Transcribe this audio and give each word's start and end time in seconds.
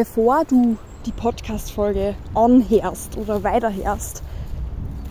bevor 0.00 0.46
du 0.46 0.78
die 1.04 1.12
Podcast-Folge 1.12 2.14
anhörst 2.34 3.18
oder 3.18 3.42
weiterhörst, 3.42 4.22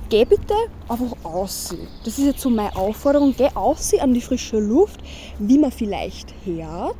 geh 0.09 0.25
bitte 0.25 0.55
einfach 0.87 1.15
aussehen. 1.21 1.87
Das 2.05 2.17
ist 2.17 2.25
jetzt 2.25 2.39
so 2.39 2.49
meine 2.49 2.75
Aufforderung. 2.75 3.35
Geh 3.37 3.49
aussehen 3.53 4.01
an 4.01 4.15
die 4.15 4.21
frische 4.21 4.57
Luft, 4.57 4.99
wie 5.37 5.59
man 5.59 5.71
vielleicht 5.71 6.33
hört. 6.43 6.97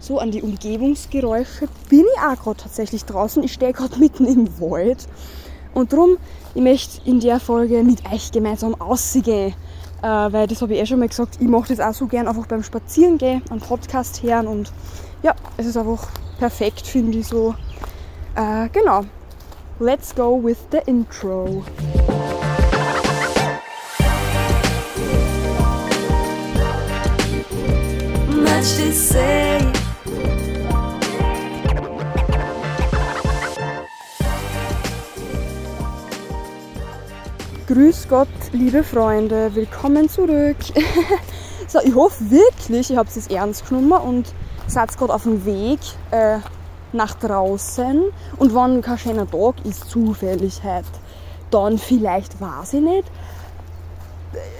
So 0.00 0.18
an 0.18 0.32
die 0.32 0.42
Umgebungsgeräusche. 0.42 1.68
Bin 1.88 2.00
ich 2.00 2.20
auch 2.20 2.42
gerade 2.42 2.64
tatsächlich 2.64 3.04
draußen. 3.04 3.40
Ich 3.44 3.52
stehe 3.52 3.72
gerade 3.72 3.96
mitten 4.00 4.26
im 4.26 4.48
Wald. 4.60 5.06
Und 5.72 5.92
darum, 5.92 6.16
ich 6.56 6.62
möchte 6.62 7.08
in 7.08 7.20
der 7.20 7.38
Folge 7.38 7.84
mit 7.84 8.12
euch 8.12 8.32
gemeinsam 8.32 8.74
aussehen. 8.80 9.54
Äh, 10.02 10.06
weil 10.06 10.48
das 10.48 10.62
habe 10.62 10.74
ich 10.74 10.80
eh 10.80 10.86
schon 10.86 10.98
mal 10.98 11.08
gesagt, 11.08 11.36
ich 11.38 11.46
mache 11.46 11.68
das 11.68 11.78
auch 11.78 11.94
so 11.94 12.08
gern 12.08 12.26
einfach 12.26 12.46
beim 12.46 12.64
Spazierengehen, 12.64 13.42
einen 13.50 13.60
Podcast 13.60 14.20
hören 14.24 14.48
und 14.48 14.72
ja, 15.22 15.34
es 15.56 15.66
ist 15.66 15.76
einfach 15.76 16.08
perfekt, 16.38 16.86
finde 16.86 17.18
ich 17.18 17.26
so. 17.26 17.54
Äh, 18.34 18.68
genau, 18.70 19.04
let's 19.78 20.14
go 20.14 20.42
with 20.42 20.58
the 20.70 20.78
intro. 20.86 21.62
Much 28.28 28.76
to 28.76 28.92
say. 28.92 29.58
Grüß 37.66 38.08
Gott, 38.08 38.26
liebe 38.50 38.82
Freunde, 38.82 39.54
willkommen 39.54 40.08
zurück. 40.08 40.56
so, 41.68 41.78
ich 41.84 41.94
hoffe 41.94 42.28
wirklich, 42.28 42.90
ihr 42.90 42.96
habt 42.96 43.16
es 43.16 43.28
ernst 43.28 43.68
genommen 43.68 43.92
und 43.92 44.34
seid 44.70 44.96
gerade 44.96 45.12
auf 45.12 45.24
dem 45.24 45.44
Weg 45.44 45.80
äh, 46.10 46.38
nach 46.92 47.14
draußen 47.14 48.04
und 48.38 48.54
wenn 48.54 48.82
kein 48.82 48.98
schöner 48.98 49.30
Tag 49.30 49.54
ist, 49.64 49.90
zufällig 49.90 50.62
heute, 50.62 50.86
dann 51.50 51.78
vielleicht, 51.78 52.40
weiß 52.40 52.74
ich 52.74 52.80
nicht, 52.80 53.04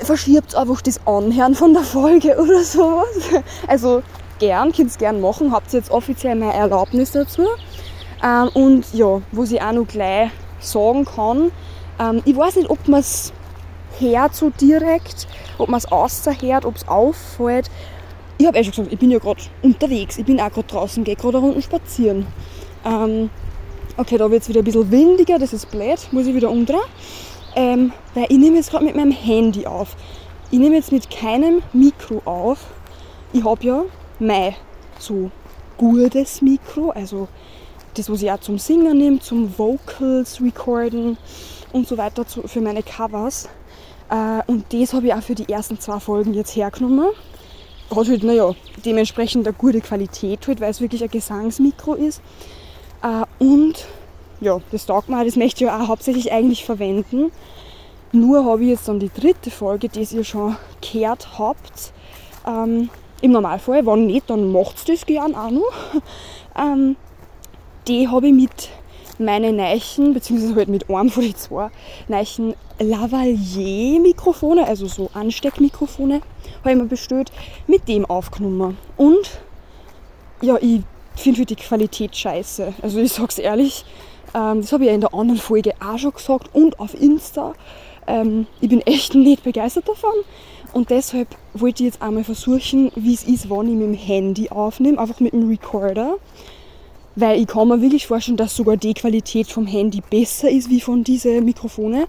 verschiebt 0.02 0.54
einfach 0.54 0.80
das 0.82 1.00
Anhören 1.06 1.54
von 1.54 1.72
der 1.72 1.82
Folge 1.82 2.36
oder 2.40 2.62
sowas. 2.62 3.42
Also 3.66 4.02
gern, 4.38 4.72
könnt 4.72 4.98
gern 4.98 5.20
machen, 5.20 5.52
habt 5.52 5.72
jetzt 5.72 5.90
offiziell 5.90 6.34
meine 6.34 6.54
Erlaubnis 6.54 7.12
dazu. 7.12 7.46
Ähm, 8.22 8.48
und 8.54 8.92
ja, 8.92 9.22
was 9.32 9.52
ich 9.52 9.62
auch 9.62 9.72
noch 9.72 9.86
gleich 9.86 10.30
sagen 10.58 11.04
kann, 11.04 11.52
ähm, 11.98 12.22
ich 12.24 12.36
weiß 12.36 12.56
nicht, 12.56 12.68
ob 12.68 12.86
man 12.88 13.00
es 13.00 13.32
hört 13.98 14.34
so 14.34 14.50
direkt, 14.50 15.26
ob 15.58 15.68
man 15.68 15.78
es 15.78 15.90
außerhört, 15.90 16.64
ob 16.64 16.76
es 16.76 16.88
auffällt, 16.88 17.70
ich 18.40 18.46
habe 18.46 18.58
eh 18.58 18.64
schon 18.64 18.72
gesagt, 18.72 18.92
ich 18.92 18.98
bin 18.98 19.10
ja 19.10 19.18
gerade 19.18 19.42
unterwegs, 19.62 20.16
ich 20.16 20.24
bin 20.24 20.40
auch 20.40 20.50
gerade 20.50 20.66
draußen, 20.66 21.04
gehe 21.04 21.14
gerade 21.14 21.38
unten 21.38 21.60
spazieren. 21.60 22.26
Ähm, 22.86 23.28
okay, 23.98 24.16
da 24.16 24.30
wird 24.30 24.42
es 24.42 24.48
wieder 24.48 24.62
ein 24.62 24.64
bisschen 24.64 24.90
windiger, 24.90 25.38
das 25.38 25.52
ist 25.52 25.70
blöd, 25.70 25.98
muss 26.10 26.26
ich 26.26 26.34
wieder 26.34 26.50
umdrehen. 26.50 26.80
Ähm, 27.54 27.92
weil 28.14 28.26
ich 28.30 28.38
nehme 28.38 28.56
jetzt 28.56 28.70
gerade 28.70 28.86
mit 28.86 28.96
meinem 28.96 29.10
Handy 29.10 29.66
auf. 29.66 29.94
Ich 30.50 30.58
nehme 30.58 30.76
jetzt 30.76 30.90
mit 30.90 31.10
keinem 31.10 31.62
Mikro 31.74 32.22
auf. 32.24 32.64
Ich 33.34 33.44
habe 33.44 33.62
ja 33.62 33.84
mein 34.18 34.54
so 34.98 35.30
gutes 35.76 36.40
Mikro, 36.40 36.90
also 36.90 37.28
das, 37.94 38.08
was 38.08 38.22
ich 38.22 38.30
auch 38.30 38.40
zum 38.40 38.58
Singen 38.58 38.96
nehme, 38.96 39.18
zum 39.20 39.58
Vocals 39.58 40.40
recorden 40.40 41.18
und 41.72 41.86
so 41.86 41.98
weiter 41.98 42.24
für 42.24 42.60
meine 42.62 42.82
Covers. 42.82 43.50
Äh, 44.08 44.40
und 44.46 44.64
das 44.72 44.94
habe 44.94 45.08
ich 45.08 45.14
auch 45.14 45.22
für 45.22 45.34
die 45.34 45.52
ersten 45.52 45.78
zwei 45.78 46.00
Folgen 46.00 46.32
jetzt 46.32 46.56
hergenommen 46.56 47.10
hat 47.90 48.08
halt, 48.08 48.22
naja, 48.22 48.54
dementsprechend 48.84 49.46
eine 49.46 49.56
gute 49.56 49.80
Qualität 49.80 50.46
halt, 50.46 50.60
weil 50.60 50.70
es 50.70 50.80
wirklich 50.80 51.02
ein 51.02 51.10
Gesangsmikro 51.10 51.94
ist. 51.94 52.20
Äh, 53.02 53.24
und 53.42 53.86
ja, 54.40 54.58
das 54.70 54.86
taugt 54.86 55.08
mir 55.08 55.24
das 55.24 55.36
möchte 55.36 55.64
ich 55.64 55.70
ja 55.70 55.80
auch 55.80 55.88
hauptsächlich 55.88 56.32
eigentlich 56.32 56.64
verwenden. 56.64 57.30
Nur 58.12 58.44
habe 58.44 58.62
ich 58.62 58.70
jetzt 58.70 58.88
dann 58.88 58.98
die 58.98 59.10
dritte 59.10 59.50
Folge, 59.50 59.88
die 59.88 60.00
ihr 60.00 60.24
schon 60.24 60.56
gehört 60.80 61.38
habt. 61.38 61.92
Ähm, 62.46 62.90
Im 63.20 63.32
Normalfall, 63.32 63.86
wenn 63.86 64.06
nicht, 64.06 64.28
dann 64.30 64.50
macht 64.50 64.88
das 64.88 65.06
gern 65.06 65.34
auch 65.34 65.50
noch. 65.50 65.72
Ähm, 66.58 66.96
die 67.86 68.08
habe 68.08 68.26
ich 68.26 68.34
mit 68.34 68.70
meine 69.20 69.52
Neichen, 69.52 70.12
beziehungsweise 70.14 70.56
halt 70.56 70.68
mit 70.68 70.90
einem 70.90 71.10
von 71.10 71.22
den 71.22 71.36
zwei 71.36 71.70
Neichen 72.08 72.54
Lavalier-Mikrofone, 72.80 74.66
also 74.66 74.88
so 74.88 75.10
Ansteckmikrofone, 75.14 76.22
habe 76.60 76.70
ich 76.70 76.76
mir 76.76 76.84
bestellt, 76.84 77.32
mit 77.66 77.88
dem 77.88 78.04
aufgenommen. 78.06 78.76
Und 78.96 79.40
ja, 80.42 80.56
ich 80.60 80.82
finde 81.16 81.44
die 81.44 81.56
Qualität 81.56 82.16
scheiße. 82.16 82.74
Also 82.82 83.00
ich 83.00 83.12
sag's 83.12 83.38
ehrlich, 83.38 83.84
ähm, 84.34 84.62
das 84.62 84.72
habe 84.72 84.84
ich 84.84 84.88
ja 84.88 84.94
in 84.94 85.00
der 85.00 85.14
anderen 85.14 85.40
Folge 85.40 85.72
auch 85.80 85.98
schon 85.98 86.12
gesagt 86.12 86.54
und 86.54 86.78
auf 86.78 86.94
Insta. 86.94 87.54
Ähm, 88.06 88.46
ich 88.60 88.68
bin 88.68 88.80
echt 88.82 89.14
nicht 89.14 89.42
begeistert 89.42 89.88
davon. 89.88 90.14
Und 90.72 90.90
deshalb 90.90 91.28
wollte 91.52 91.82
ich 91.82 91.90
jetzt 91.90 92.02
einmal 92.02 92.22
versuchen, 92.22 92.92
wie 92.94 93.14
es 93.14 93.24
ist, 93.24 93.50
wenn 93.50 93.68
ich 93.68 93.74
mit 93.74 93.88
dem 93.88 93.94
Handy 93.94 94.50
aufnehme, 94.50 94.98
einfach 94.98 95.20
mit 95.20 95.32
dem 95.32 95.48
Recorder. 95.48 96.16
Weil 97.16 97.40
ich 97.40 97.48
kann 97.48 97.68
mir 97.68 97.82
wirklich 97.82 98.06
vorstellen, 98.06 98.36
dass 98.36 98.54
sogar 98.54 98.76
die 98.76 98.94
Qualität 98.94 99.48
vom 99.48 99.66
Handy 99.66 100.00
besser 100.00 100.48
ist 100.48 100.70
wie 100.70 100.80
von 100.80 101.02
diesen 101.02 101.44
Mikrofone. 101.44 102.06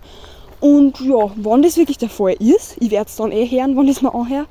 Und 0.61 0.99
ja, 1.01 1.31
wenn 1.35 1.61
das 1.61 1.75
wirklich 1.75 1.97
der 1.97 2.09
Fall 2.09 2.35
ist, 2.39 2.77
ich 2.79 2.91
werde 2.91 3.09
es 3.09 3.15
dann 3.15 3.31
eh 3.31 3.45
hören, 3.45 3.75
wenn 3.75 3.87
ich 3.87 3.97
es 3.97 4.01
mir 4.01 4.13
anhöre, 4.13 4.45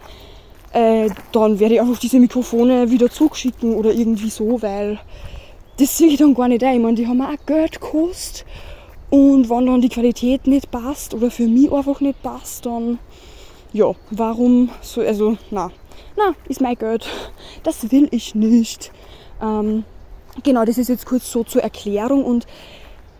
äh, 0.72 1.08
dann 1.32 1.58
werde 1.58 1.74
ich 1.74 1.80
einfach 1.80 1.98
diese 1.98 2.18
Mikrofone 2.20 2.90
wieder 2.90 3.10
zurückschicken 3.10 3.74
oder 3.74 3.92
irgendwie 3.92 4.30
so, 4.30 4.60
weil 4.60 4.98
das 5.78 5.96
sehe 5.96 6.08
ich 6.08 6.18
dann 6.18 6.34
gar 6.34 6.48
nicht 6.48 6.62
ein. 6.62 6.76
Ich 6.76 6.82
meine, 6.82 6.96
die 6.96 7.06
haben 7.06 7.22
auch 7.22 7.46
Geld 7.46 7.80
gekostet. 7.80 8.44
Und 9.08 9.48
wenn 9.48 9.66
dann 9.66 9.80
die 9.80 9.88
Qualität 9.88 10.46
nicht 10.46 10.70
passt 10.70 11.14
oder 11.14 11.30
für 11.30 11.46
mich 11.46 11.72
einfach 11.72 12.00
nicht 12.00 12.22
passt, 12.22 12.66
dann 12.66 12.98
ja, 13.72 13.92
warum 14.10 14.68
so, 14.82 15.00
also 15.00 15.36
na, 15.50 15.70
na, 16.16 16.34
ist 16.48 16.60
mein 16.60 16.76
Geld. 16.76 17.08
Das 17.62 17.90
will 17.90 18.08
ich 18.10 18.34
nicht. 18.34 18.92
Ähm, 19.42 19.84
Genau, 20.42 20.64
das 20.64 20.78
ist 20.78 20.88
jetzt 20.88 21.06
kurz 21.06 21.30
so 21.30 21.44
zur 21.44 21.62
Erklärung 21.62 22.24
und 22.24 22.46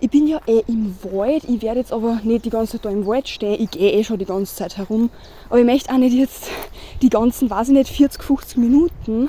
ich 0.00 0.10
bin 0.10 0.26
ja 0.26 0.40
eh 0.46 0.62
im 0.66 0.96
Wald, 1.12 1.44
ich 1.44 1.60
werde 1.60 1.80
jetzt 1.80 1.92
aber 1.92 2.20
nicht 2.24 2.46
die 2.46 2.50
ganze 2.50 2.72
Zeit 2.72 2.86
da 2.86 2.90
im 2.90 3.06
Wald 3.06 3.28
stehen, 3.28 3.60
ich 3.60 3.70
gehe 3.70 3.92
eh 3.92 4.02
schon 4.02 4.18
die 4.18 4.24
ganze 4.24 4.56
Zeit 4.56 4.78
herum, 4.78 5.10
aber 5.48 5.58
ich 5.58 5.66
möchte 5.66 5.92
auch 5.92 5.98
nicht 5.98 6.14
jetzt 6.14 6.48
die 7.02 7.10
ganzen, 7.10 7.50
weiß 7.50 7.68
ich 7.68 7.74
nicht, 7.74 7.90
40, 7.90 8.22
50 8.22 8.56
Minuten 8.56 9.28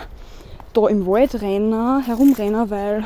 da 0.73 0.87
im 0.87 1.05
Wald 1.05 1.41
rennen, 1.41 2.05
herumrennen, 2.05 2.69
weil 2.69 3.03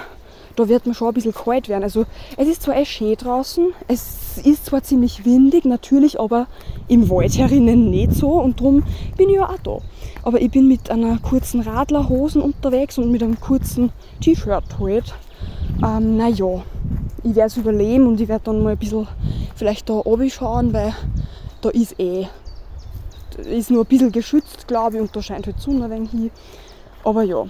da 0.56 0.70
wird 0.70 0.86
mir 0.86 0.94
schon 0.94 1.10
ein 1.10 1.14
bisschen 1.16 1.34
kalt 1.34 1.68
werden. 1.68 1.84
Also 1.84 2.06
es 2.38 2.48
ist 2.48 2.62
zwar 2.62 2.78
eh 2.78 2.86
schön 2.86 3.16
draußen, 3.16 3.74
es 3.88 4.38
ist 4.44 4.66
zwar 4.66 4.84
ziemlich 4.84 5.26
windig, 5.26 5.66
natürlich, 5.66 6.20
aber 6.20 6.48
im 6.88 7.10
Wald 7.10 7.38
herinnen 7.38 7.90
nicht 7.90 8.14
so 8.14 8.34
und 8.34 8.60
darum 8.60 8.84
bin 9.18 9.30
ich 9.30 9.36
ja 9.36 9.50
auch 9.50 9.60
da. 9.64 9.80
Aber 10.24 10.40
ich 10.40 10.52
bin 10.52 10.68
mit 10.68 10.92
einer 10.92 11.18
kurzen 11.18 11.62
Radlerhosen 11.62 12.42
unterwegs 12.42 12.98
und 12.98 13.12
mit 13.12 13.24
einem 13.24 13.40
kurzen 13.40 13.92
T-Shirt 14.22 14.80
halt. 14.80 15.14
Ähm, 15.84 16.18
naja, 16.18 16.64
ich 17.24 17.36
werde 17.36 17.48
es 17.48 17.58
überleben 17.58 18.08
und 18.08 18.20
ich 18.20 18.28
werde 18.28 18.46
dann 18.46 18.64
mal 18.64 18.72
ein 18.72 18.78
bisschen 18.78 19.08
vielleicht 19.56 19.90
da 19.90 19.94
oben 19.94 20.30
schauen, 20.30 20.74
weil 20.74 20.94
da 21.62 21.70
ist 21.70 22.00
eh 22.00 22.28
ist 23.38 23.70
nur 23.70 23.84
ein 23.84 23.88
bisschen 23.88 24.14
geschützt, 24.14 24.66
glaube 24.66 24.96
ich, 24.96 25.02
und 25.02 25.14
da 25.14 25.22
scheint 25.22 25.46
halt 25.46 25.60
Sonne 25.60 25.94
ein 25.94 26.06
hin. 26.06 26.32
Aber 27.04 27.22
ja, 27.24 27.46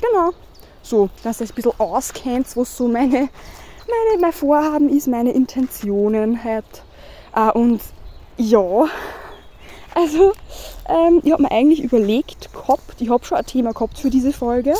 genau 0.00 0.32
so, 0.84 1.08
dass 1.22 1.40
ihr 1.40 1.46
ein 1.46 1.54
bisschen 1.54 1.72
auskennt, 1.78 2.56
was 2.56 2.76
so 2.76 2.86
meine, 2.86 3.18
meine, 3.18 4.20
mein 4.20 4.32
Vorhaben 4.32 4.88
ist, 4.88 5.08
meine 5.08 5.32
Intentionen 5.32 6.42
halt. 6.44 6.64
Äh, 7.34 7.50
und 7.52 7.80
ja, 8.36 8.86
also 9.94 10.32
ähm, 10.88 11.20
ich 11.22 11.32
habe 11.32 11.42
mir 11.42 11.50
eigentlich 11.50 11.82
überlegt 11.82 12.52
gehabt, 12.52 13.00
ich 13.00 13.08
habe 13.08 13.24
schon 13.24 13.38
ein 13.38 13.46
Thema 13.46 13.72
gehabt 13.72 13.98
für 13.98 14.10
diese 14.10 14.32
Folge, 14.32 14.74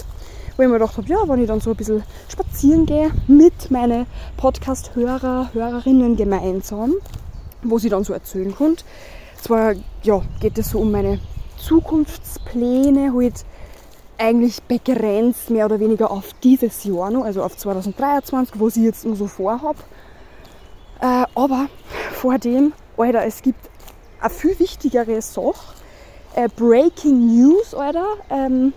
wo 0.57 0.63
ich 0.63 0.69
mir 0.69 0.75
gedacht 0.75 0.97
habe, 0.97 1.09
ja, 1.09 1.19
wenn 1.27 1.41
ich 1.41 1.49
dann 1.49 1.61
so 1.61 1.71
ein 1.71 1.77
bisschen 1.77 2.03
spazieren 2.29 2.87
gehe 2.87 3.11
mit 3.27 3.71
meinen 3.71 4.07
Podcast-Hörer, 4.37 5.51
Hörerinnen 5.53 6.17
gemeinsam, 6.17 6.95
wo 7.63 7.79
sie 7.79 7.89
dann 7.89 8.05
so 8.05 8.13
erzählen 8.13 8.55
könnt. 8.55 8.85
Zwar 9.41 9.75
ja, 10.03 10.23
geht 10.41 10.57
es 10.59 10.71
so 10.71 10.81
um 10.81 10.93
meine 10.93 11.21
Zukunftspläne, 11.59 13.13
halt 13.15 13.45
eigentlich 14.17 14.63
begrenzt 14.63 15.51
mehr 15.51 15.67
oder 15.67 15.81
weniger 15.81 16.11
auf 16.11 16.33
dieses 16.43 16.85
Jahr 16.85 17.11
noch, 17.11 17.25
also 17.25 17.43
auf 17.43 17.57
2023, 17.57 18.59
wo 18.59 18.69
ich 18.69 18.77
jetzt 18.77 19.05
nur 19.05 19.17
so 19.17 19.27
vorhabe. 19.27 19.79
Äh, 21.01 21.25
aber 21.35 21.67
vor 22.13 22.39
dem, 22.39 22.73
Alter, 22.97 23.25
es 23.25 23.43
gibt 23.43 23.59
eine 24.21 24.31
viel 24.31 24.59
wichtigere 24.59 25.21
Sache. 25.21 25.75
Äh, 26.35 26.49
Breaking 26.57 27.27
News, 27.27 27.75
Alter. 27.75 28.07
Ähm, 28.31 28.73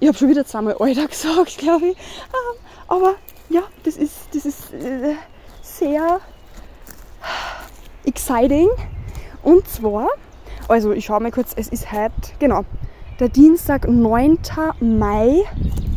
ich 0.00 0.08
habe 0.08 0.16
schon 0.16 0.28
wieder 0.28 0.44
zweimal 0.44 0.76
Alter 0.78 1.06
gesagt, 1.08 1.58
glaube 1.58 1.86
ich. 1.88 1.96
Ähm, 1.96 2.60
aber 2.88 3.14
ja, 3.48 3.62
das 3.84 3.96
ist, 3.96 4.14
das 4.32 4.44
ist 4.44 4.72
äh, 4.72 5.14
sehr 5.62 6.20
exciting. 8.04 8.68
Und 9.42 9.68
zwar, 9.68 10.08
also 10.68 10.92
ich 10.92 11.04
schaue 11.04 11.20
mal 11.20 11.30
kurz, 11.30 11.52
es 11.56 11.68
ist 11.68 11.92
heute, 11.92 12.12
genau, 12.38 12.64
der 13.20 13.28
Dienstag, 13.28 13.86
9. 13.88 14.38
Mai 14.80 15.44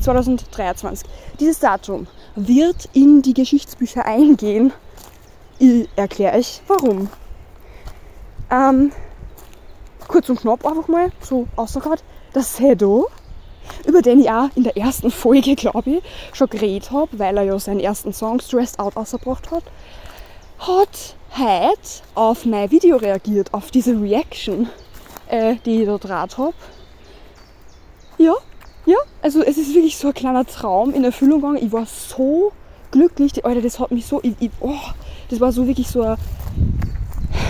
2023. 0.02 1.10
Dieses 1.40 1.60
Datum 1.60 2.08
wird 2.36 2.90
in 2.94 3.22
die 3.22 3.34
Geschichtsbücher 3.34 4.06
eingehen. 4.06 4.72
Ich 5.60 5.90
erkläre 5.96 6.38
euch 6.38 6.62
warum. 6.68 7.10
Ähm, 8.52 8.92
kurz 10.08 10.30
und 10.30 10.40
knapp 10.40 10.66
einfach 10.66 10.88
mal 10.88 11.12
so 11.22 11.48
ausgehört, 11.56 12.04
das 12.34 12.56
Sedo, 12.56 13.08
über 13.86 14.02
den 14.02 14.22
ich 14.22 14.30
auch 14.30 14.50
in 14.56 14.64
der 14.64 14.78
ersten 14.78 15.12
Folge, 15.12 15.56
glaube 15.56 15.90
ich, 15.90 16.04
schon 16.34 16.50
geredet 16.50 16.92
habe, 16.92 17.20
weil 17.20 17.38
er 17.38 17.44
ja 17.44 17.60
seinen 17.60 17.80
ersten 17.80 18.14
Song 18.14 18.40
Stressed 18.40 18.80
Out 18.80 18.98
ausgebracht 18.98 19.52
hat, 19.52 19.64
hat 20.60 21.16
heute 21.38 21.80
auf 22.16 22.46
mein 22.46 22.72
Video 22.72 22.98
reagiert, 22.98 23.54
auf 23.54 23.72
diese 23.72 24.00
Reaction, 24.00 24.70
äh, 25.28 25.56
die 25.66 25.82
ich 25.82 25.88
da 25.88 25.98
draht 25.98 26.38
habe. 26.38 26.54
Ja, 28.18 28.34
ja, 28.86 28.98
also 29.22 29.44
es 29.44 29.58
ist 29.58 29.76
wirklich 29.76 29.98
so 29.98 30.08
ein 30.08 30.14
kleiner 30.14 30.46
Traum 30.46 30.94
in 30.94 31.04
Erfüllung 31.04 31.42
gegangen. 31.42 31.64
Ich 31.64 31.72
war 31.72 31.86
so 31.86 32.52
glücklich, 32.92 33.34
die, 33.34 33.44
Alter, 33.44 33.62
das 33.62 33.80
hat 33.80 33.92
mich 33.92 34.06
so, 34.06 34.22
ich, 34.24 34.34
ich, 34.40 34.50
oh, 34.62 34.74
das 35.30 35.40
war 35.42 35.52
so 35.52 35.68
wirklich 35.68 35.88
so 35.88 36.02
ein 36.02 36.18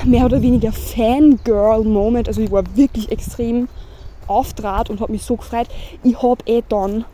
mehr 0.03 0.25
oder 0.25 0.41
weniger 0.41 0.71
Fangirl-Moment. 0.71 2.27
Also 2.27 2.41
ich 2.41 2.51
war 2.51 2.63
wirklich 2.75 3.11
extrem 3.11 3.67
auftrat 4.27 4.89
und 4.89 5.01
habe 5.01 5.11
mich 5.11 5.23
so 5.23 5.35
gefreut. 5.35 5.67
Ich 6.03 6.21
habe 6.21 6.43
eh 6.45 6.63
dann 6.67 7.05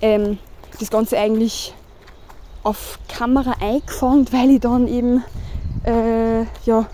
ähm, 0.00 0.38
das 0.78 0.90
Ganze 0.90 1.18
eigentlich 1.18 1.74
auf 2.62 2.98
Kamera 3.08 3.54
eingefangen, 3.60 4.26
weil 4.32 4.50
ich 4.50 4.60
dann 4.60 4.88
eben 4.88 5.24
äh, 5.84 6.42
ja, 6.64 6.86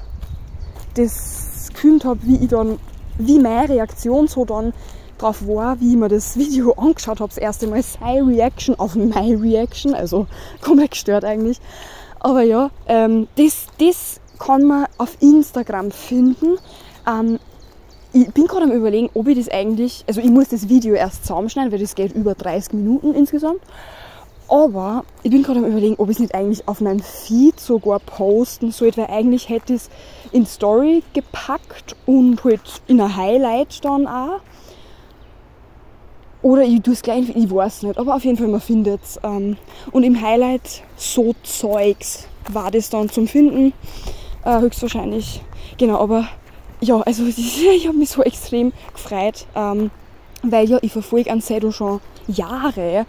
das 0.94 1.70
gefilmt 1.72 2.04
habe, 2.04 2.20
wie 2.24 2.36
ich 2.36 2.48
dann, 2.48 2.78
wie 3.18 3.38
meine 3.38 3.68
Reaktion 3.68 4.28
so 4.28 4.44
dann 4.44 4.72
drauf 5.18 5.46
war, 5.46 5.80
wie 5.80 5.92
ich 5.92 5.96
mir 5.96 6.08
das 6.08 6.36
Video 6.36 6.72
angeschaut 6.72 7.20
habe, 7.20 7.28
das 7.28 7.38
erste 7.38 7.66
Mal 7.66 7.82
seine 7.82 8.26
Reaction 8.26 8.78
auf 8.78 8.94
meine 8.94 9.40
Reaction, 9.40 9.94
also 9.94 10.26
komplett 10.60 10.92
gestört 10.92 11.24
eigentlich. 11.24 11.60
Aber 12.20 12.42
ja, 12.42 12.70
ähm, 12.86 13.28
das, 13.36 13.66
das 13.78 14.20
kann 14.38 14.64
man 14.64 14.86
auf 14.98 15.16
Instagram 15.20 15.90
finden. 15.90 16.56
Ähm, 17.08 17.38
ich 18.12 18.30
bin 18.32 18.46
gerade 18.46 18.64
am 18.64 18.72
überlegen, 18.72 19.10
ob 19.14 19.26
ich 19.28 19.38
das 19.38 19.48
eigentlich, 19.48 20.04
also 20.06 20.20
ich 20.20 20.30
muss 20.30 20.48
das 20.48 20.68
Video 20.68 20.94
erst 20.94 21.22
zusammenschneiden, 21.24 21.72
weil 21.72 21.78
das 21.78 21.94
geht 21.94 22.12
über 22.12 22.34
30 22.34 22.74
Minuten 22.74 23.14
insgesamt. 23.14 23.60
Aber 24.48 25.04
ich 25.22 25.30
bin 25.30 25.42
gerade 25.42 25.60
am 25.60 25.64
überlegen, 25.64 25.94
ob 25.96 26.10
ich 26.10 26.16
es 26.16 26.20
nicht 26.20 26.34
eigentlich 26.34 26.68
auf 26.68 26.82
meinem 26.82 27.00
Feed 27.00 27.58
sogar 27.58 28.00
posten 28.00 28.70
sollte, 28.70 28.98
weil 28.98 29.06
eigentlich 29.10 29.48
hätte 29.48 29.72
ich 29.72 29.82
es 29.82 29.90
in 30.30 30.44
Story 30.44 31.02
gepackt 31.14 31.96
und 32.04 32.44
halt 32.44 32.60
in 32.86 33.00
ein 33.00 33.16
Highlight 33.16 33.82
dann 33.82 34.06
auch. 34.06 34.40
Oder 36.42 36.64
ich 36.64 36.82
tue 36.82 36.92
es 36.92 37.02
gleich, 37.02 37.34
ich 37.34 37.50
weiß 37.50 37.84
nicht, 37.84 37.98
aber 37.98 38.16
auf 38.16 38.24
jeden 38.24 38.36
Fall, 38.36 38.48
man 38.48 38.60
findet 38.60 39.02
es. 39.02 39.18
Ähm, 39.22 39.56
und 39.92 40.02
im 40.02 40.20
Highlight 40.20 40.82
so 40.96 41.34
Zeugs 41.44 42.26
war 42.50 42.70
das 42.70 42.90
dann 42.90 43.08
zum 43.08 43.28
Finden, 43.28 43.72
äh, 44.44 44.60
höchstwahrscheinlich. 44.60 45.40
Genau, 45.78 45.98
aber 45.98 46.28
ja, 46.82 47.00
also 47.00 47.24
ich 47.26 47.86
habe 47.86 47.96
mich 47.96 48.10
so 48.10 48.22
extrem 48.22 48.72
gefreut, 48.92 49.46
ähm, 49.54 49.90
weil 50.42 50.68
ja, 50.68 50.78
ich 50.82 50.92
verfolge 50.92 51.30
an 51.30 51.40
Sedo 51.40 51.70
schon 51.70 52.00
Jahre 52.26 53.06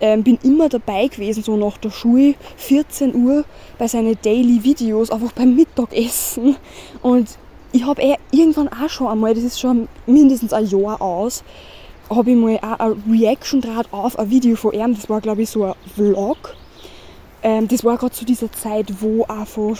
ähm, 0.00 0.22
bin 0.22 0.38
immer 0.42 0.68
dabei 0.68 1.08
gewesen, 1.08 1.42
so 1.42 1.56
nach 1.56 1.78
der 1.78 1.90
Schule, 1.90 2.34
14 2.56 3.14
Uhr, 3.14 3.44
bei 3.78 3.88
seinen 3.88 4.16
Daily 4.22 4.62
Videos, 4.62 5.10
einfach 5.10 5.32
beim 5.32 5.54
Mittagessen. 5.54 6.56
Und 7.02 7.38
ich 7.72 7.86
habe 7.86 8.02
eh 8.02 8.16
irgendwann 8.30 8.68
auch 8.68 8.90
schon 8.90 9.06
einmal, 9.06 9.34
das 9.34 9.44
ist 9.44 9.60
schon 9.60 9.88
mindestens 10.06 10.52
ein 10.52 10.66
Jahr 10.66 11.00
aus, 11.00 11.44
habe 12.10 12.30
ich 12.30 12.36
mal 12.36 12.58
auch 12.58 12.78
eine 12.78 12.96
Reaction 13.10 13.60
draht 13.60 13.88
auf 13.90 14.18
ein 14.18 14.30
Video 14.30 14.54
von 14.56 14.72
ihm, 14.72 14.94
das 14.94 15.08
war 15.08 15.20
glaube 15.20 15.42
ich 15.42 15.50
so 15.50 15.64
ein 15.64 15.74
Vlog. 15.94 16.54
Ähm, 17.42 17.66
das 17.68 17.82
war 17.84 17.96
gerade 17.96 18.12
zu 18.12 18.24
dieser 18.24 18.52
Zeit, 18.52 19.00
wo 19.00 19.24
einfach 19.24 19.78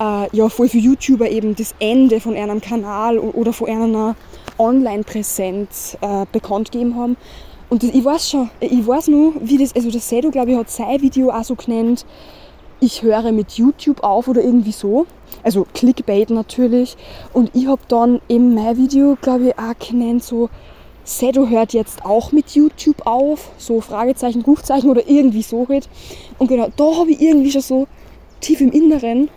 äh, 0.00 0.36
ja, 0.36 0.48
voll 0.48 0.68
viele 0.68 0.84
YouTuber 0.84 1.30
eben 1.30 1.54
das 1.54 1.74
Ende 1.78 2.20
von 2.20 2.34
einem 2.34 2.60
Kanal 2.60 3.18
oder 3.18 3.52
von 3.52 3.68
einer 3.68 4.16
Online-Präsenz 4.58 5.98
äh, 6.00 6.26
bekannt 6.32 6.72
gegeben 6.72 6.96
haben. 6.96 7.16
Und 7.68 7.82
das, 7.82 7.90
ich 7.90 8.04
weiß 8.04 8.30
schon, 8.30 8.50
ich 8.60 8.86
weiß 8.86 9.08
nur, 9.08 9.34
wie 9.40 9.58
das, 9.58 9.74
also 9.76 9.90
das 9.90 10.08
Sedo, 10.08 10.30
glaube 10.30 10.52
ich, 10.52 10.56
hat 10.56 10.70
sein 10.70 11.00
Video 11.02 11.30
auch 11.30 11.44
so 11.44 11.54
genannt, 11.54 12.04
ich 12.80 13.02
höre 13.02 13.30
mit 13.30 13.52
YouTube 13.52 14.02
auf 14.02 14.26
oder 14.26 14.42
irgendwie 14.42 14.72
so. 14.72 15.06
Also 15.42 15.66
Clickbait 15.74 16.30
natürlich. 16.30 16.96
Und 17.32 17.54
ich 17.54 17.66
habe 17.66 17.82
dann 17.88 18.20
eben 18.28 18.54
mein 18.54 18.76
Video, 18.76 19.16
glaube 19.20 19.48
ich, 19.48 19.58
auch 19.58 19.78
genannt, 19.78 20.24
so 20.24 20.48
Sedo 21.04 21.46
hört 21.48 21.72
jetzt 21.74 22.04
auch 22.04 22.32
mit 22.32 22.50
YouTube 22.50 23.06
auf, 23.06 23.50
so 23.58 23.80
Fragezeichen, 23.80 24.42
Rufzeichen 24.42 24.90
oder 24.90 25.06
irgendwie 25.08 25.42
so 25.42 25.66
halt. 25.68 25.88
Und 26.38 26.48
genau, 26.48 26.68
da 26.74 26.96
habe 26.96 27.10
ich 27.10 27.20
irgendwie 27.20 27.50
schon 27.50 27.62
so 27.62 27.86
tief 28.40 28.60
im 28.60 28.72
Inneren 28.72 29.28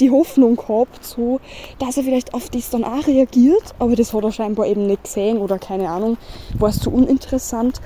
die 0.00 0.10
Hoffnung 0.10 0.56
gehabt, 0.56 1.04
so, 1.04 1.40
dass 1.78 1.96
er 1.96 2.04
vielleicht 2.04 2.34
auf 2.34 2.48
das 2.50 2.70
dann 2.70 2.84
auch 2.84 3.06
reagiert, 3.06 3.74
aber 3.78 3.96
das 3.96 4.12
hat 4.12 4.24
er 4.24 4.32
scheinbar 4.32 4.66
eben 4.66 4.86
nicht 4.86 5.04
gesehen 5.04 5.38
oder 5.38 5.58
keine 5.58 5.88
Ahnung, 5.88 6.16
war 6.58 6.70
es 6.70 6.80
zu 6.80 6.90
uninteressant. 6.90 7.80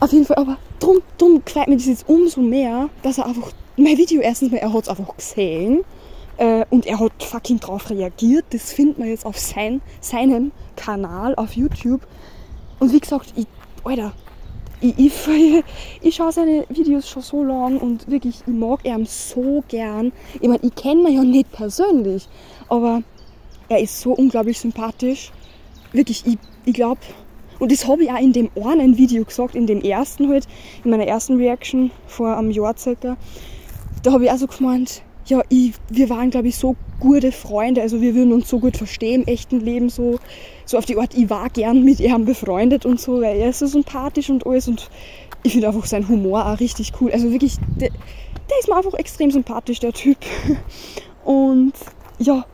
Auf 0.00 0.12
jeden 0.12 0.26
Fall, 0.26 0.36
aber 0.36 0.56
drum, 0.80 0.98
drum 1.18 1.42
gefällt 1.44 1.68
mir 1.68 1.76
das 1.76 1.86
jetzt 1.86 2.08
umso 2.08 2.40
mehr, 2.40 2.88
dass 3.02 3.18
er 3.18 3.26
einfach, 3.26 3.52
mein 3.76 3.96
Video 3.96 4.20
erstens 4.20 4.50
mal, 4.50 4.58
er 4.58 4.72
hat 4.72 4.82
es 4.82 4.88
einfach 4.88 5.16
gesehen 5.16 5.84
äh, 6.36 6.64
und 6.70 6.86
er 6.86 7.00
hat 7.00 7.12
fucking 7.22 7.60
drauf 7.60 7.90
reagiert. 7.90 8.44
Das 8.50 8.72
findet 8.72 8.98
man 8.98 9.08
jetzt 9.08 9.26
auf 9.26 9.38
sein, 9.38 9.80
seinem 10.00 10.52
Kanal 10.76 11.34
auf 11.36 11.54
YouTube. 11.54 12.00
Und 12.80 12.92
wie 12.92 13.00
gesagt, 13.00 13.32
ich, 13.36 13.46
Alter, 13.84 14.12
ich, 14.84 14.98
ich, 14.98 15.64
ich 16.02 16.14
schaue 16.14 16.32
seine 16.32 16.66
Videos 16.68 17.08
schon 17.08 17.22
so 17.22 17.42
lang 17.42 17.78
und 17.78 18.08
wirklich, 18.10 18.42
ich 18.46 18.52
mag 18.52 18.84
ihn 18.84 19.06
so 19.06 19.64
gern. 19.68 20.12
Ich 20.34 20.48
meine, 20.48 20.60
ich 20.62 20.74
kenne 20.74 21.08
ihn 21.08 21.16
ja 21.16 21.24
nicht 21.24 21.50
persönlich, 21.52 22.28
aber 22.68 23.02
er 23.68 23.80
ist 23.80 24.00
so 24.00 24.12
unglaublich 24.12 24.60
sympathisch. 24.60 25.32
Wirklich, 25.92 26.26
ich, 26.26 26.38
ich 26.66 26.74
glaube, 26.74 27.00
und 27.58 27.72
das 27.72 27.86
habe 27.88 28.04
ich 28.04 28.10
auch 28.10 28.20
in 28.20 28.32
dem 28.32 28.50
einen 28.62 28.98
Video 28.98 29.24
gesagt, 29.24 29.54
in 29.54 29.66
dem 29.66 29.80
ersten 29.80 30.28
halt, 30.28 30.46
in 30.84 30.90
meiner 30.90 31.06
ersten 31.06 31.36
Reaction 31.36 31.90
vor 32.06 32.36
einem 32.36 32.50
Jahr 32.50 32.76
circa. 32.76 33.16
Da 34.02 34.12
habe 34.12 34.24
ich 34.24 34.30
auch 34.30 34.36
so 34.36 34.46
gemeint, 34.46 35.02
ja, 35.26 35.42
ich, 35.48 35.72
wir 35.88 36.10
waren, 36.10 36.30
glaube 36.30 36.48
ich, 36.48 36.56
so 36.56 36.76
gute 37.00 37.32
Freunde, 37.32 37.80
also 37.80 38.00
wir 38.00 38.14
würden 38.14 38.32
uns 38.32 38.48
so 38.48 38.58
gut 38.58 38.76
verstehen 38.76 39.22
im 39.22 39.26
echten 39.28 39.60
Leben, 39.60 39.88
so, 39.88 40.18
so 40.66 40.76
auf 40.76 40.84
die 40.84 40.96
Art, 40.96 41.14
ich 41.14 41.30
war 41.30 41.48
gern 41.50 41.82
mit 41.82 42.00
ihm 42.00 42.24
befreundet 42.24 42.84
und 42.84 43.00
so, 43.00 43.20
weil 43.20 43.38
er 43.38 43.50
ist 43.50 43.60
so 43.60 43.66
sympathisch 43.66 44.30
und 44.30 44.46
alles 44.46 44.68
und 44.68 44.90
ich 45.42 45.52
finde 45.52 45.68
einfach 45.68 45.86
seinen 45.86 46.08
Humor 46.08 46.46
auch 46.46 46.60
richtig 46.60 46.92
cool. 47.00 47.12
Also 47.12 47.30
wirklich, 47.30 47.56
der, 47.76 47.90
der 47.90 48.58
ist 48.58 48.68
mir 48.68 48.76
einfach 48.76 48.94
extrem 48.94 49.30
sympathisch, 49.30 49.78
der 49.80 49.92
Typ. 49.92 50.16
Und 51.24 51.72
ja, 52.18 52.44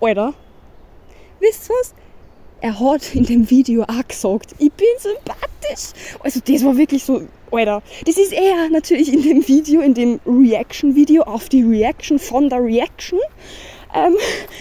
Alter, 0.00 0.34
wisst 1.40 1.70
ihr 1.70 1.74
was? 1.80 1.94
Er 2.64 2.80
hat 2.80 3.14
in 3.14 3.24
dem 3.24 3.50
Video 3.50 3.82
auch 3.82 4.08
gesagt, 4.08 4.54
ich 4.58 4.72
bin 4.72 4.86
sympathisch. 4.98 5.92
Also 6.20 6.40
das 6.42 6.64
war 6.64 6.74
wirklich 6.78 7.04
so, 7.04 7.20
Alter, 7.50 7.82
das 8.06 8.16
ist 8.16 8.32
eher 8.32 8.70
natürlich 8.70 9.12
in 9.12 9.22
dem 9.22 9.46
Video, 9.46 9.82
in 9.82 9.92
dem 9.92 10.18
Reaction-Video 10.24 11.24
auf 11.24 11.50
die 11.50 11.62
Reaction 11.62 12.18
von 12.18 12.48
der 12.48 12.64
Reaction. 12.64 13.18
Ähm, 13.94 14.16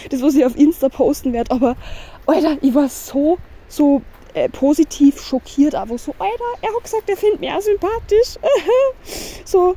das, 0.09 0.21
was 0.21 0.35
ich 0.35 0.43
auf 0.43 0.57
Insta 0.57 0.89
posten 0.89 1.31
werde. 1.31 1.51
Aber, 1.51 1.77
Alter, 2.25 2.57
ich 2.61 2.75
war 2.75 2.89
so, 2.89 3.37
so 3.69 4.01
äh, 4.33 4.49
positiv 4.49 5.21
schockiert. 5.21 5.73
Aber 5.73 5.97
so, 5.97 6.13
Alter, 6.19 6.43
er 6.61 6.75
hat 6.75 6.83
gesagt, 6.83 7.09
er 7.09 7.15
findet 7.15 7.39
mich 7.39 7.51
auch 7.51 7.61
sympathisch. 7.61 8.37
so, 9.45 9.75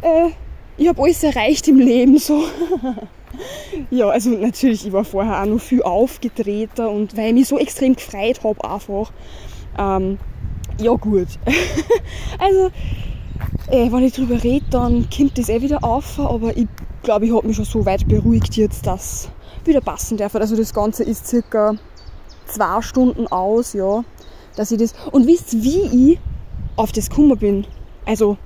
äh, 0.00 0.30
ich 0.78 0.88
habe 0.88 1.02
alles 1.02 1.22
erreicht 1.22 1.68
im 1.68 1.80
Leben. 1.80 2.16
So. 2.16 2.44
ja, 3.90 4.08
also 4.08 4.30
natürlich, 4.30 4.86
ich 4.86 4.92
war 4.92 5.04
vorher 5.04 5.42
auch 5.42 5.46
noch 5.46 5.60
viel 5.60 5.82
aufgetreter 5.82 6.90
und 6.90 7.16
weil 7.16 7.28
ich 7.28 7.34
mich 7.34 7.48
so 7.48 7.58
extrem 7.58 7.94
gefreut 7.94 8.42
habe 8.42 8.64
einfach. 8.64 9.12
Ähm, 9.78 10.18
ja 10.80 10.92
gut. 10.92 11.28
also, 12.38 12.70
äh, 13.70 13.90
wenn 13.90 14.04
ich 14.04 14.14
drüber 14.14 14.42
rede, 14.42 14.66
dann 14.70 15.08
kommt 15.14 15.38
das 15.38 15.48
eh 15.48 15.60
wieder 15.60 15.82
auf, 15.84 16.18
aber 16.18 16.56
ich 16.56 16.68
glaube, 17.02 17.26
ich 17.26 17.32
habe 17.34 17.46
mich 17.46 17.56
schon 17.56 17.64
so 17.64 17.84
weit 17.86 18.06
beruhigt 18.08 18.56
jetzt, 18.56 18.86
dass 18.86 19.30
wieder 19.64 19.80
passen 19.80 20.16
darf. 20.16 20.34
Also 20.34 20.56
das 20.56 20.72
Ganze 20.72 21.04
ist 21.04 21.26
circa 21.26 21.74
zwei 22.46 22.80
Stunden 22.82 23.26
aus, 23.28 23.72
ja, 23.72 24.04
dass 24.56 24.70
ich 24.72 24.78
das... 24.78 24.94
Und 25.12 25.26
wisst 25.26 25.52
wie 25.62 26.12
ich 26.12 26.18
auf 26.76 26.92
das 26.92 27.10
gekommen 27.10 27.38
bin? 27.38 27.66
Also, 28.06 28.38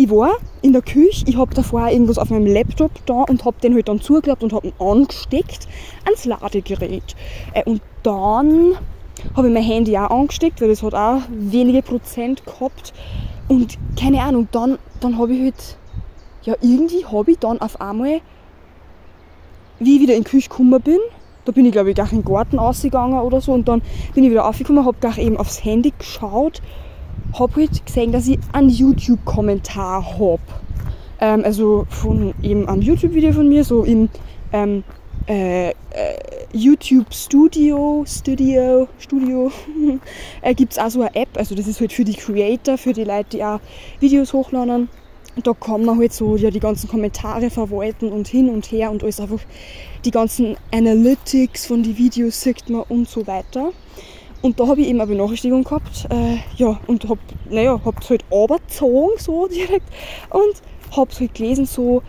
ich 0.00 0.08
war 0.08 0.32
in 0.62 0.72
der 0.72 0.80
Küche, 0.80 1.26
ich 1.26 1.36
habe 1.36 1.54
davor 1.54 1.88
irgendwas 1.88 2.16
auf 2.16 2.30
meinem 2.30 2.46
Laptop 2.46 2.90
da 3.04 3.24
und 3.24 3.44
habe 3.44 3.56
den 3.62 3.74
halt 3.74 3.86
dann 3.86 4.00
zugeklappt 4.00 4.42
und 4.42 4.54
habe 4.54 4.68
ihn 4.68 4.72
angesteckt 4.78 5.68
ans 6.06 6.24
Ladegerät. 6.24 7.14
Äh, 7.52 7.64
und 7.64 7.82
dann 8.02 8.76
habe 9.36 9.48
ich 9.48 9.54
mein 9.54 9.62
Handy 9.62 9.98
auch 9.98 10.08
angesteckt, 10.08 10.62
weil 10.62 10.68
das 10.68 10.82
hat 10.82 10.94
auch 10.94 11.20
wenige 11.28 11.82
Prozent 11.82 12.46
gehabt. 12.46 12.94
Und 13.48 13.76
keine 13.98 14.22
Ahnung, 14.22 14.48
dann, 14.52 14.78
dann 15.00 15.18
habe 15.18 15.34
ich 15.34 15.42
halt, 15.42 15.76
ja, 16.44 16.54
irgendwie 16.62 17.04
habe 17.04 17.32
ich 17.32 17.38
dann 17.38 17.60
auf 17.60 17.78
einmal, 17.78 18.22
wie 19.80 19.96
ich 19.96 20.00
wieder 20.00 20.14
in 20.14 20.24
die 20.24 20.30
Küche 20.30 20.48
gekommen 20.48 20.80
bin, 20.80 20.98
da 21.44 21.52
bin 21.52 21.66
ich 21.66 21.72
glaube 21.72 21.90
ich 21.90 21.96
gar 21.96 22.10
in 22.10 22.22
den 22.22 22.24
Garten 22.24 22.58
ausgegangen 22.58 23.18
oder 23.20 23.42
so 23.42 23.52
und 23.52 23.68
dann 23.68 23.82
bin 24.14 24.24
ich 24.24 24.30
wieder 24.30 24.46
aufgekommen, 24.46 24.86
habe 24.86 24.96
gar 25.00 25.18
eben 25.18 25.36
aufs 25.36 25.62
Handy 25.62 25.92
geschaut 25.98 26.62
habe 27.38 27.60
halt 27.60 27.84
gesehen, 27.84 28.12
dass 28.12 28.28
ich 28.28 28.38
einen 28.52 28.70
YouTube-Kommentar 28.70 30.18
habe. 30.18 30.40
Ähm, 31.20 31.44
also 31.44 31.86
von 31.88 32.34
eben 32.42 32.68
einem 32.68 32.82
YouTube-Video 32.82 33.32
von 33.32 33.48
mir, 33.48 33.64
so 33.64 33.84
im 33.84 34.08
ähm, 34.52 34.82
äh, 35.28 35.70
äh, 35.70 35.74
YouTube 36.52 37.12
Studio, 37.12 38.04
Studio, 38.06 38.88
Studio, 38.98 39.52
äh, 40.42 40.54
gibt 40.54 40.72
es 40.72 40.78
auch 40.78 40.90
so 40.90 41.02
eine 41.02 41.14
App, 41.14 41.28
also 41.34 41.54
das 41.54 41.66
ist 41.66 41.80
halt 41.80 41.92
für 41.92 42.04
die 42.04 42.14
Creator, 42.14 42.78
für 42.78 42.92
die 42.92 43.04
Leute, 43.04 43.36
die 43.36 43.44
auch 43.44 43.60
Videos 44.00 44.32
hochladen. 44.32 44.88
Da 45.44 45.52
kann 45.54 45.84
man 45.84 45.98
halt 45.98 46.12
so 46.12 46.36
ja, 46.36 46.50
die 46.50 46.58
ganzen 46.58 46.88
Kommentare 46.88 47.50
verwalten 47.50 48.10
und 48.10 48.26
hin 48.26 48.48
und 48.48 48.72
her 48.72 48.90
und 48.90 49.04
alles 49.04 49.20
einfach 49.20 49.38
die 50.04 50.10
ganzen 50.10 50.56
Analytics 50.72 51.66
von 51.66 51.82
den 51.82 51.96
Videos 51.96 52.40
sieht 52.40 52.68
man 52.68 52.82
und 52.88 53.08
so 53.08 53.26
weiter. 53.26 53.72
Und 54.42 54.58
da 54.58 54.66
habe 54.66 54.80
ich 54.80 54.88
eben 54.88 55.00
eine 55.00 55.10
Benachrichtigung 55.10 55.64
gehabt, 55.64 56.06
äh, 56.10 56.38
ja, 56.56 56.80
und 56.86 57.08
hab, 57.08 57.18
naja, 57.50 57.78
hab's 57.84 58.08
halt 58.08 58.24
runtergezogen, 58.30 59.18
so 59.18 59.46
direkt, 59.54 59.86
und 60.30 60.96
hab's 60.96 61.20
halt 61.20 61.34
gelesen, 61.34 61.66
so, 61.66 62.02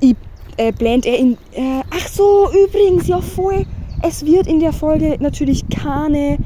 ich 0.00 0.14
äh, 0.56 0.72
blend 0.72 1.06
er 1.06 1.18
in, 1.18 1.32
äh, 1.52 1.82
ach 1.90 2.08
so, 2.08 2.48
übrigens, 2.64 3.08
ja 3.08 3.20
voll, 3.20 3.66
es 4.02 4.24
wird 4.24 4.46
in 4.46 4.60
der 4.60 4.72
Folge 4.72 5.16
natürlich 5.20 5.68
keine 5.68 6.38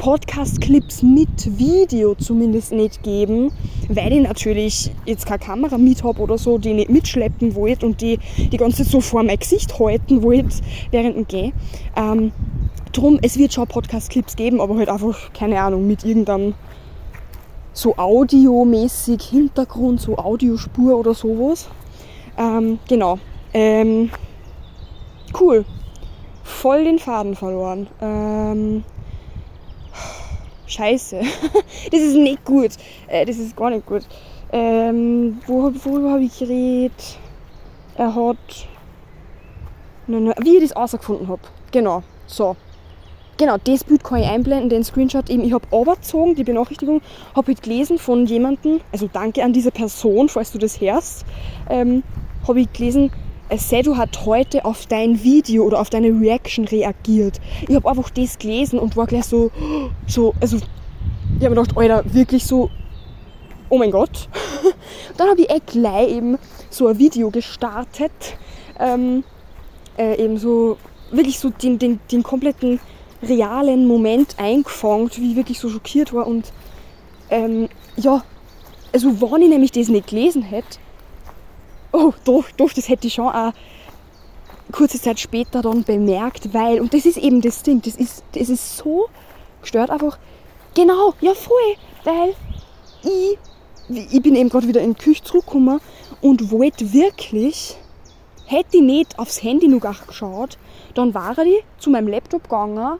Podcast-Clips 0.00 1.02
mit 1.02 1.58
Video 1.58 2.14
zumindest 2.14 2.72
nicht 2.72 3.02
geben, 3.02 3.52
weil 3.88 4.14
ich 4.14 4.22
natürlich 4.22 4.90
jetzt 5.04 5.26
keine 5.26 5.38
Kamera 5.38 5.76
mit 5.76 6.02
habe 6.02 6.22
oder 6.22 6.38
so, 6.38 6.56
die 6.56 6.72
nicht 6.72 6.88
mitschleppen 6.88 7.54
wollte 7.54 7.84
und 7.84 8.00
die 8.00 8.18
die 8.38 8.56
ganze 8.56 8.82
Zeit 8.82 8.92
so 8.92 9.00
vor 9.00 9.22
mein 9.22 9.38
Gesicht 9.38 9.78
halten 9.78 10.22
wollte 10.22 10.56
während 10.90 11.16
dem 11.16 11.26
Gehen. 11.26 11.52
Ähm, 11.96 12.32
drum, 12.92 13.18
es 13.22 13.38
wird 13.38 13.52
schon 13.52 13.66
Podcast-Clips 13.66 14.36
geben, 14.36 14.60
aber 14.60 14.76
halt 14.76 14.88
einfach, 14.88 15.32
keine 15.32 15.60
Ahnung, 15.60 15.86
mit 15.86 16.04
irgendeinem 16.04 16.54
so 17.72 17.96
audiomäßig 17.96 19.22
Hintergrund, 19.22 20.00
so 20.00 20.16
Audiospur 20.16 20.98
oder 20.98 21.14
sowas. 21.14 21.68
Ähm, 22.36 22.78
genau. 22.88 23.18
Ähm, 23.52 24.10
cool. 25.38 25.64
Voll 26.42 26.84
den 26.84 26.98
Faden 26.98 27.36
verloren. 27.36 27.86
Ähm, 28.00 28.84
Scheiße. 30.66 31.20
das 31.90 32.00
ist 32.00 32.14
nicht 32.14 32.44
gut. 32.44 32.72
Äh, 33.08 33.24
das 33.26 33.38
ist 33.38 33.56
gar 33.56 33.70
nicht 33.70 33.86
gut. 33.86 34.02
Ähm, 34.52 35.40
wo, 35.46 35.72
worüber 35.84 36.12
habe 36.12 36.24
ich 36.24 36.38
geredet? 36.38 37.18
Er 37.96 38.14
hat. 38.14 38.38
Nein, 40.06 40.24
nein, 40.24 40.34
wie 40.42 40.56
ich 40.56 40.68
das 40.68 40.76
rausgefunden 40.76 41.28
habe. 41.28 41.42
Genau. 41.70 42.02
So. 42.26 42.56
Genau, 43.40 43.56
das 43.56 43.84
Bild 43.84 44.04
kann 44.04 44.20
ich 44.20 44.28
einblenden, 44.28 44.68
den 44.68 44.84
Screenshot 44.84 45.30
eben. 45.30 45.42
Ich 45.42 45.54
habe 45.54 45.66
überzogen, 45.74 46.34
die 46.34 46.44
Benachrichtigung, 46.44 47.00
habe 47.34 47.46
halt 47.46 47.62
gelesen 47.62 47.96
von 47.96 48.26
jemandem, 48.26 48.82
also 48.92 49.08
danke 49.10 49.42
an 49.42 49.54
diese 49.54 49.70
Person, 49.70 50.28
falls 50.28 50.52
du 50.52 50.58
das 50.58 50.78
hörst, 50.78 51.24
ähm, 51.70 52.02
habe 52.46 52.60
ich 52.60 52.70
gelesen, 52.70 53.10
Sedu 53.56 53.96
hat 53.96 54.26
heute 54.26 54.66
auf 54.66 54.84
dein 54.84 55.24
Video 55.24 55.64
oder 55.64 55.80
auf 55.80 55.88
deine 55.88 56.08
Reaction 56.08 56.66
reagiert. 56.66 57.40
Ich 57.66 57.74
habe 57.74 57.88
einfach 57.88 58.10
das 58.10 58.38
gelesen 58.38 58.78
und 58.78 58.94
war 58.98 59.06
gleich 59.06 59.24
so, 59.24 59.50
so, 60.06 60.34
also, 60.38 60.58
ich 60.58 61.46
habe 61.46 61.54
gedacht, 61.54 61.78
Alter, 61.78 62.04
wirklich 62.12 62.44
so, 62.44 62.68
oh 63.70 63.78
mein 63.78 63.90
Gott. 63.90 64.28
Dann 65.16 65.30
habe 65.30 65.40
ich 65.40 65.50
eh 65.50 65.60
gleich 65.64 66.10
eben 66.10 66.36
so 66.68 66.88
ein 66.88 66.98
Video 66.98 67.30
gestartet, 67.30 68.36
ähm, 68.78 69.24
äh, 69.96 70.22
eben 70.22 70.36
so, 70.36 70.76
wirklich 71.10 71.38
so 71.38 71.48
den, 71.48 71.78
den, 71.78 72.00
den 72.12 72.22
kompletten 72.22 72.80
realen 73.22 73.86
Moment 73.86 74.36
eingefangen, 74.38 75.10
wie 75.16 75.30
ich 75.30 75.36
wirklich 75.36 75.58
so 75.58 75.68
schockiert 75.68 76.12
war 76.12 76.26
und, 76.26 76.52
ähm, 77.30 77.68
ja, 77.96 78.22
also 78.92 79.20
wenn 79.20 79.42
ich 79.42 79.48
nämlich 79.48 79.72
das 79.72 79.88
nicht 79.88 80.08
gelesen 80.08 80.42
hätte, 80.42 80.78
oh, 81.92 82.12
doch, 82.24 82.44
doch, 82.56 82.72
das 82.72 82.88
hätte 82.88 83.06
ich 83.06 83.14
schon 83.14 83.28
auch 83.28 83.52
kurze 84.72 85.00
Zeit 85.00 85.18
später 85.18 85.62
dann 85.62 85.84
bemerkt, 85.84 86.54
weil, 86.54 86.80
und 86.80 86.94
das 86.94 87.04
ist 87.04 87.16
eben 87.16 87.40
das 87.40 87.62
Ding, 87.62 87.82
das 87.82 87.96
ist, 87.96 88.22
das 88.32 88.48
ist 88.48 88.76
so 88.76 89.08
gestört 89.60 89.90
einfach, 89.90 90.18
genau, 90.74 91.14
ja 91.20 91.34
voll, 91.34 91.56
weil 92.04 92.34
ich, 93.02 93.38
ich 94.12 94.22
bin 94.22 94.34
eben 94.36 94.48
gerade 94.48 94.68
wieder 94.68 94.80
in 94.80 94.94
die 94.94 95.02
Küche 95.02 95.24
zurückgekommen 95.24 95.80
und 96.20 96.50
wollte 96.50 96.92
wirklich, 96.92 97.76
hätte 98.46 98.78
ich 98.78 98.82
nicht 98.82 99.18
aufs 99.18 99.42
Handy 99.42 99.68
noch 99.68 100.06
geschaut, 100.06 100.56
dann 100.94 101.14
war 101.14 101.36
ich 101.38 101.64
zu 101.78 101.90
meinem 101.90 102.08
Laptop 102.08 102.44
gegangen 102.44 102.98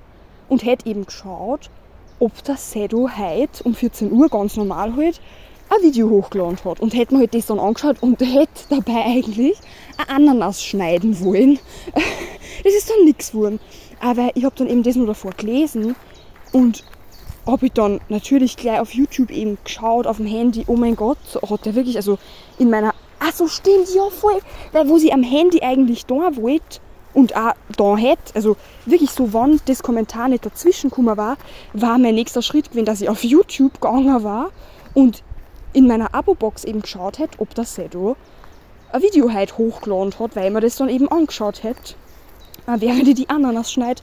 und 0.50 0.64
hätte 0.64 0.90
eben 0.90 1.06
geschaut, 1.06 1.70
ob 2.18 2.44
das 2.44 2.70
Sedo 2.72 3.08
heute 3.08 3.64
um 3.64 3.74
14 3.74 4.12
Uhr 4.12 4.28
ganz 4.28 4.56
normal 4.56 4.94
halt 4.94 5.20
ein 5.70 5.82
Video 5.82 6.10
hochgeladen 6.10 6.58
hat. 6.64 6.80
Und 6.80 6.92
hätte 6.92 7.14
man 7.14 7.22
halt 7.22 7.34
das 7.34 7.46
dann 7.46 7.58
angeschaut 7.58 8.02
und 8.02 8.20
hätte 8.20 8.64
dabei 8.68 9.04
eigentlich 9.06 9.56
ein 9.96 10.28
Ananas 10.28 10.62
schneiden 10.62 11.18
wollen. 11.24 11.58
Das 12.62 12.74
ist 12.74 12.90
dann 12.90 13.06
nichts 13.06 13.32
geworden. 13.32 13.58
Aber 14.00 14.32
ich 14.34 14.44
habe 14.44 14.54
dann 14.54 14.68
eben 14.68 14.82
das 14.82 14.94
nur 14.94 15.06
davor 15.06 15.30
gelesen 15.30 15.96
und 16.52 16.84
habe 17.46 17.66
ich 17.66 17.72
dann 17.72 18.02
natürlich 18.10 18.58
gleich 18.58 18.80
auf 18.80 18.92
YouTube 18.92 19.30
eben 19.30 19.56
geschaut, 19.64 20.06
auf 20.06 20.18
dem 20.18 20.26
Handy, 20.26 20.64
oh 20.66 20.76
mein 20.76 20.94
Gott, 20.94 21.16
hat 21.48 21.64
der 21.64 21.74
wirklich, 21.74 21.96
also 21.96 22.18
in 22.58 22.68
meiner, 22.68 22.92
ach 23.18 23.32
so 23.32 23.48
stimmt, 23.48 23.88
ja 23.94 24.10
voll, 24.10 24.40
weil 24.72 24.90
wo 24.90 24.98
sie 24.98 25.10
am 25.10 25.22
Handy 25.22 25.62
eigentlich 25.62 26.04
da 26.04 26.36
wollte 26.36 26.80
und 27.12 27.36
auch 27.36 27.52
da 27.76 27.96
hätte, 27.96 28.34
also 28.34 28.56
wirklich 28.86 29.10
so, 29.10 29.32
wann 29.32 29.60
das 29.66 29.82
Kommentar 29.82 30.28
nicht 30.28 30.46
dazwischen 30.46 30.90
gekommen 30.90 31.16
war, 31.16 31.36
war 31.72 31.98
mein 31.98 32.14
nächster 32.14 32.42
Schritt 32.42 32.70
gewesen, 32.70 32.86
dass 32.86 33.00
ich 33.00 33.08
auf 33.08 33.24
YouTube 33.24 33.80
gegangen 33.80 34.22
war 34.22 34.50
und 34.94 35.22
in 35.72 35.86
meiner 35.86 36.14
Abo-Box 36.14 36.64
eben 36.64 36.82
geschaut 36.82 37.18
hätte, 37.18 37.38
ob 37.40 37.54
das 37.54 37.74
Sedo 37.74 38.16
ein 38.92 39.02
Video 39.02 39.32
halt 39.32 39.56
hochgeladen 39.56 40.18
hat, 40.18 40.36
weil 40.36 40.50
man 40.50 40.62
das 40.62 40.76
dann 40.76 40.88
eben 40.88 41.08
angeschaut 41.08 41.62
hätte, 41.62 41.94
äh, 42.66 42.76
während 42.78 43.06
ich 43.06 43.14
die 43.14 43.28
Ananas 43.28 43.72
schneid. 43.72 44.02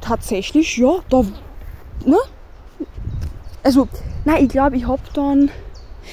Tatsächlich, 0.00 0.78
ja, 0.78 1.00
da, 1.10 1.24
ne? 2.06 2.16
Also, 3.62 3.88
nein, 4.24 4.44
ich 4.44 4.48
glaube, 4.48 4.76
ich 4.76 4.86
hab 4.86 5.12
dann, 5.12 5.50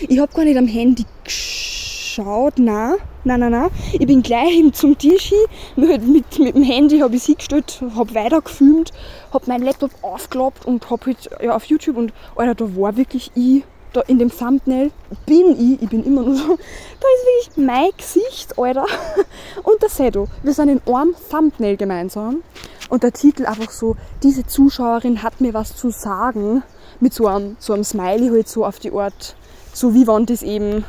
ich 0.02 0.20
hab 0.20 0.34
gar 0.34 0.44
nicht 0.44 0.58
am 0.58 0.68
Handy 0.68 1.06
geschaut, 1.24 1.97
nein, 2.18 2.96
nein, 3.24 3.40
nein, 3.40 3.52
nein. 3.52 3.70
Ich 3.94 4.08
bin 4.08 4.22
gleich 4.22 4.62
zum 4.74 4.98
Tisch 4.98 5.30
hin, 5.30 5.40
mit, 5.76 6.08
mit, 6.08 6.40
mit 6.40 6.56
dem 6.56 6.64
Handy 6.64 7.00
habe 7.00 7.16
ich 7.16 7.22
es 7.22 7.28
hingestellt, 7.28 7.82
habe 7.96 8.16
weiter 8.16 8.42
gefilmt, 8.42 8.92
habe 9.34 9.46
meinen 9.48 9.64
Laptop 9.64 9.92
aufgeklappt 10.02 10.66
und 10.66 10.90
habe 10.90 11.08
halt 11.08 11.30
ja, 11.42 11.56
auf 11.56 11.66
YouTube 11.66 11.98
und, 11.98 12.14
Alter, 12.36 12.56
da 12.56 12.76
war 12.76 12.98
wirklich 12.98 13.32
ich 13.36 13.64
da 13.94 14.02
in 14.02 14.20
dem 14.20 14.30
Thumbnail 14.30 14.92
bin 15.26 15.52
ich, 15.52 15.82
ich 15.82 15.90
bin 15.90 16.04
immer 16.04 16.22
nur 16.22 16.36
so, 16.36 16.48
da 16.48 16.54
ist 16.56 17.56
wirklich 17.56 17.66
mein 17.66 17.90
Gesicht, 17.98 18.58
Alter. 18.58 18.86
Und 19.64 19.82
der 19.82 19.90
Sedo. 19.90 20.28
Wir 20.44 20.54
sind 20.54 20.70
in 20.70 20.82
einem 20.94 21.16
Thumbnail 21.30 21.78
gemeinsam. 21.78 22.44
Und 22.90 23.04
der 23.04 23.12
Titel 23.12 23.46
einfach 23.46 23.72
so, 23.72 23.96
diese 24.24 24.46
Zuschauerin 24.46 25.24
hat 25.24 25.42
mir 25.42 25.54
was 25.54 25.76
zu 25.76 25.90
sagen. 25.90 26.64
Mit 27.00 27.14
so 27.14 27.28
einem, 27.28 27.58
so 27.60 27.74
einem 27.74 27.84
Smiley 27.84 28.30
halt 28.30 28.48
so 28.48 28.66
auf 28.66 28.80
die 28.80 28.92
Art, 28.92 29.36
so 29.74 29.94
wie 29.94 30.08
wann 30.08 30.26
das 30.26 30.42
eben 30.42 30.84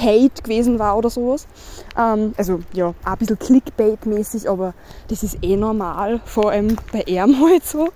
Hate 0.00 0.42
gewesen 0.42 0.78
war 0.78 0.96
oder 0.96 1.10
sowas. 1.10 1.46
Ähm, 1.96 2.34
also 2.36 2.60
ja, 2.72 2.88
auch 2.88 2.94
ein 3.04 3.18
bisschen 3.18 3.38
Clickbait-mäßig, 3.38 4.48
aber 4.48 4.74
das 5.08 5.22
ist 5.22 5.38
eh 5.42 5.56
normal, 5.56 6.20
vor 6.24 6.50
allem 6.50 6.76
bei 6.92 7.02
ihm 7.02 7.40
halt 7.40 7.66
so. 7.66 7.88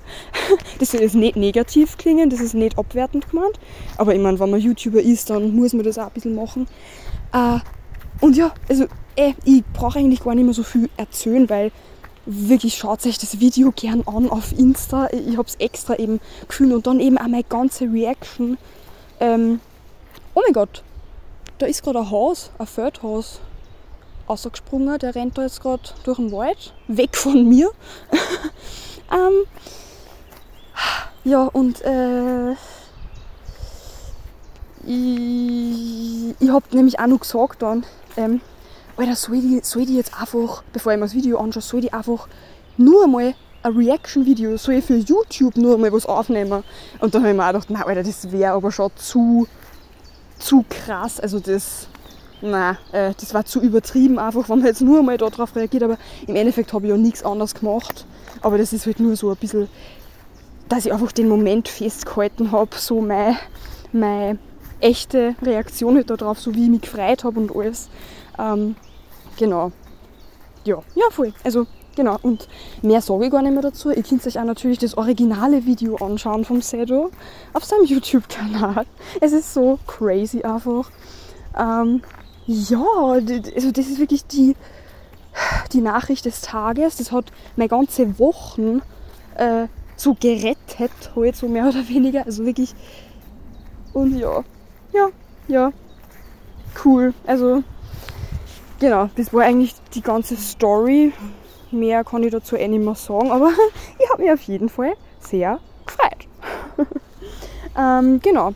Das 0.79 0.93
soll 0.93 1.03
jetzt 1.03 1.15
nicht 1.15 1.37
negativ 1.37 1.97
klingen, 1.99 2.31
das 2.31 2.41
ist 2.41 2.55
nicht 2.55 2.79
abwertend 2.79 3.31
gemeint. 3.31 3.59
Aber 3.97 4.15
ich 4.15 4.21
meine, 4.21 4.39
wenn 4.39 4.51
man 4.51 4.61
YouTuber 4.61 5.01
ist, 5.01 5.31
dann 5.31 5.55
muss 5.55 5.73
man 5.73 5.85
das 5.85 5.99
auch 5.99 6.07
ein 6.07 6.13
bisschen 6.13 6.35
machen. 6.35 6.67
Äh, 7.33 7.59
und 8.21 8.37
ja, 8.37 8.53
also 8.69 8.87
eh, 9.17 9.35
ich 9.45 9.65
brauche 9.73 9.99
eigentlich 9.99 10.23
gar 10.23 10.35
nicht 10.35 10.45
mehr 10.45 10.55
so 10.55 10.63
viel 10.63 10.89
erzählen, 10.97 11.49
weil 11.49 11.71
wirklich 12.27 12.77
schaut 12.77 13.07
euch 13.07 13.19
das 13.19 13.41
Video 13.41 13.73
gern 13.73 14.03
an 14.07 14.29
auf 14.29 14.53
Insta. 14.53 15.09
Ich 15.13 15.37
habe 15.37 15.49
es 15.49 15.55
extra 15.57 15.99
eben 15.99 16.21
gefühlt 16.47 16.73
und 16.75 16.87
dann 16.87 17.01
eben 17.01 17.17
auch 17.17 17.27
meine 17.27 17.45
ganze 17.45 17.85
Reaction. 17.85 18.59
Ähm, 19.19 19.61
oh 20.35 20.43
mein 20.45 20.53
Gott, 20.53 20.83
da 21.59 21.67
ist 21.67 21.83
gerade 21.83 22.01
ein 22.01 22.11
Haus, 22.11 22.51
ein 22.59 22.67
Feldhaus 22.67 23.41
ausgesprungen. 24.27 24.99
Der 24.99 25.15
rennt 25.15 25.37
da 25.37 25.43
jetzt 25.43 25.61
gerade 25.61 25.83
durch 26.05 26.19
den 26.19 26.33
Wald, 26.33 26.73
weg 26.87 27.17
von 27.17 27.49
mir. 27.49 27.71
ähm, 29.13 29.45
ja, 31.25 31.45
und 31.45 31.83
äh, 31.83 32.53
ich, 34.87 36.35
ich 36.39 36.49
habe 36.49 36.65
nämlich 36.77 36.99
auch 36.99 37.07
noch 37.07 37.21
gesagt 37.21 37.63
dann, 37.63 37.85
ähm, 38.17 38.41
Alter, 38.97 39.17
soll 39.17 39.37
ich, 39.37 39.65
soll 39.65 39.83
ich 39.83 39.91
jetzt 39.91 40.19
einfach, 40.19 40.63
bevor 40.73 40.93
ich 40.93 40.99
mir 40.99 41.05
das 41.05 41.15
Video 41.15 41.39
anschaue, 41.39 41.63
soll 41.63 41.85
ich 41.85 41.95
einfach 41.95 42.29
nur 42.77 43.05
einmal 43.05 43.35
ein 43.63 43.77
Reaction-Video, 43.77 44.57
soll 44.57 44.75
ich 44.75 44.85
für 44.85 44.97
YouTube 44.97 45.57
nur 45.57 45.75
einmal 45.75 45.93
was 45.93 46.07
aufnehmen? 46.07 46.65
Und 47.01 47.15
dann 47.15 47.23
habe 47.23 47.31
ich 47.31 47.37
mir 47.37 47.45
auch 47.45 47.49
gedacht, 47.49 47.71
nein, 47.71 47.83
Alter, 47.83 48.03
das 48.05 48.31
wäre 48.31 48.53
aber 48.53 48.73
schon 48.73 48.91
zu 48.97 49.47
zu 50.39 50.65
krass. 50.69 51.21
Also 51.21 51.41
das, 51.41 51.89
na, 52.41 52.79
äh, 52.93 53.13
das 53.19 53.35
war 53.35 53.45
zu 53.45 53.61
übertrieben, 53.61 54.19
einfach 54.19 54.49
wenn 54.49 54.59
man 54.59 54.67
jetzt 54.67 54.81
nur 54.81 55.03
mal 55.03 55.17
darauf 55.17 55.55
reagiert. 55.57 55.83
Aber 55.83 55.99
im 56.27 56.37
Endeffekt 56.37 56.73
habe 56.73 56.87
ich 56.87 56.91
ja 56.91 56.97
nichts 56.97 57.25
anderes 57.25 57.55
gemacht. 57.55 58.07
Aber 58.41 58.59
das 58.59 58.73
ist 58.73 58.87
halt 58.87 59.01
nur 59.01 59.17
so 59.17 59.31
ein 59.31 59.37
bisschen, 59.37 59.69
dass 60.69 60.87
ich 60.87 60.93
einfach 60.93 61.13
den 61.13 61.29
Moment 61.29 61.69
festgehalten 61.69 62.53
habe, 62.53 62.77
so 62.77 63.01
mein, 63.01 63.37
meine 63.93 64.39
echte 64.81 65.35
Reaktion 65.43 65.97
halt 65.97 66.11
darauf, 66.11 66.39
so 66.39 66.55
wie 66.55 66.65
ich 66.65 66.71
mich 66.71 66.83
gefreut 66.83 67.25
habe 67.25 67.41
und 67.41 67.55
alles. 67.55 67.89
Ähm, 68.39 68.77
genau. 69.37 69.73
Ja, 70.65 70.83
ja, 70.95 71.05
voll. 71.11 71.33
Also, 71.43 71.67
genau. 71.99 72.17
Und 72.23 72.49
mehr 72.81 73.03
sage 73.03 73.27
ich 73.27 73.31
gar 73.31 73.43
nicht 73.43 73.53
mehr 73.53 73.63
dazu. 73.63 73.91
Ihr 73.91 74.03
könnt 74.03 74.27
euch 74.27 74.39
auch 74.39 74.45
natürlich 74.45 74.79
das 74.79 74.97
originale 74.97 75.67
Video 75.67 75.97
anschauen 75.97 76.45
vom 76.45 76.63
Sedo 76.63 77.11
auf 77.53 77.65
seinem 77.65 77.85
YouTube-Kanal. 77.85 78.87
Es 79.21 79.33
ist 79.33 79.53
so 79.53 79.79
crazy 79.87 80.43
einfach. 80.43 80.91
Ähm, 81.59 82.03
ja, 82.47 82.85
also 82.87 83.73
das 83.73 83.87
ist 83.89 83.99
wirklich 83.99 84.25
die, 84.27 84.55
die 85.73 85.81
Nachricht 85.81 86.25
des 86.25 86.41
Tages. 86.41 86.97
Das 86.97 87.11
hat 87.11 87.27
meine 87.57 87.69
ganze 87.69 88.19
Wochen 88.19 88.81
äh, 89.35 89.67
so 89.97 90.15
gerettet, 90.15 91.11
halt 91.17 91.37
so 91.37 91.49
mehr 91.49 91.67
oder 91.69 91.89
weniger. 91.89 92.25
Also 92.25 92.47
wirklich. 92.47 92.75
Und 93.93 94.17
ja, 94.17 94.45
ja, 94.93 95.09
ja, 95.49 95.73
cool. 96.85 97.13
Also, 97.27 97.65
genau, 98.79 99.11
das 99.17 99.35
war 99.35 99.43
eigentlich 99.43 99.75
die 99.95 100.03
ganze 100.03 100.37
Story. 100.37 101.13
Mehr 101.71 102.05
kann 102.05 102.23
ich 102.23 102.33
dazu 102.33 102.57
eh 102.57 102.69
nicht 102.69 102.85
mehr 102.85 102.95
sagen, 102.95 103.31
aber 103.31 103.51
ich 103.99 104.11
habe 104.11 104.23
mich 104.23 104.33
auf 104.33 104.43
jeden 104.43 104.69
Fall 104.69 104.95
sehr 105.21 105.61
gefreut. 105.87 106.27
ähm, 107.79 108.21
genau. 108.23 108.53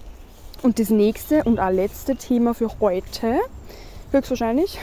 Und 0.62 0.78
das 0.78 0.90
nächste 0.90 1.42
und 1.44 1.58
auch 1.58 1.70
letzte 1.70 2.16
Thema 2.16 2.54
für 2.54 2.70
heute, 2.80 3.40
höchstwahrscheinlich, 4.12 4.78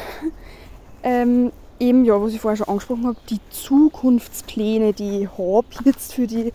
ähm, 1.03 1.51
eben, 1.79 2.05
ja, 2.05 2.21
was 2.21 2.33
ich 2.33 2.41
vorher 2.41 2.57
schon 2.57 2.67
angesprochen 2.67 3.07
habe, 3.07 3.17
die 3.29 3.39
Zukunftspläne, 3.49 4.93
die 4.93 5.23
ich 5.23 5.29
habe 5.37 5.65
jetzt 5.85 6.13
für 6.13 6.27
die 6.27 6.51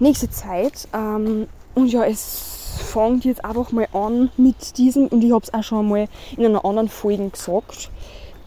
nächste 0.00 0.30
Zeit. 0.30 0.88
Ähm, 0.92 1.46
und 1.74 1.92
ja, 1.92 2.04
es 2.04 2.60
fängt 2.92 3.24
jetzt 3.24 3.44
einfach 3.44 3.70
mal 3.72 3.88
an 3.92 4.30
mit 4.36 4.76
diesem, 4.78 5.06
und 5.06 5.22
ich 5.22 5.32
habe 5.32 5.44
es 5.44 5.54
auch 5.54 5.62
schon 5.62 5.88
mal 5.88 6.08
in 6.36 6.46
einer 6.46 6.64
anderen 6.64 6.88
Folge 6.88 7.30
gesagt, 7.30 7.90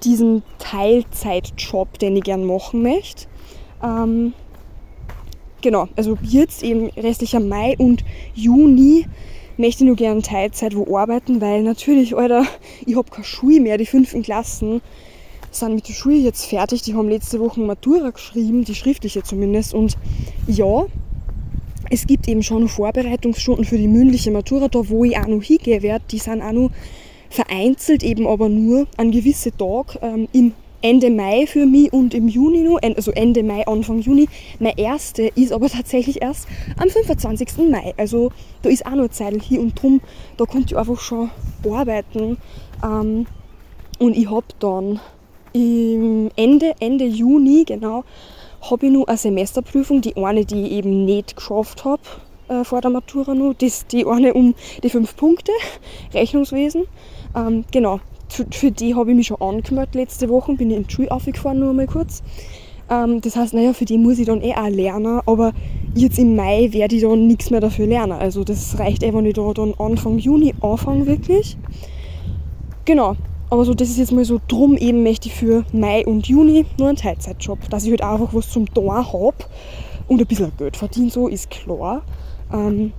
diesen 0.03 0.43
Teilzeitjob, 0.59 1.99
den 1.99 2.17
ich 2.17 2.23
gerne 2.23 2.45
machen 2.45 2.81
möchte. 2.81 3.27
Ähm, 3.83 4.33
genau, 5.61 5.87
also 5.95 6.17
jetzt 6.21 6.63
eben 6.63 6.89
restlicher 6.89 7.39
Mai 7.39 7.75
und 7.77 8.03
Juni 8.33 9.05
möchte 9.57 9.83
ich 9.83 9.87
nur 9.87 9.95
gerne 9.95 10.21
Teilzeit 10.21 10.75
wo 10.75 10.97
arbeiten, 10.97 11.41
weil 11.41 11.63
natürlich, 11.63 12.15
Alter, 12.15 12.45
ich 12.85 12.95
habe 12.95 13.09
keine 13.09 13.25
Schule 13.25 13.59
mehr, 13.59 13.77
die 13.77 13.85
fünften 13.85 14.23
Klassen 14.23 14.81
sind 15.51 15.75
mit 15.75 15.87
der 15.87 15.93
Schule 15.93 16.15
jetzt 16.15 16.45
fertig, 16.45 16.81
die 16.81 16.95
haben 16.95 17.09
letzte 17.09 17.39
Woche 17.39 17.59
Matura 17.59 18.09
geschrieben, 18.09 18.65
die 18.65 18.73
schriftliche 18.73 19.21
zumindest. 19.23 19.73
Und 19.73 19.97
ja, 20.47 20.85
es 21.89 22.07
gibt 22.07 22.27
eben 22.27 22.41
schon 22.41 22.67
Vorbereitungsstunden 22.67 23.65
für 23.65 23.77
die 23.77 23.87
mündliche 23.87 24.31
Matura, 24.31 24.67
da 24.67 24.89
wo 24.89 25.03
ich 25.03 25.17
auch 25.17 25.27
noch 25.27 25.43
hingehen 25.43 25.83
werde, 25.83 26.05
die 26.09 26.17
sind 26.17 26.41
auch 26.41 26.51
noch 26.51 26.71
vereinzelt 27.33 28.03
eben 28.03 28.27
aber 28.27 28.47
nur 28.47 28.87
an 28.97 29.11
gewisse 29.11 29.51
Tage 29.51 29.99
ähm, 30.01 30.27
im 30.33 30.53
Ende 30.81 31.09
Mai 31.09 31.47
für 31.47 31.65
mich 31.65 31.91
und 31.91 32.13
im 32.13 32.27
Juni 32.27 32.59
noch, 32.59 32.79
also 32.81 33.11
Ende 33.11 33.41
Mai, 33.41 33.65
Anfang 33.65 33.99
Juni. 33.99 34.27
Mein 34.59 34.77
erste 34.77 35.23
ist 35.33 35.51
aber 35.51 35.69
tatsächlich 35.69 36.21
erst 36.21 36.47
am 36.77 36.89
25. 36.89 37.69
Mai. 37.69 37.93
Also 37.97 38.31
da 38.61 38.69
ist 38.69 38.85
auch 38.85 38.95
noch 38.95 39.07
Zeit 39.09 39.41
hier 39.41 39.61
und 39.61 39.81
drum, 39.81 40.01
da 40.37 40.45
konnte 40.45 40.73
ich 40.73 40.77
einfach 40.77 40.99
schon 40.99 41.31
arbeiten. 41.65 42.37
Ähm, 42.83 43.25
und 43.97 44.17
ich 44.17 44.29
habe 44.29 44.45
dann 44.59 44.99
im 45.53 46.29
Ende, 46.35 46.73
Ende 46.79 47.05
Juni, 47.05 47.63
genau, 47.65 48.03
habe 48.69 48.85
ich 48.85 48.91
noch 48.91 49.07
eine 49.07 49.17
Semesterprüfung, 49.17 50.01
die 50.01 50.17
eine, 50.17 50.45
die 50.45 50.63
ich 50.63 50.71
eben 50.73 51.05
nicht 51.05 51.35
geschafft 51.35 51.85
habe 51.85 52.01
äh, 52.49 52.63
vor 52.63 52.81
der 52.81 52.91
Matura 52.91 53.33
noch, 53.33 53.53
das, 53.53 53.87
die 53.87 54.05
eine 54.05 54.33
um 54.33 54.55
die 54.83 54.89
fünf 54.89 55.15
Punkte, 55.15 55.51
Rechnungswesen. 56.13 56.85
Ähm, 57.35 57.65
genau, 57.71 57.99
für, 58.29 58.71
die 58.71 58.95
habe 58.95 59.11
ich 59.11 59.15
mich 59.15 59.27
schon 59.27 59.41
angemeldet 59.41 59.95
letzte 59.95 60.29
Woche, 60.29 60.53
bin 60.53 60.71
ich 60.71 60.77
in 60.77 60.87
die 60.87 60.93
Schule 60.93 61.11
aufgefahren, 61.11 61.59
nur 61.59 61.73
mal 61.73 61.87
kurz. 61.87 62.23
Ähm, 62.89 63.21
das 63.21 63.35
heißt, 63.35 63.53
naja, 63.53 63.73
für 63.73 63.85
die 63.85 63.97
muss 63.97 64.19
ich 64.19 64.25
dann 64.25 64.41
eh 64.41 64.53
auch 64.55 64.69
lernen, 64.69 65.21
aber 65.25 65.53
jetzt 65.95 66.19
im 66.19 66.35
Mai 66.35 66.69
werde 66.71 66.95
ich 66.95 67.03
dann 67.03 67.27
nichts 67.27 67.49
mehr 67.49 67.61
dafür 67.61 67.87
lernen. 67.87 68.13
Also 68.13 68.43
das 68.43 68.77
reicht 68.79 69.03
einfach 69.03 69.21
nicht 69.21 69.37
da 69.37 69.51
dann 69.53 69.73
Anfang 69.77 70.17
Juni 70.17 70.53
anfangen 70.61 71.05
wirklich. 71.05 71.57
Genau, 72.85 73.15
aber 73.49 73.65
so, 73.65 73.73
das 73.73 73.89
ist 73.89 73.97
jetzt 73.97 74.11
mal 74.11 74.25
so 74.25 74.41
drum 74.47 74.75
eben 74.77 75.03
möchte 75.03 75.29
ich 75.29 75.35
für 75.35 75.63
Mai 75.71 76.05
und 76.05 76.27
Juni 76.27 76.65
nur 76.77 76.89
einen 76.89 76.97
Teilzeitjob, 76.97 77.69
dass 77.69 77.85
ich 77.85 77.91
halt 77.91 78.01
einfach 78.01 78.33
was 78.33 78.49
zum 78.49 78.71
Tor 78.73 79.13
habe 79.13 79.35
und 80.07 80.19
ein 80.19 80.27
bisschen 80.27 80.51
Geld 80.57 80.75
verdiene, 80.75 81.09
so 81.09 81.27
ist 81.27 81.49
klar. 81.49 82.01
Ähm, 82.51 82.91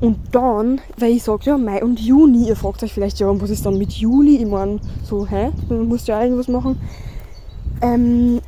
und 0.00 0.16
dann, 0.32 0.80
weil 0.96 1.12
ich 1.12 1.22
sage, 1.22 1.42
ja, 1.44 1.58
Mai 1.58 1.82
und 1.82 2.00
Juni, 2.00 2.48
ihr 2.48 2.56
fragt 2.56 2.82
euch 2.82 2.92
vielleicht, 2.92 3.20
ja, 3.20 3.40
was 3.40 3.50
ist 3.50 3.66
dann 3.66 3.76
mit 3.76 3.92
Juli? 3.92 4.36
Ich 4.36 4.46
meine, 4.46 4.80
so, 5.04 5.26
hä, 5.26 5.50
du 5.68 5.74
musst 5.84 6.08
ja 6.08 6.22
irgendwas 6.22 6.48
machen. 6.48 6.80
Ähm, 7.82 8.40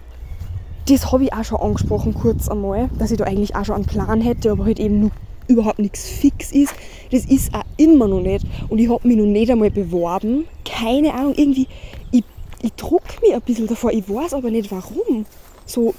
das 0.89 1.13
habe 1.13 1.25
ich 1.25 1.33
auch 1.33 1.45
schon 1.45 1.61
angesprochen, 1.61 2.15
kurz 2.15 2.49
einmal, 2.49 2.89
dass 2.99 3.11
ich 3.11 3.19
da 3.19 3.25
eigentlich 3.25 3.55
auch 3.55 3.65
schon 3.65 3.77
einen 3.77 3.85
Plan 3.85 4.21
hätte, 4.21 4.51
aber 4.51 4.65
halt 4.65 4.81
eben 4.81 5.01
nur 5.01 5.11
überhaupt 5.47 5.79
nichts 5.79 6.09
fix 6.09 6.53
ist. 6.53 6.75
Das 7.11 7.27
ist 7.27 7.55
auch 7.55 7.65
immer 7.77 8.09
noch 8.09 8.21
nicht. 8.21 8.47
Und 8.69 8.79
ich 8.79 8.89
habe 8.89 9.07
mich 9.07 9.17
noch 9.17 9.27
nicht 9.27 9.51
einmal 9.51 9.71
beworben. 9.71 10.47
Keine 10.65 11.13
Ahnung, 11.13 11.35
irgendwie, 11.37 11.69
ich, 12.11 12.25
ich 12.63 12.73
druck 12.75 13.03
mich 13.21 13.35
ein 13.35 13.43
bisschen 13.43 13.67
davor. 13.67 13.93
Ich 13.93 14.09
weiß 14.09 14.35
aber 14.35 14.51
nicht 14.51 14.71
warum. 14.71 15.27
So, 15.67 15.95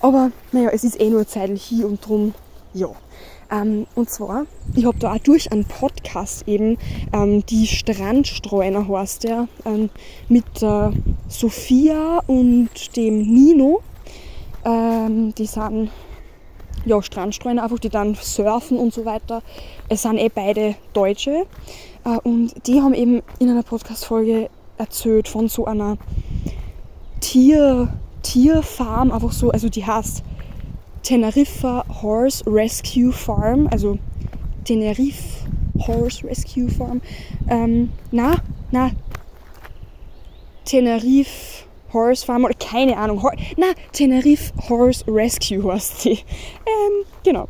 aber 0.00 0.32
naja, 0.50 0.70
es 0.72 0.84
ist 0.84 1.00
eh 1.00 1.10
nur 1.10 1.26
zeitlich 1.26 1.62
hier 1.62 1.86
und 1.86 2.06
drum, 2.06 2.34
ja. 2.74 2.88
Ähm, 3.52 3.86
und 3.94 4.08
zwar, 4.08 4.46
ich 4.74 4.86
habe 4.86 4.98
da 4.98 5.12
auch 5.12 5.18
durch 5.18 5.52
einen 5.52 5.66
Podcast 5.66 6.48
eben, 6.48 6.78
ähm, 7.12 7.44
die 7.44 7.66
Strandstreuner 7.66 8.88
heißt 8.88 9.24
der, 9.24 9.46
ähm, 9.66 9.90
mit 10.28 10.62
der 10.62 10.92
Sophia 11.28 12.22
und 12.26 12.96
dem 12.96 13.22
Nino. 13.22 13.82
Ähm, 14.64 15.34
die 15.34 15.46
sind 15.46 15.90
ja, 16.84 17.02
Strandstreuner 17.02 17.62
einfach, 17.62 17.78
die 17.78 17.90
dann 17.90 18.14
surfen 18.14 18.78
und 18.78 18.94
so 18.94 19.04
weiter. 19.04 19.42
Es 19.88 20.02
sind 20.02 20.18
eh 20.18 20.30
beide 20.30 20.74
Deutsche. 20.94 21.46
Äh, 22.04 22.18
und 22.24 22.54
die 22.66 22.80
haben 22.80 22.94
eben 22.94 23.22
in 23.38 23.50
einer 23.50 23.62
Podcast-Folge 23.62 24.48
erzählt 24.78 25.28
von 25.28 25.48
so 25.48 25.66
einer 25.66 25.98
Tier, 27.20 27.92
Tierfarm, 28.22 29.12
einfach 29.12 29.32
so, 29.32 29.50
also 29.50 29.68
die 29.68 29.84
heißt 29.86 30.24
Teneriffa 31.02 31.84
Horse 32.02 32.44
Rescue 32.46 33.12
Farm, 33.12 33.68
also 33.70 33.98
Tenerife 34.64 35.46
Horse 35.86 36.24
Rescue 36.24 36.68
Farm. 36.68 37.00
Ähm, 37.48 37.90
na, 38.10 38.36
na, 38.70 38.90
Tenerife 40.64 41.64
Horse 41.92 42.24
Farm 42.24 42.44
oder 42.44 42.54
keine 42.54 42.96
Ahnung. 42.96 43.22
Hor 43.22 43.32
na, 43.56 43.72
Tenerife 43.92 44.52
Horse 44.68 45.04
Rescue 45.06 45.72
heißt 45.72 46.02
sie. 46.02 46.18
Ähm, 46.64 47.04
genau. 47.22 47.48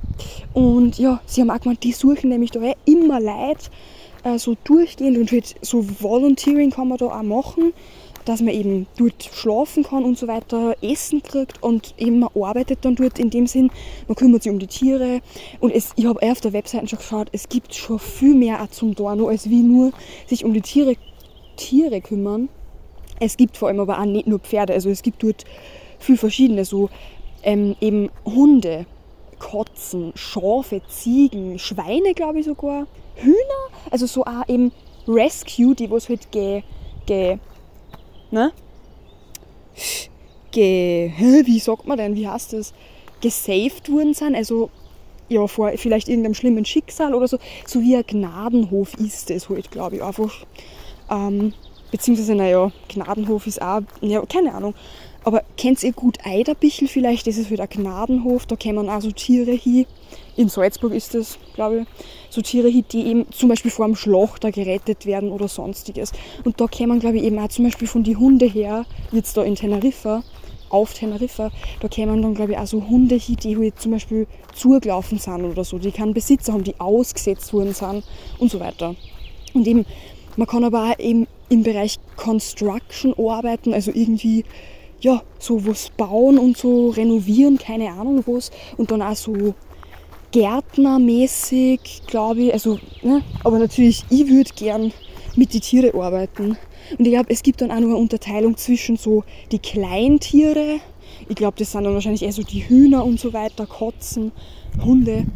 Und 0.53 0.99
ja, 0.99 1.21
sie 1.27 1.43
haben 1.43 1.51
auch 1.51 1.61
gemeint, 1.61 1.85
die 1.85 1.93
suchen 1.93 2.31
nämlich 2.31 2.51
da 2.51 2.61
eh 2.61 2.75
immer 2.87 3.21
Leute, 3.21 3.71
äh, 4.25 4.39
so 4.39 4.57
durchgehend 4.65 5.17
und 5.19 5.31
halt 5.31 5.55
so 5.63 5.85
Volunteering 6.01 6.71
kann 6.71 6.89
man 6.89 6.99
da 6.99 7.07
auch 7.07 7.23
machen, 7.23 7.73
dass 8.25 8.41
man 8.41 8.55
eben 8.55 8.87
dort 8.97 9.23
schlafen 9.23 9.83
kann 9.83 10.05
und 10.05 10.19
so 10.19 10.29
weiter, 10.29 10.77
Essen 10.83 11.23
kriegt 11.23 11.63
und 11.63 11.95
eben 11.99 12.21
man 12.21 12.31
arbeitet 12.35 12.85
dann 12.85 12.97
dort 12.97 13.19
in 13.19 13.31
dem 13.31 13.47
Sinn, 13.47 13.71
man 14.09 14.17
kümmert 14.17 14.43
sich 14.43 14.53
um 14.53 14.59
die 14.59 14.67
Tiere. 14.67 15.21
Und 15.61 15.73
es, 15.73 15.93
ich 15.97 16.07
habe 16.07 16.21
eh 16.23 16.31
auf 16.31 16.41
der 16.41 16.53
Webseite 16.53 16.89
schon 16.89 16.99
geschaut, 16.99 17.29
es 17.33 17.49
gibt 17.49 17.75
schon 17.75 17.99
viel 17.99 18.35
mehr 18.35 18.63
auch 18.63 18.69
zum 18.71 18.95
Dorno, 18.95 19.29
als 19.29 19.49
wie 19.49 19.63
nur 19.63 19.93
sich 20.27 20.45
um 20.45 20.53
die 20.53 20.61
Tiere, 20.61 20.97
Tiere 21.57 22.01
kümmern. 22.01 22.49
Es 23.21 23.37
gibt 23.37 23.57
vor 23.57 23.69
allem 23.69 23.81
aber 23.81 24.01
auch 24.01 24.05
nicht 24.05 24.27
nur 24.27 24.39
Pferde, 24.39 24.73
also 24.73 24.91
es 24.91 25.03
gibt 25.03 25.23
dort 25.23 25.45
viel 25.99 26.17
verschiedene, 26.17 26.65
so 26.65 26.91
ähm, 27.43 27.77
eben 27.81 28.11
Hunde, 28.25 28.87
Katzen, 29.39 30.13
Schafe, 30.15 30.83
Ziegen, 30.89 31.59
Schweine, 31.59 32.15
glaube 32.15 32.41
ich 32.41 32.47
sogar, 32.47 32.87
Hühner, 33.17 33.37
also 33.91 34.07
so 34.07 34.25
auch 34.25 34.49
eben 34.49 34.73
Rescue, 35.07 35.75
die 35.75 35.91
was 35.91 36.09
halt 36.09 36.31
ge, 36.31 36.63
ge, 37.07 37.39
ne? 38.33 38.53
Ge, 40.51 41.13
wie 41.19 41.59
sagt 41.59 41.87
man 41.87 41.99
denn, 41.99 42.15
wie 42.15 42.29
heißt 42.29 42.53
das? 42.53 42.75
Gesaved 43.21 43.91
worden 43.91 44.15
sind, 44.15 44.35
also 44.35 44.71
ja, 45.29 45.47
vor 45.47 45.71
vielleicht 45.77 46.09
irgendeinem 46.09 46.35
schlimmen 46.35 46.65
Schicksal 46.65 47.15
oder 47.15 47.29
so, 47.29 47.39
so 47.67 47.81
wie 47.81 47.97
ein 47.97 48.05
Gnadenhof 48.07 48.95
ist 48.95 49.31
es 49.31 49.49
halt, 49.49 49.71
glaube 49.71 49.97
ich, 49.97 50.03
einfach. 50.03 50.45
Ähm, 51.09 51.55
Beziehungsweise, 51.93 52.35
naja, 52.35 52.73
Gnadenhof 52.89 53.47
ist 53.47 53.61
auch, 53.61 53.83
ja, 54.01 54.25
keine 54.25 54.55
Ahnung. 54.55 54.75
Aber 55.25 55.43
kennt 55.59 55.83
ihr 55.85 55.93
gut 55.93 56.19
Eiderbichel 56.25 56.89
vielleicht? 56.89 57.27
Das 57.27 57.37
ist 57.37 57.51
wieder 57.51 57.65
halt 57.65 57.77
ein 57.77 57.83
Gnadenhof, 57.83 58.47
da 58.47 58.57
kommen 58.57 58.89
auch 58.89 59.03
so 59.03 59.13
Tiere 59.13 59.53
hin. 59.53 59.85
In 60.37 60.49
Salzburg 60.49 60.95
ist 60.95 61.15
das, 61.15 61.39
glaube 61.55 61.81
ich. 61.81 61.87
So 62.31 62.41
Tiere 62.41 62.71
die 62.71 63.07
eben 63.07 63.31
zum 63.33 63.49
Beispiel 63.51 63.71
vor 63.71 63.87
dem 63.87 63.97
Schlachter 63.97 64.51
gerettet 64.51 65.05
werden 65.05 65.31
oder 65.31 65.49
sonstiges. 65.49 66.13
Und 66.45 66.61
da 66.61 66.67
kommen, 66.67 67.01
glaube 67.01 67.19
ich, 67.19 67.25
eben 67.25 67.39
auch 67.39 67.49
zum 67.49 67.67
Beispiel 67.67 67.89
von 67.89 68.03
die 68.03 68.17
Hunde 68.17 68.47
her, 68.47 68.87
jetzt 69.11 69.37
da 69.37 69.43
in 69.43 69.55
Teneriffa, 69.55 70.23
auf 70.71 70.95
Teneriffa, 70.95 71.51
da 71.81 71.89
kämen 71.89 72.23
dann, 72.23 72.35
glaube 72.35 72.53
ich, 72.53 72.59
auch 72.59 72.67
so 72.67 72.89
Hunde 72.89 73.17
hin, 73.17 73.37
die 73.37 73.59
halt 73.59 73.79
zum 73.79 73.93
Beispiel 73.93 74.27
zugelaufen 74.55 75.19
sind 75.19 75.45
oder 75.45 75.65
so, 75.65 75.79
die 75.79 75.93
keinen 75.93 76.15
Besitzer 76.15 76.55
haben, 76.55 76.65
die 76.65 76.81
ausgesetzt 76.81 77.53
worden 77.53 77.75
sind 77.75 78.03
und 78.39 78.51
so 78.51 78.59
weiter. 78.59 78.95
Und 79.53 79.67
eben, 79.69 79.85
man 80.37 80.47
kann 80.47 80.65
aber 80.65 80.91
auch 80.91 80.99
eben 80.99 81.27
im 81.51 81.63
Bereich 81.63 81.99
Construction 82.17 83.15
arbeiten, 83.19 83.75
also 83.75 83.91
irgendwie, 83.95 84.45
ja, 85.03 85.23
so 85.39 85.67
was 85.67 85.91
bauen 85.91 86.39
und 86.39 86.57
so 86.57 86.89
renovieren, 86.89 87.59
keine 87.59 87.91
Ahnung 87.91 88.25
was, 88.27 88.51
und 88.79 88.91
dann 88.91 89.03
auch 89.03 89.15
so 89.15 89.55
Gärtnermäßig, 90.33 92.03
glaube 92.07 92.43
ich, 92.43 92.53
also, 92.53 92.79
ne? 93.03 93.23
aber 93.45 93.59
natürlich, 93.59 94.05
ich 94.11 94.29
würde 94.29 94.51
gern 94.57 94.93
mit 95.37 95.55
den 95.55 95.61
Tieren 95.61 95.99
arbeiten. 96.01 96.57
Und 96.99 97.07
ich 97.07 97.13
glaube, 97.13 97.31
es 97.31 97.43
gibt 97.43 97.61
dann 97.61 97.71
auch 97.71 97.81
noch 97.81 97.89
eine 97.89 97.97
Unterteilung 97.97 98.57
zwischen 98.57 98.97
so 98.97 99.25
die 99.51 99.59
Kleintiere, 99.59 100.81
ich 101.29 101.37
glaube, 101.37 101.57
das 101.59 101.73
sind 101.73 101.85
dann 101.85 101.95
wahrscheinlich 101.95 102.23
eher 102.23 102.33
so 102.33 102.43
die 102.43 102.69
Hühner 102.69 103.05
und 103.05 103.21
so 103.21 103.33
weiter, 103.33 103.67
Katzen, 103.67 104.33
Hunde 104.85 105.27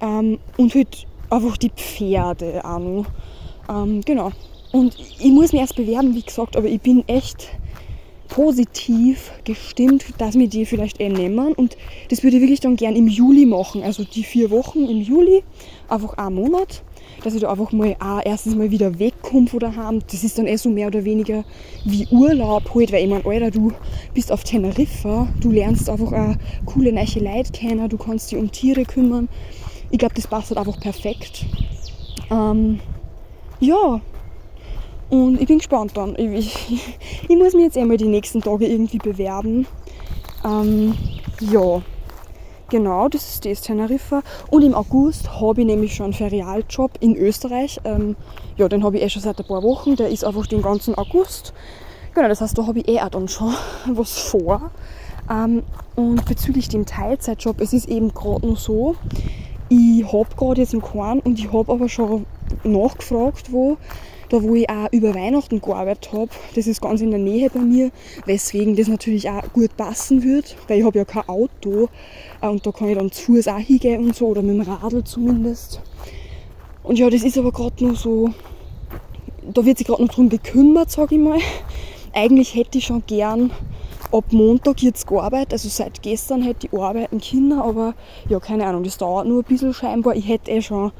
ähm, 0.00 0.38
und 0.56 0.74
halt 0.74 1.06
einfach 1.30 1.56
die 1.56 1.70
Pferde 1.70 2.64
auch 2.64 2.78
noch. 2.78 3.06
Ähm, 3.68 4.00
genau. 4.04 4.32
Und 4.72 4.96
ich 5.18 5.30
muss 5.32 5.52
mich 5.52 5.60
erst 5.60 5.76
bewerben, 5.76 6.14
wie 6.14 6.22
gesagt, 6.22 6.56
aber 6.56 6.68
ich 6.68 6.80
bin 6.80 7.06
echt 7.08 7.48
positiv 8.30 9.32
gestimmt, 9.44 10.04
dass 10.18 10.38
wir 10.38 10.48
die 10.48 10.64
vielleicht 10.64 11.00
eh 11.00 11.08
nehmen. 11.10 11.52
Und 11.52 11.76
das 12.08 12.22
würde 12.22 12.36
ich 12.36 12.42
wirklich 12.42 12.60
dann 12.60 12.76
gern 12.76 12.96
im 12.96 13.08
Juli 13.08 13.44
machen. 13.44 13.82
Also 13.82 14.04
die 14.04 14.22
vier 14.22 14.50
Wochen 14.50 14.86
im 14.86 15.02
Juli, 15.02 15.42
einfach 15.88 16.14
einen 16.14 16.36
Monat. 16.36 16.82
Dass 17.24 17.34
ich 17.34 17.42
da 17.42 17.50
einfach 17.50 17.72
mal 17.72 17.96
auch 18.00 18.20
erstens 18.24 18.54
mal 18.54 18.70
wieder 18.70 18.98
wegkomme 18.98 19.46
von 19.46 19.58
daheim. 19.60 20.00
Das 20.10 20.24
ist 20.24 20.38
dann 20.38 20.46
eh 20.46 20.56
so 20.56 20.70
mehr 20.70 20.86
oder 20.86 21.04
weniger 21.04 21.44
wie 21.84 22.06
Urlaub 22.10 22.74
halt, 22.74 22.92
weil 22.92 23.04
ich 23.04 23.10
meine, 23.10 23.26
Alter, 23.26 23.50
du 23.50 23.72
bist 24.14 24.32
auf 24.32 24.42
Teneriffa, 24.44 25.28
du 25.40 25.50
lernst 25.50 25.90
einfach 25.90 26.12
auch 26.12 26.36
coole 26.64 26.92
neue 26.92 27.18
Leute 27.18 27.52
kennen, 27.52 27.86
du 27.88 27.98
kannst 27.98 28.30
dich 28.30 28.38
um 28.38 28.50
Tiere 28.50 28.84
kümmern. 28.84 29.28
Ich 29.90 29.98
glaube, 29.98 30.14
das 30.14 30.26
passt 30.26 30.50
halt 30.50 30.58
einfach 30.58 30.80
perfekt. 30.80 31.44
Ähm, 32.30 32.80
ja, 33.58 34.00
und 35.10 35.40
ich 35.40 35.46
bin 35.46 35.58
gespannt 35.58 35.92
dann. 35.96 36.14
Ich, 36.16 36.70
ich, 36.70 36.98
ich 37.28 37.36
muss 37.36 37.54
mich 37.54 37.64
jetzt 37.64 37.76
einmal 37.76 37.96
die 37.96 38.06
nächsten 38.06 38.40
Tage 38.40 38.66
irgendwie 38.66 38.98
bewerben. 38.98 39.66
Ähm, 40.44 40.94
ja, 41.40 41.82
genau, 42.68 43.08
das 43.08 43.28
ist 43.28 43.44
das 43.44 43.60
Teneriffa. 43.60 44.22
Und 44.50 44.62
im 44.62 44.74
August 44.74 45.40
habe 45.40 45.60
ich 45.60 45.66
nämlich 45.66 45.94
schon 45.94 46.04
einen 46.04 46.12
Ferialjob 46.14 46.92
in 47.00 47.16
Österreich. 47.16 47.80
Ähm, 47.84 48.16
ja, 48.56 48.68
den 48.68 48.84
habe 48.84 48.96
ich 48.96 49.02
eh 49.02 49.10
schon 49.10 49.22
seit 49.22 49.38
ein 49.38 49.46
paar 49.46 49.62
Wochen. 49.62 49.96
Der 49.96 50.08
ist 50.08 50.24
einfach 50.24 50.46
den 50.46 50.62
ganzen 50.62 50.94
August. 50.94 51.52
Genau, 52.14 52.28
das 52.28 52.40
heißt, 52.40 52.56
da 52.56 52.66
habe 52.66 52.78
ich 52.78 52.88
eh 52.88 53.00
auch 53.00 53.10
dann 53.10 53.28
schon 53.28 53.54
was 53.86 54.18
vor. 54.18 54.70
Ähm, 55.30 55.62
und 55.96 56.24
bezüglich 56.24 56.68
dem 56.68 56.86
Teilzeitjob, 56.86 57.60
es 57.60 57.72
ist 57.72 57.88
eben 57.88 58.14
gerade 58.14 58.46
noch 58.46 58.58
so, 58.58 58.96
ich 59.68 60.04
habe 60.12 60.28
gerade 60.36 60.60
jetzt 60.60 60.72
einen 60.72 60.82
keinen 60.82 61.20
und 61.20 61.38
ich 61.38 61.52
habe 61.52 61.72
aber 61.72 61.88
schon 61.88 62.26
nachgefragt, 62.64 63.52
wo 63.52 63.76
da 64.30 64.42
wo 64.42 64.54
ich 64.54 64.70
auch 64.70 64.90
über 64.92 65.14
Weihnachten 65.14 65.60
gearbeitet 65.60 66.12
habe. 66.12 66.30
Das 66.54 66.66
ist 66.66 66.80
ganz 66.80 67.00
in 67.02 67.10
der 67.10 67.20
Nähe 67.20 67.50
bei 67.50 67.60
mir, 67.60 67.90
weswegen 68.24 68.76
das 68.76 68.88
natürlich 68.88 69.28
auch 69.28 69.42
gut 69.52 69.76
passen 69.76 70.22
wird, 70.22 70.56
weil 70.68 70.78
ich 70.78 70.84
habe 70.84 70.98
ja 70.98 71.04
kein 71.04 71.28
Auto 71.28 71.88
äh, 72.40 72.48
und 72.48 72.64
da 72.64 72.72
kann 72.72 72.88
ich 72.88 72.96
dann 72.96 73.12
zu 73.12 73.32
Fuß 73.32 73.48
auch 73.48 73.58
hingehen 73.58 74.02
und 74.04 74.16
so 74.16 74.28
oder 74.28 74.40
mit 74.40 74.54
dem 74.54 74.62
Radl 74.62 75.04
zumindest. 75.04 75.82
Und 76.82 76.98
ja, 76.98 77.10
das 77.10 77.22
ist 77.22 77.36
aber 77.36 77.52
gerade 77.52 77.84
noch 77.84 77.96
so, 77.96 78.30
da 79.52 79.64
wird 79.64 79.78
sich 79.78 79.86
gerade 79.86 80.02
noch 80.02 80.12
drum 80.12 80.28
gekümmert, 80.28 80.90
sage 80.90 81.16
ich 81.16 81.20
mal. 81.20 81.38
Eigentlich 82.12 82.54
hätte 82.54 82.78
ich 82.78 82.86
schon 82.86 83.02
gern 83.06 83.50
ab 84.12 84.24
Montag 84.32 84.82
jetzt 84.82 85.06
gearbeitet, 85.06 85.52
also 85.52 85.68
seit 85.68 86.02
gestern 86.02 86.42
hätte 86.42 86.66
ich 86.66 86.78
arbeiten 86.78 87.20
können, 87.20 87.52
aber 87.52 87.94
ja, 88.28 88.40
keine 88.40 88.66
Ahnung, 88.66 88.82
das 88.82 88.98
dauert 88.98 89.26
nur 89.26 89.42
ein 89.42 89.44
bisschen 89.44 89.72
scheinbar. 89.72 90.16
Ich 90.16 90.26
hätte 90.26 90.50
eh 90.50 90.62
schon 90.62 90.90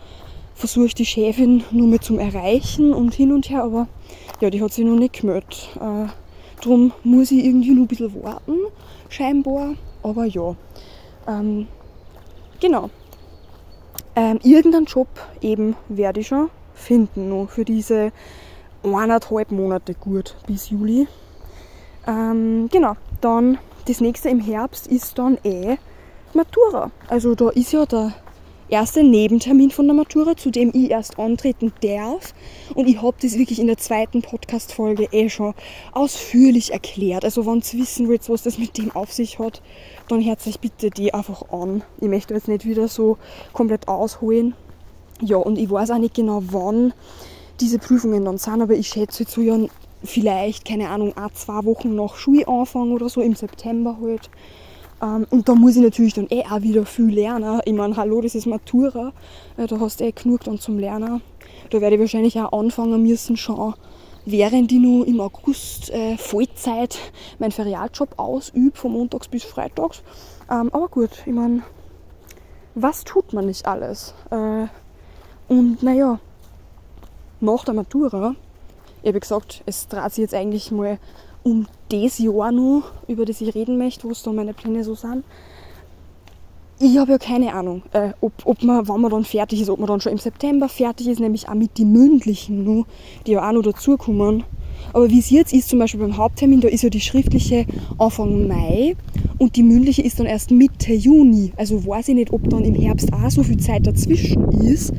versuche 0.60 0.88
die 0.88 1.06
Chefin 1.06 1.64
nur 1.70 1.88
mit 1.88 2.04
zum 2.04 2.18
Erreichen 2.18 2.92
und 2.92 3.14
hin 3.14 3.32
und 3.32 3.48
her, 3.48 3.64
aber 3.64 3.88
ja, 4.40 4.50
die 4.50 4.62
hat 4.62 4.72
sich 4.72 4.84
noch 4.84 4.96
nicht 4.96 5.20
gemeldet. 5.20 5.70
Äh, 5.76 6.08
darum 6.62 6.92
muss 7.02 7.30
ich 7.30 7.44
irgendwie 7.44 7.70
noch 7.70 7.82
ein 7.82 7.88
bisschen 7.88 8.22
warten, 8.22 8.56
scheinbar. 9.08 9.74
Aber 10.02 10.26
ja, 10.26 10.54
ähm, 11.26 11.66
genau. 12.60 12.90
Ähm, 14.14 14.38
irgendeinen 14.42 14.84
Job 14.84 15.08
eben 15.40 15.76
werde 15.88 16.20
ich 16.20 16.28
schon 16.28 16.50
finden, 16.74 17.30
noch 17.30 17.48
für 17.48 17.64
diese 17.64 18.12
eineinhalb 18.82 19.50
Monate 19.50 19.94
gut 19.94 20.36
bis 20.46 20.70
Juli. 20.70 21.08
Ähm, 22.06 22.68
genau, 22.70 22.96
dann 23.20 23.58
das 23.86 24.00
nächste 24.00 24.28
im 24.28 24.40
Herbst 24.40 24.86
ist 24.86 25.18
dann 25.18 25.38
eh 25.44 25.76
Matura. 26.34 26.90
Also 27.08 27.34
da 27.34 27.50
ist 27.50 27.72
ja 27.72 27.86
der 27.86 28.14
erste 28.70 29.02
Nebentermin 29.02 29.70
von 29.70 29.86
der 29.86 29.94
Matura, 29.94 30.36
zu 30.36 30.50
dem 30.50 30.70
ich 30.74 30.90
erst 30.90 31.18
antreten 31.18 31.72
darf. 31.82 32.34
Und 32.74 32.88
ich 32.88 33.02
habe 33.02 33.16
das 33.20 33.38
wirklich 33.38 33.58
in 33.58 33.66
der 33.66 33.76
zweiten 33.76 34.22
Podcast-Folge 34.22 35.08
eh 35.12 35.28
schon 35.28 35.54
ausführlich 35.92 36.72
erklärt. 36.72 37.24
Also 37.24 37.46
wenn 37.46 37.58
ihr 37.58 37.80
wissen 37.80 38.08
wollt, 38.08 38.28
was 38.28 38.42
das 38.42 38.58
mit 38.58 38.78
dem 38.78 38.90
auf 38.92 39.12
sich 39.12 39.38
hat, 39.38 39.62
dann 40.08 40.24
hört 40.24 40.46
euch 40.46 40.60
bitte 40.60 40.90
die 40.90 41.12
einfach 41.12 41.50
an. 41.50 41.82
Ich 42.00 42.08
möchte 42.08 42.34
jetzt 42.34 42.48
nicht 42.48 42.64
wieder 42.64 42.88
so 42.88 43.18
komplett 43.52 43.88
ausholen. 43.88 44.54
Ja, 45.20 45.36
und 45.36 45.58
ich 45.58 45.70
weiß 45.70 45.90
auch 45.90 45.98
nicht 45.98 46.14
genau, 46.14 46.42
wann 46.46 46.94
diese 47.60 47.78
Prüfungen 47.78 48.24
dann 48.24 48.38
sind, 48.38 48.62
aber 48.62 48.74
ich 48.74 48.88
schätze 48.88 49.26
zu 49.26 49.42
Jahren 49.42 49.68
vielleicht, 50.02 50.64
keine 50.64 50.88
Ahnung, 50.88 51.16
ein, 51.16 51.28
zwei 51.34 51.64
Wochen 51.64 51.94
nach 51.94 52.16
Schulanfang 52.16 52.92
oder 52.92 53.08
so, 53.08 53.20
im 53.20 53.34
September 53.34 53.98
halt. 54.00 54.30
Ähm, 55.02 55.26
und 55.30 55.48
da 55.48 55.54
muss 55.54 55.76
ich 55.76 55.82
natürlich 55.82 56.14
dann 56.14 56.26
eh 56.30 56.44
auch 56.44 56.62
wieder 56.62 56.84
viel 56.84 57.10
lernen. 57.10 57.60
Ich 57.64 57.72
meine, 57.72 57.96
hallo, 57.96 58.20
das 58.20 58.34
ist 58.34 58.46
Matura, 58.46 59.12
äh, 59.56 59.66
da 59.66 59.80
hast 59.80 60.00
du 60.00 60.04
eh 60.04 60.12
genug 60.12 60.44
dann 60.44 60.58
zum 60.58 60.78
Lernen. 60.78 61.22
Da 61.70 61.80
werde 61.80 61.96
ich 61.96 62.00
wahrscheinlich 62.00 62.38
auch 62.40 62.52
anfangen 62.52 63.02
müssen, 63.02 63.36
schon 63.36 63.74
während 64.26 64.70
ich 64.70 64.78
noch 64.78 65.04
im 65.04 65.20
August 65.20 65.90
äh, 65.90 66.16
Vollzeit 66.16 66.98
meinen 67.38 67.52
Ferialjob 67.52 68.18
ausübe, 68.18 68.76
von 68.76 68.92
montags 68.92 69.28
bis 69.28 69.44
freitags. 69.44 70.02
Ähm, 70.50 70.70
aber 70.72 70.88
gut, 70.88 71.10
ich 71.24 71.32
meine, 71.32 71.62
was 72.74 73.04
tut 73.04 73.32
man 73.32 73.46
nicht 73.46 73.66
alles? 73.66 74.14
Äh, 74.30 74.66
und 75.48 75.82
naja, 75.82 76.20
nach 77.40 77.64
der 77.64 77.74
Matura, 77.74 78.34
ich 79.02 79.08
habe 79.08 79.20
gesagt, 79.20 79.62
es 79.66 79.88
dreht 79.88 80.12
sich 80.12 80.22
jetzt 80.22 80.34
eigentlich 80.34 80.70
mal 80.70 80.98
um 81.42 81.66
das 81.90 82.18
Jahr 82.18 82.52
noch, 82.52 82.84
über 83.08 83.24
das 83.24 83.40
ich 83.40 83.54
reden 83.54 83.78
möchte, 83.78 84.04
wo 84.04 84.12
es 84.12 84.22
da 84.22 84.32
meine 84.32 84.54
Pläne 84.54 84.84
so 84.84 84.94
sind. 84.94 85.24
Ich 86.78 86.96
habe 86.96 87.12
ja 87.12 87.18
keine 87.18 87.52
Ahnung, 87.52 87.82
äh, 87.92 88.12
ob, 88.22 88.32
ob 88.44 88.62
man, 88.62 88.88
wann 88.88 89.02
man 89.02 89.10
dann 89.10 89.24
fertig 89.24 89.60
ist, 89.60 89.68
ob 89.68 89.80
man 89.80 89.88
dann 89.88 90.00
schon 90.00 90.12
im 90.12 90.18
September 90.18 90.66
fertig 90.68 91.08
ist, 91.08 91.20
nämlich 91.20 91.46
auch 91.48 91.54
mit 91.54 91.76
den 91.76 91.92
mündlichen 91.92 92.64
noch, 92.64 92.86
die 93.26 93.32
ja 93.32 93.46
auch 93.46 93.52
noch 93.52 93.62
dazukommen. 93.62 94.44
Aber 94.92 95.10
wie 95.10 95.18
es 95.18 95.30
jetzt 95.30 95.52
ist, 95.52 95.68
zum 95.68 95.78
Beispiel 95.78 96.00
beim 96.00 96.16
Haupttermin, 96.16 96.60
da 96.60 96.68
ist 96.68 96.82
ja 96.82 96.90
die 96.90 97.00
schriftliche 97.00 97.66
Anfang 97.98 98.48
Mai 98.48 98.96
und 99.38 99.56
die 99.56 99.62
mündliche 99.62 100.02
ist 100.02 100.18
dann 100.18 100.26
erst 100.26 100.50
Mitte 100.50 100.92
Juni. 100.92 101.52
Also 101.56 101.86
weiß 101.86 102.08
ich 102.08 102.14
nicht, 102.14 102.32
ob 102.32 102.48
dann 102.50 102.64
im 102.64 102.74
Herbst 102.74 103.12
auch 103.12 103.30
so 103.30 103.42
viel 103.42 103.58
Zeit 103.58 103.86
dazwischen 103.86 104.50
ist. 104.62 104.92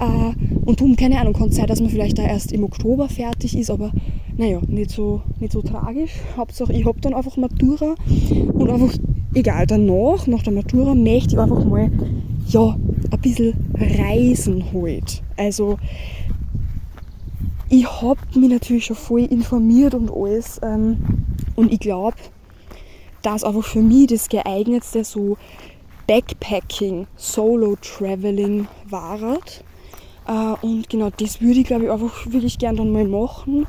Äh, 0.00 0.32
und 0.64 0.80
darum, 0.80 0.96
keine 0.96 1.20
Ahnung, 1.20 1.34
kann 1.34 1.48
es 1.48 1.56
sein, 1.56 1.66
dass 1.66 1.80
man 1.80 1.90
vielleicht 1.90 2.18
da 2.18 2.22
erst 2.22 2.52
im 2.52 2.64
Oktober 2.64 3.08
fertig 3.08 3.56
ist, 3.56 3.70
aber 3.70 3.92
naja, 4.36 4.60
nicht 4.68 4.90
so, 4.90 5.22
nicht 5.40 5.52
so 5.52 5.62
tragisch. 5.62 6.12
Hauptsache, 6.36 6.72
ich 6.72 6.84
habe 6.84 7.00
dann 7.00 7.14
einfach 7.14 7.36
Matura 7.36 7.94
und 8.52 8.70
einfach, 8.70 8.92
egal, 9.34 9.66
danach, 9.66 10.26
nach 10.26 10.42
der 10.42 10.52
Matura, 10.52 10.94
möchte 10.94 11.34
ich 11.34 11.40
einfach 11.40 11.64
mal, 11.64 11.90
ja, 12.48 12.76
ein 13.10 13.20
bisschen 13.20 13.54
reisen 13.74 14.64
halt. 14.72 15.22
Also, 15.36 15.78
ich 17.70 18.00
habe 18.00 18.20
mich 18.34 18.50
natürlich 18.50 18.86
schon 18.86 18.96
voll 18.96 19.24
informiert 19.24 19.94
und 19.94 20.10
alles 20.10 20.60
ähm, 20.62 20.98
und 21.54 21.72
ich 21.72 21.80
glaube, 21.80 22.16
dass 23.22 23.44
einfach 23.44 23.64
für 23.64 23.82
mich 23.82 24.06
das 24.08 24.28
geeignetste 24.28 25.04
so 25.04 25.36
Backpacking, 26.06 27.06
Solo 27.16 27.76
Traveling 27.76 28.68
war. 28.88 29.38
Äh, 30.26 30.66
und 30.66 30.88
genau 30.88 31.10
das 31.10 31.40
würde 31.42 31.60
ich 31.60 31.66
glaube 31.66 31.84
ich 31.84 31.90
einfach 31.90 32.26
wirklich 32.26 32.58
gern 32.58 32.76
dann 32.76 32.90
mal 32.90 33.06
machen 33.06 33.66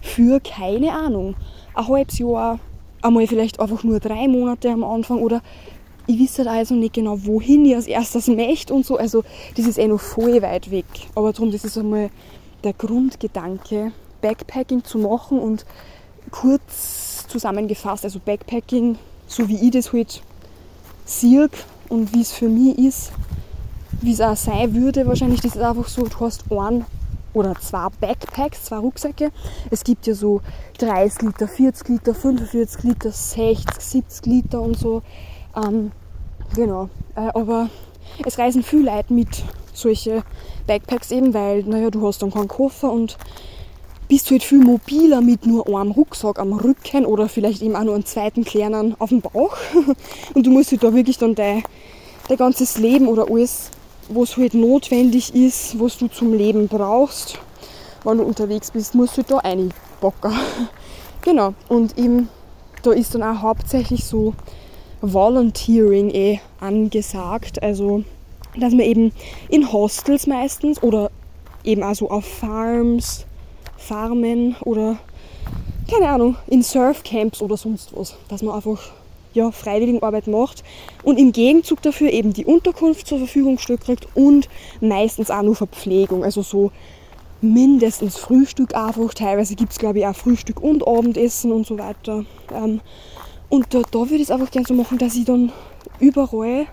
für 0.00 0.40
keine 0.40 0.92
Ahnung, 0.92 1.36
ein 1.74 1.88
halbes 1.88 2.18
Jahr, 2.18 2.58
einmal 3.02 3.26
vielleicht 3.26 3.60
einfach 3.60 3.84
nur 3.84 4.00
drei 4.00 4.28
Monate 4.28 4.70
am 4.70 4.82
Anfang 4.82 5.18
oder 5.18 5.42
ich 6.06 6.18
wisse 6.18 6.44
halt 6.44 6.58
also 6.58 6.74
nicht 6.74 6.94
genau, 6.94 7.18
wohin 7.24 7.64
ich 7.64 7.76
als 7.76 7.86
erstes 7.86 8.26
möchte 8.28 8.74
und 8.74 8.84
so. 8.84 8.96
Also 8.96 9.22
das 9.56 9.66
ist 9.66 9.78
eh 9.78 9.86
noch 9.86 10.00
voll 10.00 10.42
weit 10.42 10.70
weg. 10.70 10.86
Aber 11.14 11.32
darum, 11.32 11.52
das 11.52 11.64
ist 11.64 11.78
einmal 11.78 12.10
der 12.64 12.72
Grundgedanke, 12.72 13.92
Backpacking 14.20 14.84
zu 14.84 14.98
machen 14.98 15.38
und 15.38 15.66
kurz 16.30 17.26
zusammengefasst, 17.28 18.04
also 18.04 18.20
Backpacking, 18.24 18.98
so 19.26 19.48
wie 19.48 19.66
ich 19.66 19.72
das 19.72 19.92
halt 19.92 20.22
sehe 21.04 21.48
und 21.88 22.14
wie 22.14 22.22
es 22.22 22.32
für 22.32 22.48
mich 22.48 22.78
ist, 22.78 23.12
wie 24.00 24.12
es 24.12 24.20
auch 24.20 24.36
sein 24.36 24.74
würde 24.74 25.06
wahrscheinlich, 25.06 25.44
ist 25.44 25.58
einfach 25.58 25.88
so, 25.88 26.02
du 26.02 26.20
hast 26.20 26.50
einen 26.50 26.84
oder 27.34 27.54
zwei 27.60 27.88
Backpacks, 28.00 28.64
zwei 28.64 28.78
Rucksäcke. 28.78 29.30
Es 29.70 29.84
gibt 29.84 30.06
ja 30.06 30.14
so 30.14 30.42
30 30.78 31.22
Liter, 31.22 31.48
40 31.48 31.88
Liter, 31.88 32.14
45 32.14 32.82
Liter, 32.82 33.10
60, 33.10 33.80
70 33.80 34.26
Liter 34.26 34.60
und 34.60 34.78
so. 34.78 35.02
Ähm, 35.56 35.92
genau. 36.54 36.90
Äh, 37.14 37.28
aber 37.34 37.70
es 38.24 38.38
reisen 38.38 38.62
viele 38.62 38.94
Leute 38.94 39.14
mit 39.14 39.44
solche 39.72 40.22
Backpacks 40.66 41.10
eben, 41.10 41.34
weil, 41.34 41.62
naja, 41.62 41.90
du 41.90 42.06
hast 42.06 42.22
dann 42.22 42.30
keinen 42.30 42.48
Koffer 42.48 42.90
und 42.90 43.16
bist 44.12 44.30
halt 44.30 44.42
viel 44.42 44.58
mobiler 44.58 45.22
mit 45.22 45.46
nur 45.46 45.66
einem 45.66 45.90
Rucksack 45.92 46.38
am 46.38 46.52
Rücken 46.52 47.06
oder 47.06 47.30
vielleicht 47.30 47.62
eben 47.62 47.74
auch 47.74 47.84
nur 47.84 47.94
einem 47.94 48.04
zweiten 48.04 48.44
kleinen 48.44 48.94
auf 49.00 49.08
dem 49.08 49.22
Bauch. 49.22 49.56
Und 50.34 50.44
du 50.46 50.50
musst 50.50 50.70
halt 50.70 50.82
da 50.82 50.92
wirklich 50.92 51.16
dann 51.16 51.34
dein, 51.34 51.62
dein 52.28 52.36
ganzes 52.36 52.76
Leben 52.76 53.08
oder 53.08 53.30
alles, 53.30 53.70
was 54.10 54.36
halt 54.36 54.52
notwendig 54.52 55.34
ist, 55.34 55.80
was 55.80 55.96
du 55.96 56.08
zum 56.08 56.34
Leben 56.34 56.68
brauchst, 56.68 57.38
wenn 58.04 58.18
du 58.18 58.24
unterwegs 58.24 58.70
bist, 58.70 58.94
musst 58.94 59.16
du 59.16 59.22
halt 59.22 59.30
da 59.30 59.38
reinbocken. 59.38 60.32
genau. 61.22 61.54
Und 61.70 61.96
eben, 61.96 62.28
da 62.82 62.92
ist 62.92 63.14
dann 63.14 63.22
auch 63.22 63.40
hauptsächlich 63.40 64.04
so 64.04 64.34
Volunteering 65.00 66.10
eh 66.10 66.40
angesagt. 66.60 67.62
Also, 67.62 68.04
dass 68.56 68.72
man 68.72 68.80
eben 68.80 69.12
in 69.48 69.72
Hostels 69.72 70.26
meistens 70.26 70.82
oder 70.82 71.10
eben 71.64 71.82
auch 71.82 71.94
so 71.94 72.10
auf 72.10 72.24
Farms 72.24 73.26
Farmen 73.76 74.56
oder 74.60 74.98
keine 75.90 76.08
Ahnung, 76.08 76.36
in 76.46 76.62
Surfcamps 76.62 77.42
oder 77.42 77.56
sonst 77.56 77.94
was, 77.94 78.14
dass 78.28 78.42
man 78.42 78.54
einfach 78.54 78.80
ja, 79.34 79.50
Freiwilligenarbeit 79.50 80.26
macht 80.26 80.62
und 81.02 81.18
im 81.18 81.32
Gegenzug 81.32 81.82
dafür 81.82 82.10
eben 82.10 82.32
die 82.32 82.44
Unterkunft 82.44 83.06
zur 83.06 83.18
Verfügung 83.18 83.56
gestellt 83.56 83.82
kriegt 83.82 84.06
und 84.14 84.48
meistens 84.80 85.30
auch 85.30 85.42
nur 85.42 85.56
Verpflegung, 85.56 86.22
also 86.22 86.42
so 86.42 86.70
mindestens 87.40 88.16
Frühstück 88.16 88.74
einfach, 88.74 89.12
teilweise 89.14 89.54
gibt 89.54 89.72
es 89.72 89.78
glaube 89.78 89.98
ich 89.98 90.06
auch 90.06 90.14
Frühstück 90.14 90.62
und 90.62 90.86
Abendessen 90.86 91.50
und 91.50 91.66
so 91.66 91.78
weiter. 91.78 92.24
Ähm, 92.54 92.80
und 93.48 93.74
da, 93.74 93.82
da 93.90 93.98
würde 93.98 94.16
ich 94.16 94.22
es 94.22 94.30
einfach 94.30 94.50
gerne 94.50 94.66
so 94.66 94.74
machen, 94.74 94.98
dass 94.98 95.14
ich 95.14 95.24
dann 95.24 95.52
überall 95.98 96.66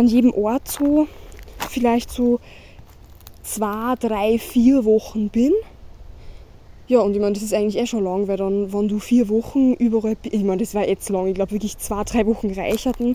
an 0.00 0.08
jedem 0.08 0.32
Ort 0.32 0.68
so 0.68 1.06
vielleicht 1.68 2.10
so 2.10 2.40
zwei, 3.42 3.94
drei, 4.00 4.38
vier 4.38 4.84
Wochen 4.84 5.28
bin 5.28 5.52
ja, 6.90 6.98
und 6.98 7.14
ich 7.14 7.20
meine, 7.20 7.34
das 7.34 7.44
ist 7.44 7.54
eigentlich 7.54 7.78
eh 7.78 7.86
schon 7.86 8.02
lang, 8.02 8.26
weil 8.26 8.36
dann, 8.36 8.72
wenn 8.72 8.88
du 8.88 8.98
vier 8.98 9.28
Wochen 9.28 9.74
überall, 9.74 10.16
ich 10.24 10.42
meine, 10.42 10.56
das 10.56 10.74
war 10.74 10.88
jetzt 10.88 11.08
lang, 11.08 11.28
ich 11.28 11.36
glaube 11.36 11.52
wirklich 11.52 11.78
zwei, 11.78 12.02
drei 12.02 12.26
Wochen 12.26 12.50
reicherten, 12.50 13.14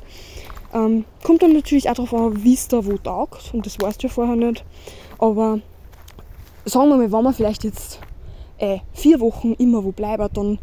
ähm, 0.74 1.04
kommt 1.24 1.43
dann 1.43 1.52
natürlich 1.52 1.89
auch 1.89 1.95
darauf 1.95 2.13
an, 2.13 2.41
wie 2.41 2.54
es 2.54 2.69
da 2.69 2.86
wo 2.86 2.95
taugt, 2.95 3.54
und 3.54 3.65
das 3.65 3.78
weißt 3.78 4.02
du 4.02 4.08
ja 4.08 4.13
vorher 4.13 4.38
nicht. 4.38 4.63
Aber 5.17 5.60
sagen 6.63 6.88
wir 6.88 6.95
mal, 6.95 7.12
wenn 7.12 7.24
man 7.26 7.34
vielleicht 7.34 7.65
jetzt 7.65 8.00
äh, 8.60 8.78
vier 8.93 9.19
Wochen 9.19 9.52
immer 9.56 9.84
wo 9.84 9.91
bleibt, 9.91 10.38
dann, 10.38 10.58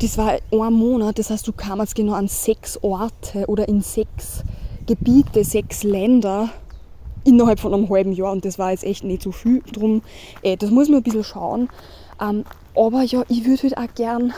das 0.00 0.16
war 0.16 0.38
ein 0.52 0.72
Monat, 0.72 1.18
das 1.18 1.30
heißt, 1.30 1.44
du 1.44 1.52
kamst 1.52 1.96
genau 1.96 2.12
an 2.12 2.28
sechs 2.28 2.80
Orte 2.84 3.46
oder 3.48 3.66
in 3.66 3.80
sechs 3.80 4.44
Gebiete, 4.88 5.44
sechs 5.44 5.82
Länder 5.82 6.48
innerhalb 7.22 7.60
von 7.60 7.74
einem 7.74 7.90
halben 7.90 8.12
Jahr 8.12 8.32
und 8.32 8.46
das 8.46 8.58
war 8.58 8.70
jetzt 8.70 8.84
echt 8.84 9.04
nicht 9.04 9.22
so 9.22 9.32
viel. 9.32 9.62
Drum, 9.70 10.00
äh, 10.42 10.56
das 10.56 10.70
muss 10.70 10.88
man 10.88 10.98
ein 10.98 11.02
bisschen 11.02 11.24
schauen. 11.24 11.68
Ähm, 12.20 12.44
aber 12.74 13.02
ja, 13.02 13.22
ich 13.28 13.44
würde 13.44 13.62
halt 13.62 13.76
auch 13.76 13.94
gern, 13.94 14.32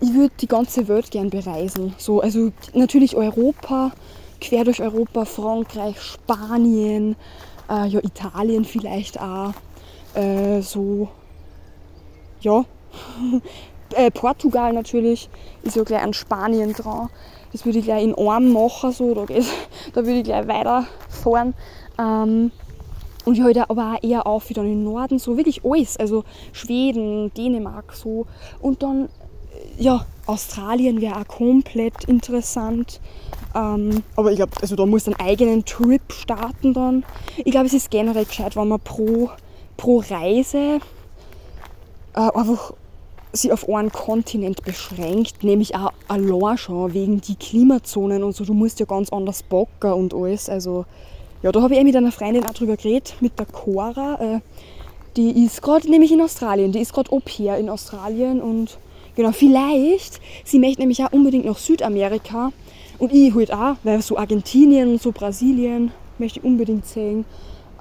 ich 0.00 0.14
würde 0.14 0.32
die 0.40 0.46
ganze 0.46 0.86
Welt 0.86 1.10
gern 1.10 1.28
bereisen. 1.28 1.92
So, 1.98 2.20
also 2.20 2.52
natürlich 2.72 3.16
Europa, 3.16 3.90
quer 4.40 4.62
durch 4.62 4.80
Europa, 4.80 5.24
Frankreich, 5.24 6.00
Spanien, 6.00 7.16
äh, 7.68 7.88
ja, 7.88 7.98
Italien 8.00 8.64
vielleicht 8.64 9.20
auch. 9.20 9.54
Äh, 10.14 10.60
so, 10.60 11.08
ja. 12.42 12.64
äh, 13.96 14.10
Portugal 14.12 14.72
natürlich, 14.72 15.28
ist 15.64 15.74
ja 15.74 15.82
gleich 15.82 16.02
an 16.02 16.14
Spanien 16.14 16.74
dran. 16.74 17.08
Das 17.52 17.64
würde 17.66 17.78
ich 17.78 17.84
gleich 17.84 18.02
in 18.02 18.14
Arm 18.14 18.52
machen, 18.52 18.92
so, 18.92 19.14
da, 19.14 19.24
da 19.26 20.06
würde 20.06 20.18
ich 20.18 20.24
gleich 20.24 20.48
weiterfahren. 20.48 21.54
Ähm, 21.98 22.50
und 23.24 23.36
ich 23.36 23.42
halt 23.42 23.58
aber 23.58 23.94
auch 23.94 24.02
eher 24.02 24.26
auf 24.26 24.48
wieder 24.48 24.62
in 24.62 24.68
den 24.68 24.84
Norden, 24.84 25.18
so 25.18 25.36
wirklich 25.36 25.64
alles. 25.64 25.96
Also 25.96 26.24
Schweden, 26.52 27.32
Dänemark 27.34 27.92
so. 27.92 28.26
Und 28.60 28.82
dann, 28.82 29.04
äh, 29.04 29.82
ja, 29.82 30.04
Australien 30.26 31.00
wäre 31.00 31.20
auch 31.20 31.28
komplett 31.28 32.04
interessant. 32.04 33.00
Ähm, 33.54 34.02
aber 34.16 34.30
ich 34.30 34.36
glaube, 34.36 34.52
also 34.60 34.76
da 34.76 34.86
muss 34.86 35.06
einen 35.06 35.20
eigenen 35.20 35.64
Trip 35.64 36.02
starten 36.12 36.74
dann. 36.74 37.04
Ich 37.36 37.52
glaube, 37.52 37.66
es 37.66 37.74
ist 37.74 37.90
generell 37.90 38.24
gescheit, 38.24 38.56
wenn 38.56 38.68
man 38.68 38.80
pro, 38.80 39.30
pro 39.76 40.02
Reise 40.08 40.80
äh, 42.14 42.20
einfach 42.20 42.72
sich 43.32 43.52
auf 43.52 43.68
einen 43.68 43.90
Kontinent 43.90 44.62
beschränkt, 44.64 45.42
nämlich 45.42 45.74
auch 45.74 45.92
allein 46.08 46.58
schon 46.58 46.92
wegen 46.92 47.20
die 47.20 47.36
Klimazonen 47.36 48.22
und 48.22 48.36
so. 48.36 48.44
Du 48.44 48.54
musst 48.54 48.80
ja 48.80 48.86
ganz 48.86 49.10
anders 49.10 49.42
bocken 49.42 49.92
und 49.92 50.14
alles. 50.14 50.48
Also 50.48 50.84
ja, 51.42 51.50
da 51.50 51.62
habe 51.62 51.74
ich 51.74 51.80
eh 51.80 51.84
mit 51.84 51.96
einer 51.96 52.12
Freundin 52.12 52.44
auch 52.44 52.52
drüber 52.52 52.76
geredet, 52.76 53.14
mit 53.20 53.38
der 53.38 53.46
Cora. 53.46 54.18
Äh, 54.20 54.40
die 55.16 55.44
ist 55.44 55.62
gerade 55.62 55.90
nämlich 55.90 56.12
in 56.12 56.20
Australien, 56.20 56.72
die 56.72 56.80
ist 56.80 56.92
gerade 56.92 57.10
Au 57.12 57.20
pair 57.20 57.58
in 57.58 57.68
Australien 57.68 58.40
und 58.40 58.78
genau, 59.14 59.32
vielleicht, 59.32 60.20
sie 60.44 60.58
möchte 60.58 60.80
nämlich 60.80 61.04
auch 61.04 61.12
unbedingt 61.12 61.44
nach 61.44 61.58
Südamerika 61.58 62.50
und 62.98 63.12
ich 63.12 63.34
halt 63.34 63.52
auch, 63.52 63.76
weil 63.82 64.00
so 64.00 64.16
Argentinien 64.16 64.92
und 64.92 65.02
so 65.02 65.12
Brasilien 65.12 65.90
möchte 66.18 66.38
ich 66.38 66.44
unbedingt 66.44 66.86
sehen. 66.86 67.24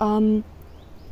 Ähm, 0.01 0.43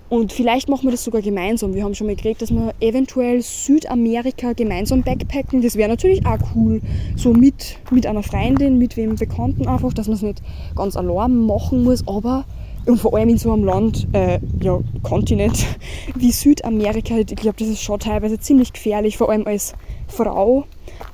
und 0.10 0.34
vielleicht 0.34 0.70
machen 0.70 0.86
wir 0.86 0.92
das 0.92 1.04
sogar 1.04 1.22
gemeinsam. 1.22 1.76
Wir 1.76 1.84
haben 1.84 1.94
schon 1.94 2.08
mal 2.08 2.16
geredet, 2.16 2.42
dass 2.42 2.52
wir 2.52 2.74
eventuell 2.80 3.42
Südamerika 3.42 4.54
gemeinsam 4.54 5.04
backpacken. 5.04 5.62
Das 5.62 5.76
wäre 5.76 5.90
natürlich 5.90 6.26
auch 6.26 6.40
cool. 6.56 6.82
So 7.16 7.32
mit, 7.32 7.78
mit 7.92 8.08
einer 8.08 8.24
Freundin, 8.24 8.80
mit 8.80 8.98
wem 8.98 9.16
Bekannten 9.16 9.68
einfach, 9.68 9.94
dass 9.94 10.08
man 10.08 10.16
es 10.16 10.24
nicht 10.24 10.42
ganz 10.76 10.98
allein 10.98 11.38
machen 11.46 11.84
muss. 11.84 12.08
Aber 12.08 12.46
und 12.88 12.98
vor 12.98 13.16
allem 13.16 13.30
in 13.30 13.38
so 13.38 13.52
einem 13.54 13.66
Land, 13.66 14.08
äh, 14.14 14.40
ja, 14.62 14.80
Kontinent 15.04 15.66
wie 16.16 16.32
Südamerika, 16.32 17.18
ich 17.18 17.28
glaube, 17.28 17.58
das 17.60 17.68
ist 17.68 17.84
schon 17.84 18.00
teilweise 18.00 18.40
ziemlich 18.40 18.74
gefährlich, 18.74 19.16
vor 19.16 19.30
allem 19.30 19.46
als 19.46 19.74
Frau. 20.08 20.66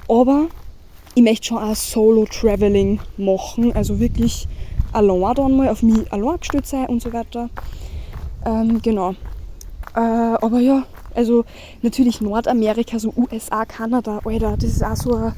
Aber 0.08 0.48
ich 1.16 1.24
möchte 1.24 1.48
schon 1.48 1.58
auch 1.58 1.76
Solo-Traveling 1.76 3.00
machen, 3.18 3.74
also 3.74 4.00
wirklich 4.00 4.48
allein 4.94 5.36
dann 5.36 5.58
mal 5.58 5.68
auf 5.68 5.84
mich 5.84 6.12
allein 6.14 6.40
gestellt 6.40 6.66
sein 6.66 6.88
und 6.88 7.02
so 7.02 7.12
weiter. 7.12 7.50
Ähm, 8.46 8.82
genau. 8.82 9.12
Äh, 9.96 10.00
aber 10.00 10.60
ja, 10.60 10.84
also 11.16 11.46
natürlich 11.82 12.22
Nordamerika, 12.22 13.00
so 13.00 13.14
USA, 13.16 13.66
Kanada, 13.66 14.20
Alter, 14.24 14.58
das 14.58 14.70
ist 14.70 14.84
auch 14.84 14.96
so 14.96 15.16
ein 15.16 15.34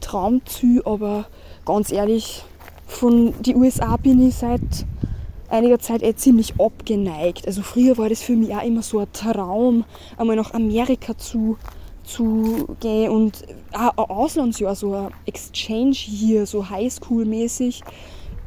Traumziel, 0.00 0.82
aber 0.84 1.26
ganz 1.64 1.90
ehrlich, 1.90 2.44
von 2.86 3.34
die 3.42 3.54
USA 3.54 3.96
bin 3.96 4.26
ich 4.26 4.34
seit 4.34 4.60
einiger 5.48 5.78
Zeit 5.78 6.02
eh 6.02 6.14
ziemlich 6.14 6.54
abgeneigt. 6.60 7.46
Also 7.46 7.62
früher 7.62 7.98
war 7.98 8.08
das 8.08 8.22
für 8.22 8.36
mich 8.36 8.54
auch 8.54 8.62
immer 8.62 8.82
so 8.82 9.00
ein 9.00 9.12
Traum, 9.12 9.84
einmal 10.16 10.36
nach 10.36 10.54
Amerika 10.54 11.16
zu, 11.16 11.56
zu 12.04 12.76
gehen 12.80 13.10
und 13.10 13.44
auch 13.72 13.96
ein 13.96 14.10
Auslandsjahr, 14.10 14.74
so 14.74 14.94
ein 14.94 15.10
Exchange 15.26 15.94
hier, 15.94 16.46
so 16.46 16.68
Highschool-mäßig 16.68 17.82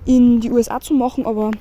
in 0.06 0.40
die 0.40 0.52
USA 0.52 0.80
zu 0.80 0.94
machen, 0.94 1.26
aber 1.26 1.52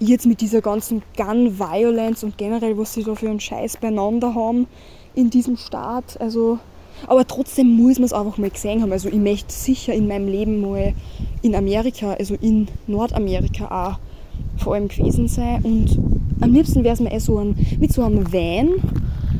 jetzt 0.00 0.26
mit 0.26 0.40
dieser 0.40 0.60
ganzen 0.60 1.02
Gun 1.16 1.58
Violence 1.58 2.24
und 2.24 2.36
generell, 2.38 2.76
was 2.76 2.94
sie 2.94 3.04
da 3.04 3.14
für 3.14 3.28
einen 3.28 3.40
Scheiß 3.40 3.76
beieinander 3.76 4.34
haben 4.34 4.66
in 5.14 5.30
diesem 5.30 5.56
Staat. 5.56 6.20
Also, 6.20 6.58
aber 7.06 7.26
trotzdem 7.26 7.76
muss 7.76 7.98
man 7.98 8.06
es 8.06 8.12
einfach 8.12 8.38
mal 8.38 8.50
gesehen 8.50 8.82
haben. 8.82 8.92
Also 8.92 9.08
ich 9.08 9.16
möchte 9.16 9.52
sicher 9.52 9.92
in 9.92 10.08
meinem 10.08 10.26
Leben 10.26 10.60
mal 10.60 10.94
in 11.42 11.54
Amerika, 11.54 12.14
also 12.14 12.34
in 12.40 12.68
Nordamerika 12.86 13.98
auch 13.98 14.62
vor 14.62 14.74
allem 14.74 14.88
gewesen 14.88 15.28
sein. 15.28 15.62
Und 15.62 15.98
am 16.40 16.52
liebsten 16.52 16.82
wäre 16.82 16.94
es 16.94 17.00
mir 17.00 17.12
eh 17.12 17.18
so 17.18 17.38
ein, 17.38 17.54
mit 17.78 17.92
so 17.92 18.02
einem 18.02 18.32
Van, 18.32 18.68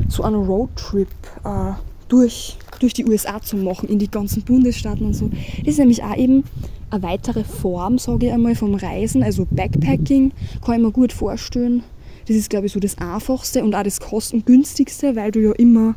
so 0.09 0.23
einen 0.23 0.45
Roadtrip 0.45 1.09
äh, 1.45 1.73
durch, 2.09 2.59
durch 2.81 2.93
die 2.93 3.07
USA 3.07 3.41
zu 3.41 3.57
machen, 3.57 3.89
in 3.89 3.99
die 3.99 4.11
ganzen 4.11 4.43
Bundesstaaten 4.43 5.07
und 5.07 5.15
so. 5.15 5.31
Das 5.59 5.69
ist 5.69 5.79
nämlich 5.79 6.03
auch 6.03 6.17
eben 6.17 6.45
eine 6.91 7.03
weitere 7.03 7.45
Form, 7.45 7.99
sage 7.99 8.27
ich 8.27 8.33
einmal, 8.33 8.55
vom 8.55 8.75
Reisen, 8.75 9.23
also 9.23 9.47
Backpacking, 9.51 10.33
kann 10.65 10.77
ich 10.77 10.81
mir 10.83 10.93
gut 10.93 11.13
vorstellen. 11.13 11.83
Das 12.27 12.37
ist, 12.37 12.51
glaube 12.51 12.67
ich, 12.67 12.73
so 12.73 12.81
das 12.81 12.99
Einfachste 12.99 13.65
und 13.65 13.75
auch 13.75 13.83
das 13.83 14.01
Kostengünstigste, 14.01 15.17
weil 15.17 15.31
du 15.31 15.41
ja 15.41 15.53
immer 15.53 15.95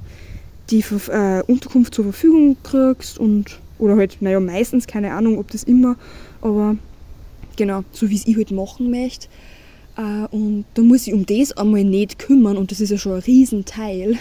die 0.69 0.83
äh, 1.09 1.43
Unterkunft 1.47 1.93
zur 1.93 2.05
Verfügung 2.05 2.57
kriegst 2.63 3.17
und 3.17 3.59
oder 3.79 3.97
halt, 3.97 4.17
naja, 4.21 4.39
meistens, 4.39 4.87
keine 4.87 5.13
Ahnung, 5.13 5.37
ob 5.37 5.51
das 5.51 5.63
immer, 5.63 5.97
aber 6.41 6.77
genau, 7.57 7.83
so 7.91 8.09
wie 8.09 8.15
es 8.15 8.25
ich 8.25 8.37
halt 8.37 8.51
machen 8.51 8.89
möchte. 8.89 9.27
Äh, 9.97 10.25
und 10.31 10.65
da 10.73 10.81
muss 10.81 11.07
ich 11.07 11.13
um 11.13 11.25
das 11.25 11.51
einmal 11.53 11.83
nicht 11.83 12.19
kümmern 12.19 12.57
und 12.57 12.71
das 12.71 12.79
ist 12.79 12.91
ja 12.91 12.97
schon 12.97 13.13
ein 13.13 13.19
Riesenteil, 13.19 14.17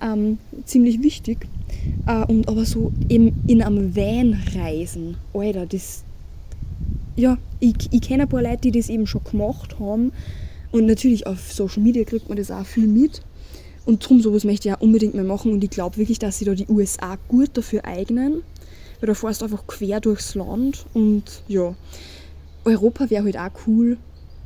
ähm, 0.00 0.38
ziemlich 0.64 1.02
wichtig. 1.02 1.46
Äh, 2.06 2.24
und 2.26 2.48
aber 2.48 2.64
so 2.64 2.92
eben 3.08 3.32
in 3.46 3.62
einem 3.62 3.94
Van 3.94 4.40
reisen, 4.54 5.16
Alter, 5.32 5.66
das. 5.66 6.04
Ja, 7.16 7.38
ich, 7.60 7.74
ich 7.92 8.00
kenne 8.00 8.24
ein 8.24 8.28
paar 8.28 8.42
Leute, 8.42 8.62
die 8.62 8.72
das 8.72 8.88
eben 8.88 9.06
schon 9.06 9.22
gemacht 9.24 9.78
haben. 9.78 10.12
Und 10.72 10.86
natürlich 10.86 11.26
auf 11.26 11.52
Social 11.52 11.82
Media 11.82 12.02
kriegt 12.04 12.28
man 12.28 12.36
das 12.36 12.50
auch 12.50 12.66
viel 12.66 12.88
mit. 12.88 13.22
Und 13.86 14.02
darum 14.02 14.20
sowas 14.20 14.44
möchte 14.44 14.68
ich 14.68 14.74
auch 14.74 14.80
unbedingt 14.80 15.14
mehr 15.14 15.24
machen. 15.24 15.52
Und 15.52 15.62
ich 15.62 15.70
glaube 15.70 15.96
wirklich, 15.96 16.18
dass 16.18 16.38
sie 16.38 16.44
da 16.44 16.54
die 16.54 16.66
USA 16.68 17.16
gut 17.28 17.50
dafür 17.52 17.84
eignen. 17.84 18.42
Weil 19.00 19.06
da 19.06 19.14
fährst 19.14 19.42
du 19.42 19.44
einfach 19.44 19.66
quer 19.68 20.00
durchs 20.00 20.34
Land. 20.34 20.86
Und 20.92 21.42
ja, 21.46 21.74
Europa 22.64 23.10
wäre 23.10 23.24
halt 23.24 23.38
auch 23.38 23.66
cool. 23.68 23.98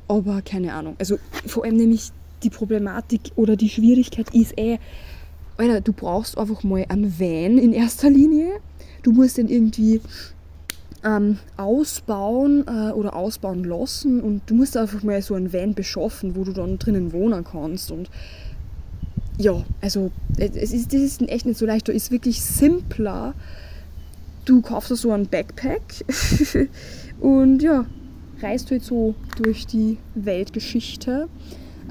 Aber 0.06 0.42
keine 0.42 0.74
Ahnung. 0.74 0.96
Also 0.98 1.18
vor 1.46 1.64
allem 1.64 1.76
nämlich 1.76 2.10
die 2.42 2.50
Problematik 2.50 3.20
oder 3.36 3.56
die 3.56 3.68
Schwierigkeit 3.68 4.34
ist 4.34 4.58
eh, 4.58 4.78
Alter, 5.58 5.80
du 5.80 5.92
brauchst 5.92 6.38
einfach 6.38 6.62
mal 6.62 6.86
einen 6.88 7.18
Van 7.18 7.58
in 7.58 7.72
erster 7.72 8.08
Linie. 8.08 8.60
Du 9.02 9.12
musst 9.12 9.38
den 9.38 9.48
irgendwie 9.48 10.00
ähm, 11.04 11.38
ausbauen 11.56 12.64
äh, 12.66 12.92
oder 12.92 13.14
ausbauen 13.14 13.64
lassen 13.64 14.20
und 14.20 14.42
du 14.46 14.54
musst 14.54 14.76
einfach 14.76 15.02
mal 15.02 15.20
so 15.20 15.34
einen 15.34 15.52
Van 15.52 15.74
beschaffen, 15.74 16.36
wo 16.36 16.44
du 16.44 16.52
dann 16.52 16.78
drinnen 16.78 17.12
wohnen 17.12 17.44
kannst. 17.44 17.90
Und 17.90 18.08
ja, 19.36 19.64
also 19.80 20.10
es 20.36 20.72
ist, 20.72 20.92
das 20.92 21.00
ist 21.00 21.22
echt 21.22 21.46
nicht 21.46 21.58
so 21.58 21.66
leicht. 21.66 21.88
Da 21.88 21.92
ist 21.92 22.10
wirklich 22.10 22.40
simpler. 22.42 23.34
Du 24.44 24.62
kaufst 24.62 24.94
so 24.96 25.12
einen 25.12 25.26
Backpack 25.26 26.04
und 27.20 27.62
ja, 27.62 27.84
reist 28.40 28.70
halt 28.70 28.82
so 28.82 29.14
durch 29.42 29.66
die 29.66 29.98
Weltgeschichte. 30.14 31.28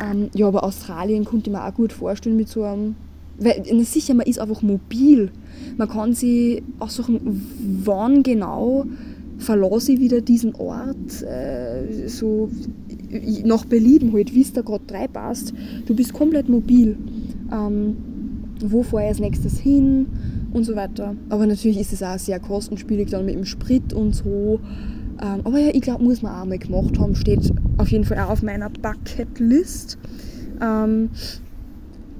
Ähm, 0.02 0.30
ja, 0.34 0.48
aber 0.48 0.64
Australien 0.64 1.26
konnte 1.26 1.50
ich 1.50 1.56
mir 1.56 1.66
auch 1.66 1.74
gut 1.74 1.94
vorstellen 1.94 2.38
mit 2.38 2.50
so 2.50 2.64
einem. 2.64 2.96
Weil, 3.40 3.64
sicher, 3.84 4.14
man 4.14 4.26
ist 4.26 4.40
einfach 4.40 4.62
mobil. 4.62 5.32
Man 5.78 5.88
kann 5.90 6.14
sich 6.14 6.64
aussuchen, 6.80 7.42
wann 7.84 8.24
genau 8.24 8.86
verlasse 9.38 9.92
ich 9.92 10.00
wieder 10.00 10.22
diesen 10.22 10.56
Ort, 10.56 11.22
äh, 11.22 12.08
so 12.08 12.50
nach 13.44 13.66
Belieben 13.66 14.12
halt, 14.14 14.34
wie 14.34 14.42
es 14.42 14.52
da 14.52 14.62
gerade 14.62 15.10
passt. 15.14 15.54
Du 15.86 15.96
bist 15.96 16.14
komplett 16.14 16.50
mobil. 16.50 16.98
Ähm, 17.52 17.96
wo 18.62 18.84
fahre 18.84 19.04
ich 19.04 19.10
als 19.10 19.20
nächstes 19.20 19.60
hin 19.60 20.08
und 20.54 20.64
so 20.64 20.76
weiter. 20.76 21.16
Aber 21.30 21.46
natürlich 21.46 21.80
ist 21.80 21.94
es 21.94 22.04
auch 22.04 22.18
sehr 22.18 22.40
kostenspielig 22.40 23.10
dann 23.10 23.26
mit 23.26 23.36
dem 23.36 23.46
Sprit 23.46 23.94
und 23.94 24.16
so. 24.16 24.60
Ähm, 25.22 25.42
aber 25.44 25.60
ja, 25.60 25.70
ich 25.74 25.82
glaube, 25.82 26.04
muss 26.04 26.22
man 26.22 26.34
auch 26.34 26.46
mal 26.46 26.58
gemacht 26.58 27.00
haben. 27.00 27.16
Steht 27.16 27.52
auf 27.78 27.90
jeden 27.90 28.04
Fall 28.04 28.20
auch 28.20 28.30
auf 28.30 28.44
meiner 28.44 28.70
Bucketlist. 28.70 29.98
Ähm, 30.62 31.10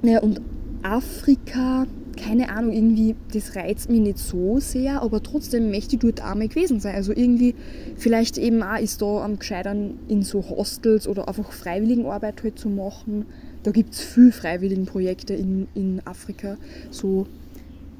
ja, 0.02 0.20
und 0.20 0.40
Afrika, 0.88 1.86
keine 2.16 2.48
Ahnung, 2.48 2.72
irgendwie, 2.72 3.14
das 3.32 3.54
reizt 3.54 3.90
mich 3.90 4.00
nicht 4.00 4.18
so 4.18 4.58
sehr, 4.58 5.02
aber 5.02 5.22
trotzdem 5.22 5.70
möchte 5.70 5.96
ich 5.96 6.00
dort 6.00 6.22
auch 6.22 6.34
mal 6.34 6.48
gewesen 6.48 6.80
sein. 6.80 6.94
Also 6.94 7.12
irgendwie, 7.12 7.54
vielleicht 7.96 8.38
eben 8.38 8.62
auch 8.62 8.78
ist 8.78 9.02
da 9.02 9.22
am 9.22 9.38
gescheitern 9.38 9.98
in 10.08 10.22
so 10.22 10.48
Hostels 10.48 11.06
oder 11.06 11.28
einfach 11.28 11.52
Freiwilligenarbeit 11.52 12.42
halt 12.42 12.58
zu 12.58 12.70
machen. 12.70 13.26
Da 13.62 13.70
gibt 13.70 13.92
es 13.92 14.00
viele 14.00 14.32
Freiwilligenprojekte 14.32 15.34
in, 15.34 15.68
in 15.74 16.00
Afrika. 16.06 16.56
So, 16.90 17.26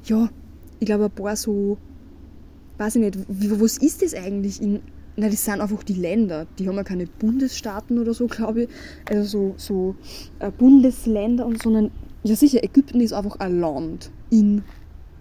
ja, 0.05 0.29
ich 0.79 0.85
glaube, 0.87 1.05
ein 1.05 1.11
paar 1.11 1.35
so 1.35 1.77
weiß 2.79 2.95
ich 2.95 3.01
nicht, 3.01 3.19
was 3.27 3.77
ist 3.77 4.01
das 4.01 4.15
eigentlich 4.15 4.61
in 4.61 4.79
na, 5.15 5.27
das 5.27 5.43
sind 5.43 5.59
einfach 5.59 5.83
die 5.83 5.95
Länder. 5.95 6.47
Die 6.57 6.69
haben 6.69 6.77
ja 6.77 6.83
keine 6.83 7.05
Bundesstaaten 7.05 7.99
oder 7.99 8.13
so, 8.13 8.27
glaube 8.27 8.63
ich. 8.63 8.69
Also 9.03 9.23
so, 9.25 9.53
so 9.57 9.95
äh, 10.39 10.49
Bundesländer 10.49 11.45
und 11.45 11.61
so. 11.61 11.69
Sondern, 11.69 11.91
ja 12.23 12.35
sicher, 12.35 12.63
Ägypten 12.63 13.01
ist 13.01 13.13
einfach 13.13 13.39
ein 13.39 13.59
Land 13.59 14.11
in 14.29 14.63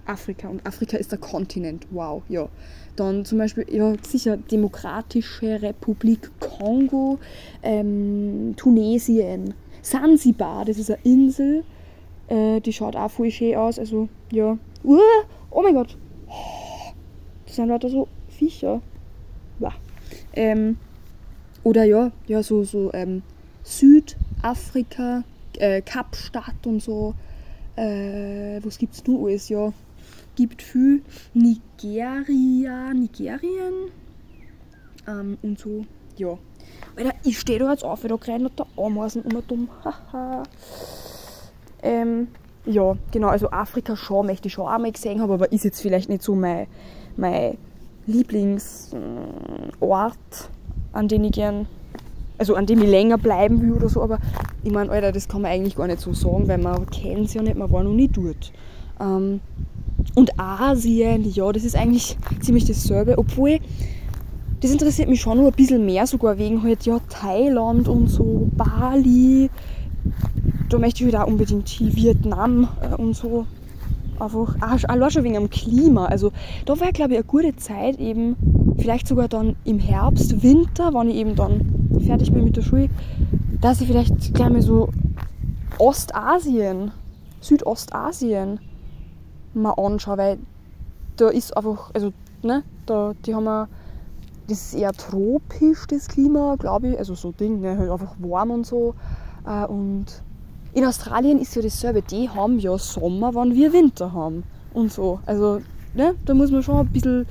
Afrika. 0.06 0.48
Und 0.48 0.66
Afrika 0.66 0.96
ist 0.96 1.12
der 1.12 1.18
Kontinent. 1.18 1.87
Wow, 1.90 2.22
ja. 2.28 2.48
Dann 2.96 3.24
zum 3.24 3.38
Beispiel, 3.38 3.66
ja 3.70 3.92
sicher, 4.02 4.37
Demokratische 4.37 5.62
Republik 5.62 6.30
Kongo, 6.40 7.18
ähm, 7.62 8.54
Tunesien, 8.56 9.54
Sansibar, 9.82 10.64
das 10.64 10.78
ist 10.78 10.90
eine 10.90 10.98
Insel. 11.04 11.64
Äh, 12.26 12.61
die 12.61 12.72
schaut 12.72 12.96
auch 12.96 13.11
voll 13.11 13.30
schön 13.30 13.54
aus. 13.56 13.78
Also, 13.78 14.08
ja. 14.32 14.58
Uh, 14.84 14.98
oh 15.50 15.62
mein 15.62 15.74
Gott. 15.74 15.96
Das 17.46 17.56
sind 17.56 17.68
lauter 17.68 17.88
so 17.88 18.08
Viecher. 18.28 18.82
Wow. 19.58 19.74
Ähm, 20.34 20.76
oder 21.64 21.84
ja, 21.84 22.12
ja, 22.26 22.42
so, 22.42 22.64
so 22.64 22.90
ähm, 22.92 23.22
Südafrika, 23.62 25.24
äh, 25.59 25.83
Kapstadt 25.83 26.66
und 26.66 26.83
so. 26.83 27.14
Äh, 27.77 28.61
was 28.62 28.79
gibt's 28.79 29.07
noch 29.07 29.25
alles? 29.25 29.49
Ja, 29.49 29.73
gibt 30.37 30.62
viel. 30.62 31.03
Nigeria, 31.35 32.92
Nigerien 32.94 33.90
ähm, 35.07 35.38
und 35.42 35.59
so. 35.59 35.85
Ja. 36.16 36.38
Alter, 36.97 37.12
ich 37.25 37.38
stehe 37.38 37.59
da 37.59 37.71
jetzt 37.71 37.85
auf, 37.85 38.03
weil 38.03 38.11
da 38.11 38.16
rein 38.16 38.49
der 38.57 38.66
Ameisen 38.77 39.23
um 39.23 39.42
dumm. 39.47 39.68
Haha. 39.85 40.42
ähm, 41.83 42.29
ja, 42.66 42.97
genau, 43.12 43.29
also 43.29 43.51
Afrika 43.51 43.97
schon 43.97 44.27
möchte 44.27 44.49
ich 44.49 44.55
schon 44.55 44.66
einmal 44.68 44.92
gesehen 44.92 45.21
haben, 45.21 45.31
aber 45.31 45.51
ist 45.53 45.64
jetzt 45.64 45.81
vielleicht 45.81 46.09
nicht 46.09 46.23
so 46.23 46.35
mein, 46.35 46.66
mein 47.16 47.57
Lieblingsort, 48.07 48.92
an 50.92 51.09
dem 51.09 51.25
ich 51.25 51.33
gern, 51.33 51.66
also 52.38 52.55
an 52.55 52.66
dem 52.66 52.83
ich 52.83 52.88
länger 52.88 53.18
bleiben 53.18 53.61
will 53.61 53.72
oder 53.72 53.88
so, 53.88 54.03
aber 54.03 54.18
ich 54.62 54.72
meine, 54.72 54.90
Alter, 54.90 55.12
das 55.12 55.29
kann 55.29 55.42
man 55.42 55.51
eigentlich 55.51 55.77
gar 55.77 55.87
nicht 55.87 56.01
so 56.01 56.12
sagen, 56.12 56.48
weil 56.48 56.59
man 56.59 56.87
kennt 56.87 57.27
es 57.27 57.35
ja 57.35 57.42
nicht, 57.42 57.57
man 57.57 57.70
war 57.70 57.83
noch 57.83 57.92
nie 57.92 58.09
dort. 58.09 58.53
Ähm, 59.01 59.40
und 60.14 60.38
Asien, 60.38 61.31
ja, 61.33 61.51
das 61.53 61.64
ist 61.64 61.77
eigentlich 61.77 62.16
ziemlich 62.40 62.64
dasselbe, 62.64 63.18
obwohl 63.18 63.59
das 64.61 64.72
interessiert 64.72 65.09
mich 65.09 65.20
schon 65.20 65.38
noch 65.38 65.46
ein 65.46 65.53
bisschen 65.53 65.85
mehr, 65.85 66.07
sogar 66.07 66.38
wegen 66.38 66.62
halt, 66.62 66.85
ja, 66.85 66.98
Thailand 67.09 67.88
und 67.88 68.09
so, 68.09 68.48
Bali, 68.57 69.51
da 70.68 70.79
möchte 70.79 71.05
ich 71.05 71.12
halt 71.12 71.22
auch 71.22 71.29
unbedingt 71.29 71.68
hin, 71.68 71.94
Vietnam 71.94 72.68
äh, 72.81 72.94
und 72.94 73.14
so 73.14 73.46
einfach, 74.20 74.57
allein 74.61 75.11
schon 75.11 75.24
wegen 75.24 75.35
dem 75.35 75.50
Klima. 75.50 76.07
Also 76.07 76.33
da 76.66 76.78
wäre, 76.81 76.92
glaube 76.92 77.12
ich, 77.12 77.18
eine 77.18 77.26
gute 77.26 77.57
Zeit, 77.57 77.98
eben 77.98 78.37
vielleicht 78.78 79.09
sogar 79.09 79.28
dann 79.28 79.57
im 79.64 79.78
Herbst, 79.78 80.42
Winter, 80.42 80.92
wenn 80.94 81.11
ich 81.11 81.16
eben 81.16 81.35
dann 81.35 81.88
fertig 82.04 82.33
bin 82.33 82.44
mit 82.44 82.57
der 82.57 82.62
Schule, 82.62 82.88
dass 83.61 83.81
ich 83.81 83.87
vielleicht 83.87 84.35
gleich 84.35 84.50
mal 84.50 84.62
so 84.62 84.88
Ostasien, 85.78 86.92
Südostasien 87.40 88.61
mal 89.54 89.72
anschaue, 89.72 90.18
weil 90.18 90.38
da 91.16 91.28
ist 91.28 91.57
einfach, 91.57 91.90
also, 91.94 92.12
ne, 92.42 92.62
da, 92.87 93.12
die 93.24 93.35
haben 93.35 93.44
wir, 93.44 93.68
das 94.48 94.72
ist 94.72 94.74
eher 94.74 94.92
tropisch, 94.92 95.87
das 95.88 96.09
Klima, 96.09 96.57
glaube 96.59 96.90
ich, 96.90 96.98
also 96.98 97.14
so 97.14 97.33
Ding, 97.33 97.61
ne, 97.61 97.76
halt 97.76 97.90
einfach 97.90 98.14
warm 98.18 98.50
und 98.50 98.66
so. 98.66 98.94
Äh, 99.46 99.66
und 99.66 100.07
in 100.72 100.85
Australien 100.85 101.40
ist 101.40 101.54
ja 101.57 101.62
dasselbe. 101.62 102.02
Die 102.02 102.28
haben 102.28 102.59
ja 102.59 102.76
Sommer, 102.78 103.35
wann 103.35 103.54
wir 103.54 103.72
Winter 103.72 104.12
haben. 104.12 104.44
Und 104.74 104.92
so. 104.92 105.20
Also, 105.26 105.61
ne, 105.94 106.14
da 106.24 106.35
muss 106.35 106.50
man 106.50 106.62
schon 106.62 106.78
ein 106.78 106.88
bisschen 106.88 107.26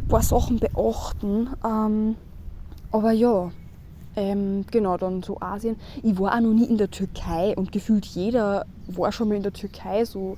ein 0.00 0.08
paar 0.08 0.22
Sachen 0.22 0.58
beachten. 0.58 1.48
Ähm, 1.64 2.16
aber 2.92 3.12
ja, 3.12 3.50
ähm, 4.16 4.64
genau, 4.70 4.96
dann 4.96 5.22
so 5.22 5.40
Asien. 5.40 5.76
Ich 6.02 6.18
war 6.18 6.34
auch 6.34 6.40
noch 6.40 6.52
nie 6.52 6.64
in 6.64 6.78
der 6.78 6.90
Türkei 6.90 7.54
und 7.56 7.72
gefühlt 7.72 8.04
jeder 8.06 8.66
war 8.88 9.12
schon 9.12 9.28
mal 9.28 9.36
in 9.36 9.42
der 9.42 9.52
Türkei, 9.52 10.04
so 10.04 10.36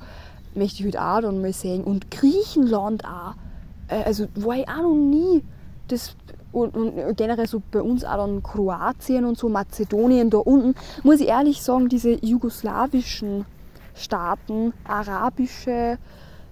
möchte 0.54 0.78
ich 0.80 0.84
halt 0.84 0.98
auch 0.98 1.22
dann 1.22 1.40
mal 1.40 1.52
sehen. 1.52 1.82
Und 1.84 2.10
Griechenland 2.10 3.04
auch. 3.04 3.34
Äh, 3.88 4.04
also 4.04 4.26
war 4.34 4.56
ich 4.56 4.68
auch 4.68 4.82
noch 4.82 4.94
nie. 4.94 5.42
Das 5.88 6.14
und, 6.52 6.76
und, 6.76 7.16
generell 7.16 7.46
so 7.46 7.62
bei 7.70 7.82
uns 7.82 8.04
auch 8.04 8.16
dann 8.16 8.42
Kroatien 8.42 9.24
und 9.24 9.38
so, 9.38 9.48
Mazedonien 9.48 10.30
da 10.30 10.38
unten, 10.38 10.74
muss 11.02 11.20
ich 11.20 11.28
ehrlich 11.28 11.62
sagen, 11.62 11.88
diese 11.88 12.24
jugoslawischen 12.24 13.44
Staaten, 13.94 14.72
arabische 14.84 15.98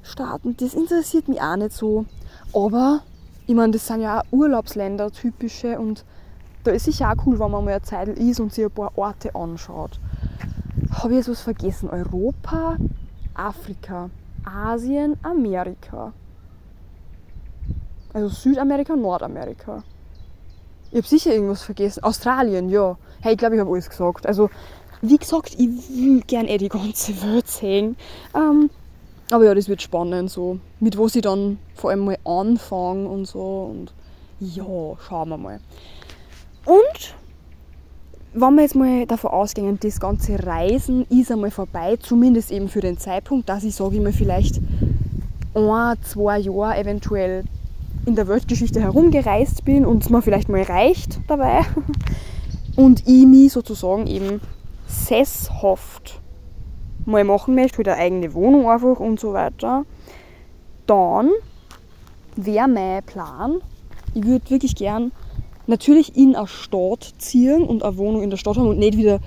Staaten, 0.03 0.57
das 0.57 0.75
interessiert 0.75 1.29
mich 1.29 1.41
auch 1.41 1.57
nicht 1.57 1.73
so. 1.73 2.07
Aber 2.53 3.01
ich 3.47 3.55
meine, 3.55 3.73
das 3.73 3.87
sind 3.87 4.01
ja 4.01 4.21
auch 4.21 4.25
Urlaubsländer, 4.31 5.11
typische 5.11 5.79
und 5.79 6.05
da 6.65 6.73
ist 6.73 6.85
sicher 6.85 7.11
auch 7.11 7.27
cool, 7.27 7.39
wenn 7.39 7.51
man 7.51 7.65
mal 7.65 7.73
eine 7.73 7.83
Zeit 7.83 8.09
ist 8.09 8.41
und 8.41 8.53
sich 8.53 8.65
ein 8.65 8.71
paar 8.71 8.97
Orte 8.97 9.35
anschaut. 9.35 9.99
Habe 10.93 11.13
ich 11.13 11.19
jetzt 11.19 11.29
was 11.29 11.41
vergessen? 11.41 11.89
Europa, 11.89 12.77
Afrika, 13.35 14.11
Asien, 14.45 15.17
Amerika. 15.23 16.13
Also 18.13 18.29
Südamerika, 18.29 18.97
Nordamerika. 18.97 19.83
Ich 20.93 20.99
habe 20.99 21.07
sicher 21.07 21.33
irgendwas 21.33 21.63
vergessen. 21.63 22.03
Australien, 22.03 22.69
ja. 22.69 22.97
Hey, 23.21 23.33
ich 23.33 23.39
glaube, 23.39 23.55
ich 23.55 23.61
habe 23.61 23.71
alles 23.71 23.89
gesagt. 23.89 24.27
Also, 24.27 24.51
wie 25.03 25.17
gesagt, 25.17 25.55
ich 25.57 25.69
will 25.91 26.23
gerne 26.27 26.49
eh 26.51 26.59
die 26.59 26.69
ganze 26.69 27.23
Welt 27.23 27.47
sehen. 27.49 27.97
Ähm, 28.35 28.71
aber 29.31 29.45
ja, 29.45 29.55
das 29.55 29.69
wird 29.69 29.81
spannend, 29.81 30.31
so 30.31 30.59
mit 30.81 30.99
was 30.99 31.15
ich 31.15 31.23
dann 31.23 31.59
vor 31.75 31.91
allem 31.91 32.05
mal 32.05 32.19
anfange 32.25 33.09
und 33.09 33.27
so. 33.27 33.71
Und 33.71 33.93
ja, 34.41 34.65
schauen 34.65 35.29
wir 35.29 35.37
mal. 35.37 35.61
Und 36.65 37.15
wenn 38.33 38.55
wir 38.55 38.63
jetzt 38.63 38.75
mal 38.75 39.07
davon 39.07 39.31
ausgehen, 39.31 39.79
das 39.81 40.01
ganze 40.01 40.45
Reisen 40.45 41.07
ist 41.09 41.31
einmal 41.31 41.51
vorbei, 41.51 41.97
zumindest 41.97 42.51
eben 42.51 42.69
für 42.69 42.81
den 42.81 42.99
Zeitpunkt, 42.99 43.49
dass 43.49 43.65
ich 43.65 43.75
sage 43.75 43.97
ich 43.97 44.03
mal 44.03 44.13
vielleicht 44.13 44.61
ein, 45.55 45.97
zwei 46.03 46.39
Jahre 46.39 46.79
eventuell 46.79 47.45
in 48.07 48.17
der 48.17 48.29
Weltgeschichte 48.29 48.81
herumgereist 48.81 49.65
bin 49.65 49.85
und 49.85 50.03
es 50.03 50.11
mir 50.11 50.23
vielleicht 50.23 50.49
mal 50.49 50.63
reicht 50.63 51.21
dabei, 51.27 51.61
und 52.77 53.07
ich 53.07 53.27
mich 53.27 53.53
sozusagen 53.53 54.07
eben 54.07 54.41
sesshaft 54.87 56.21
mal 57.05 57.25
machen 57.25 57.55
möchte, 57.55 57.79
halt 57.79 57.89
eine 57.89 57.97
eigene 57.97 58.35
Wohnung 58.35 58.69
einfach 58.69 59.01
und 59.01 59.21
so 59.21 59.33
weiter, 59.33 59.85
dann 60.87 61.31
wäre 62.37 62.69
mein 62.69 63.03
Plan, 63.03 63.61
ich 64.15 64.25
würde 64.25 64.51
wirklich 64.51 64.75
gern 64.75 65.13
natürlich 65.67 66.17
in 66.17 66.35
eine 66.35 66.47
Stadt 66.47 67.15
ziehen 67.19 67.63
und 67.63 67.83
eine 67.83 67.97
Wohnung 67.97 68.23
in 68.23 68.31
der 68.31 68.37
Stadt 68.37 68.57
haben 68.57 68.69
und 68.69 68.79
nicht 68.79 68.97
wieder 68.97 69.21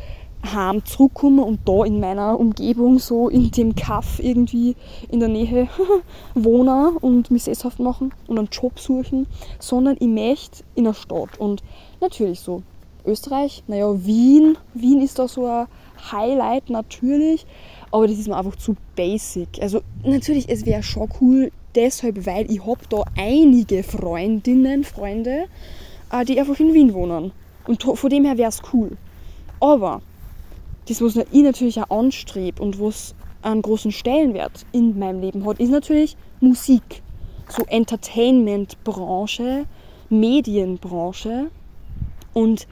heim 0.44 0.84
zurückkommen 0.86 1.39
und 1.39 1.62
da 1.66 1.84
in 1.86 2.00
meiner 2.00 2.39
Umgebung 2.39 3.00
so 3.00 3.30
in 3.30 3.52
dem 3.52 3.76
Kaff 3.76 4.20
irgendwie 4.20 4.76
in 5.10 5.20
der 5.20 5.30
Nähe 5.30 5.70
wohnen 6.36 6.98
und 6.98 7.32
mich 7.32 7.44
sesshaft 7.44 7.80
machen 7.80 8.14
und 8.28 8.38
einen 8.38 8.50
Job 8.52 8.80
suchen, 8.80 9.28
sondern 9.60 9.96
ich 10.00 10.08
möchte 10.08 10.64
in 10.76 10.86
einer 10.86 10.94
Stadt 10.94 11.39
und 11.39 11.64
natürlich 12.02 12.39
so 12.39 12.62
Österreich, 13.06 13.64
naja, 13.68 13.94
Wien, 14.06 14.58
Wien 14.74 15.02
ist 15.02 15.20
da 15.20 15.28
so 15.28 15.46
ein 15.46 15.68
Highlight 16.12 16.70
natürlich, 16.70 17.46
aber 17.91 18.08
das 18.08 18.18
ist 18.18 18.28
mir 18.28 18.38
einfach 18.38 18.56
zu 18.56 18.76
basic. 18.96 19.62
Also 19.62 19.82
natürlich, 20.04 20.50
es 20.50 20.66
wäre 20.66 20.84
schon 20.84 21.10
cool, 21.22 21.52
deshalb, 21.76 22.26
weil 22.26 22.50
ich 22.50 22.66
habe 22.66 22.80
da 22.89 23.04
einige 23.18 23.84
Freundinnen, 23.84 24.84
Freunde, 24.84 25.46
äh, 26.12 26.26
die 26.26 26.39
einfach 26.39 26.60
in 26.60 26.74
Wien 26.74 26.94
wohnen. 26.94 27.32
Und 27.68 27.84
von 27.84 28.10
dem 28.10 28.26
her 28.26 28.38
wäre 28.38 28.50
es 28.50 28.62
cool. 28.74 28.98
Aber 29.60 30.02
das, 30.88 31.01
was 31.01 31.15
ich 31.15 31.43
natürlich 31.43 31.79
auch 31.81 31.89
anstrebe 31.89 32.61
und 32.61 32.79
was 32.79 33.15
einen 33.41 33.61
großen 33.61 33.91
Stellenwert 33.91 34.65
in 34.71 34.97
meinem 34.97 35.21
Leben 35.21 35.45
hat, 35.45 35.59
ist 35.59 35.69
natürlich 35.69 36.17
Musik. 36.39 37.01
So 37.49 37.63
Entertainment-Branche, 37.67 39.65
Medienbranche. 40.09 41.49
Und 42.34 42.67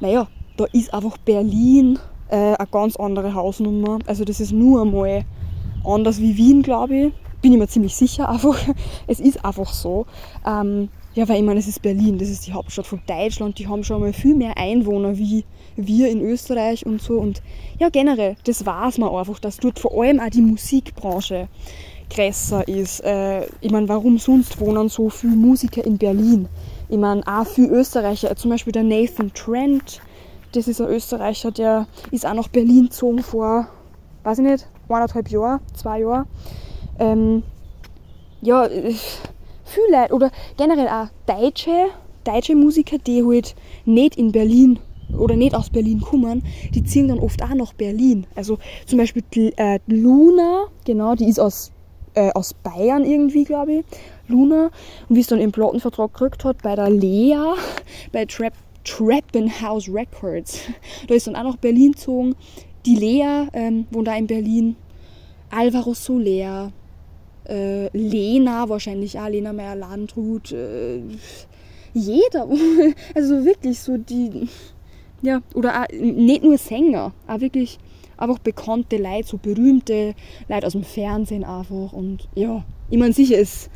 naja, 0.00 0.28
da 0.56 0.64
ist 0.72 0.92
einfach 0.92 1.18
Berlin 1.18 1.98
äh, 2.28 2.54
eine 2.54 2.68
ganz 2.70 2.96
andere 2.96 3.34
Hausnummer. 3.34 3.98
Also 4.06 4.24
das 4.24 4.40
ist 4.40 4.52
nur 4.52 4.82
einmal 4.82 5.24
anders 5.84 6.20
wie 6.20 6.36
Wien, 6.36 6.62
glaube 6.62 6.96
ich. 6.96 7.12
Bin 7.40 7.52
ich 7.52 7.58
mir 7.58 7.68
ziemlich 7.68 7.94
sicher 7.94 8.28
einfach. 8.28 8.58
Es 9.06 9.20
ist 9.20 9.44
einfach 9.44 9.72
so. 9.72 10.06
Ähm, 10.46 10.88
ja, 11.14 11.28
weil 11.28 11.38
ich 11.38 11.44
meine, 11.44 11.60
es 11.60 11.68
ist 11.68 11.82
Berlin, 11.82 12.18
das 12.18 12.28
ist 12.28 12.46
die 12.46 12.52
Hauptstadt 12.52 12.86
von 12.86 13.00
Deutschland, 13.06 13.58
die 13.58 13.66
haben 13.66 13.82
schon 13.82 14.00
mal 14.00 14.12
viel 14.12 14.34
mehr 14.34 14.56
Einwohner 14.56 15.18
wie 15.18 15.44
wir 15.86 16.08
in 16.08 16.20
Österreich 16.20 16.84
und 16.84 17.00
so. 17.00 17.18
Und 17.18 17.42
ja, 17.78 17.88
generell, 17.88 18.36
das 18.44 18.66
weiß 18.66 18.98
man 18.98 19.14
einfach, 19.14 19.38
dass 19.38 19.56
dort 19.58 19.78
vor 19.78 20.02
allem 20.02 20.20
auch 20.20 20.30
die 20.30 20.42
Musikbranche 20.42 21.48
größer 22.10 22.66
ist. 22.68 23.00
Äh, 23.00 23.46
ich 23.60 23.70
meine, 23.70 23.88
warum 23.88 24.18
sonst 24.18 24.60
wohnen 24.60 24.88
so 24.88 25.08
viele 25.08 25.36
Musiker 25.36 25.84
in 25.84 25.98
Berlin? 25.98 26.48
Ich 26.88 26.98
meine, 26.98 27.22
auch 27.26 27.46
viele 27.46 27.68
Österreicher, 27.68 28.34
zum 28.36 28.50
Beispiel 28.50 28.72
der 28.72 28.82
Nathan 28.82 29.32
Trent, 29.34 30.00
das 30.52 30.68
ist 30.68 30.80
ein 30.80 30.88
Österreicher, 30.88 31.50
der 31.50 31.86
ist 32.10 32.26
auch 32.26 32.34
nach 32.34 32.48
Berlin 32.48 32.84
gezogen 32.84 33.22
vor, 33.22 33.68
weiß 34.24 34.38
ich 34.38 34.44
nicht, 34.44 34.66
eineinhalb 34.88 35.30
Jahren, 35.30 35.60
zwei 35.74 36.00
Jahren. 36.00 36.26
Ähm, 36.98 37.42
ja, 38.40 38.64
äh, 38.64 38.94
viele 39.64 40.00
Leute, 40.00 40.14
oder 40.14 40.30
generell 40.56 40.88
auch 40.88 41.08
Deutsche, 41.26 41.88
deutsche 42.24 42.56
Musiker, 42.56 42.98
die 42.98 43.22
halt 43.22 43.54
nicht 43.84 44.16
in 44.16 44.32
Berlin 44.32 44.78
oder 45.16 45.36
nicht 45.36 45.54
aus 45.54 45.70
Berlin 45.70 46.00
kommen, 46.00 46.42
die 46.74 46.82
ziehen 46.84 47.08
dann 47.08 47.18
oft 47.18 47.42
auch 47.42 47.54
nach 47.54 47.72
Berlin. 47.72 48.26
Also 48.34 48.58
zum 48.86 48.98
Beispiel 48.98 49.22
die, 49.34 49.52
äh, 49.56 49.78
Luna, 49.86 50.66
genau, 50.84 51.14
die 51.14 51.28
ist 51.28 51.38
aus, 51.38 51.72
äh, 52.14 52.30
aus 52.32 52.54
Bayern 52.54 53.04
irgendwie, 53.04 53.44
glaube 53.44 53.72
ich. 53.72 53.84
Luna. 54.28 54.70
Und 55.08 55.16
wie 55.16 55.20
es 55.20 55.26
dann 55.26 55.40
im 55.40 55.52
Plattenvertrag 55.52 56.12
gekriegt 56.12 56.44
hat, 56.44 56.62
bei 56.62 56.76
der 56.76 56.90
Lea, 56.90 57.36
bei 58.12 58.24
Trap, 58.26 58.52
Trappenhouse 58.84 59.88
Records. 59.88 60.60
Da 61.06 61.14
ist 61.14 61.26
dann 61.26 61.36
auch 61.36 61.44
nach 61.44 61.56
Berlin 61.56 61.92
gezogen. 61.92 62.34
Die 62.86 62.94
Lea 62.94 63.48
ähm, 63.52 63.86
wohnt 63.90 64.08
da 64.08 64.16
in 64.16 64.26
Berlin. 64.26 64.76
Alvaro 65.50 65.94
Soler. 65.94 66.72
Äh, 67.48 67.88
Lena 67.96 68.68
wahrscheinlich 68.68 69.18
auch, 69.18 69.28
Lena 69.28 69.52
Meyer-Landrut. 69.52 70.52
Äh, 70.52 71.00
jeder. 71.94 72.48
Also 73.14 73.44
wirklich 73.44 73.78
so 73.78 73.96
die. 73.96 74.48
Ja, 75.22 75.40
oder 75.54 75.82
auch 75.82 75.86
nicht 75.92 76.44
nur 76.44 76.58
Sänger, 76.58 77.12
auch 77.26 77.40
wirklich 77.40 77.78
einfach 78.16 78.38
bekannte 78.38 78.96
Leute, 78.96 79.28
so 79.28 79.38
berühmte 79.38 80.14
Leute 80.48 80.66
aus 80.66 80.72
dem 80.72 80.84
Fernsehen 80.84 81.44
einfach. 81.44 81.92
Und 81.92 82.28
ja, 82.34 82.64
ich 82.90 82.98
meine, 82.98 83.12
sicher 83.12 83.36
ist 83.36 83.70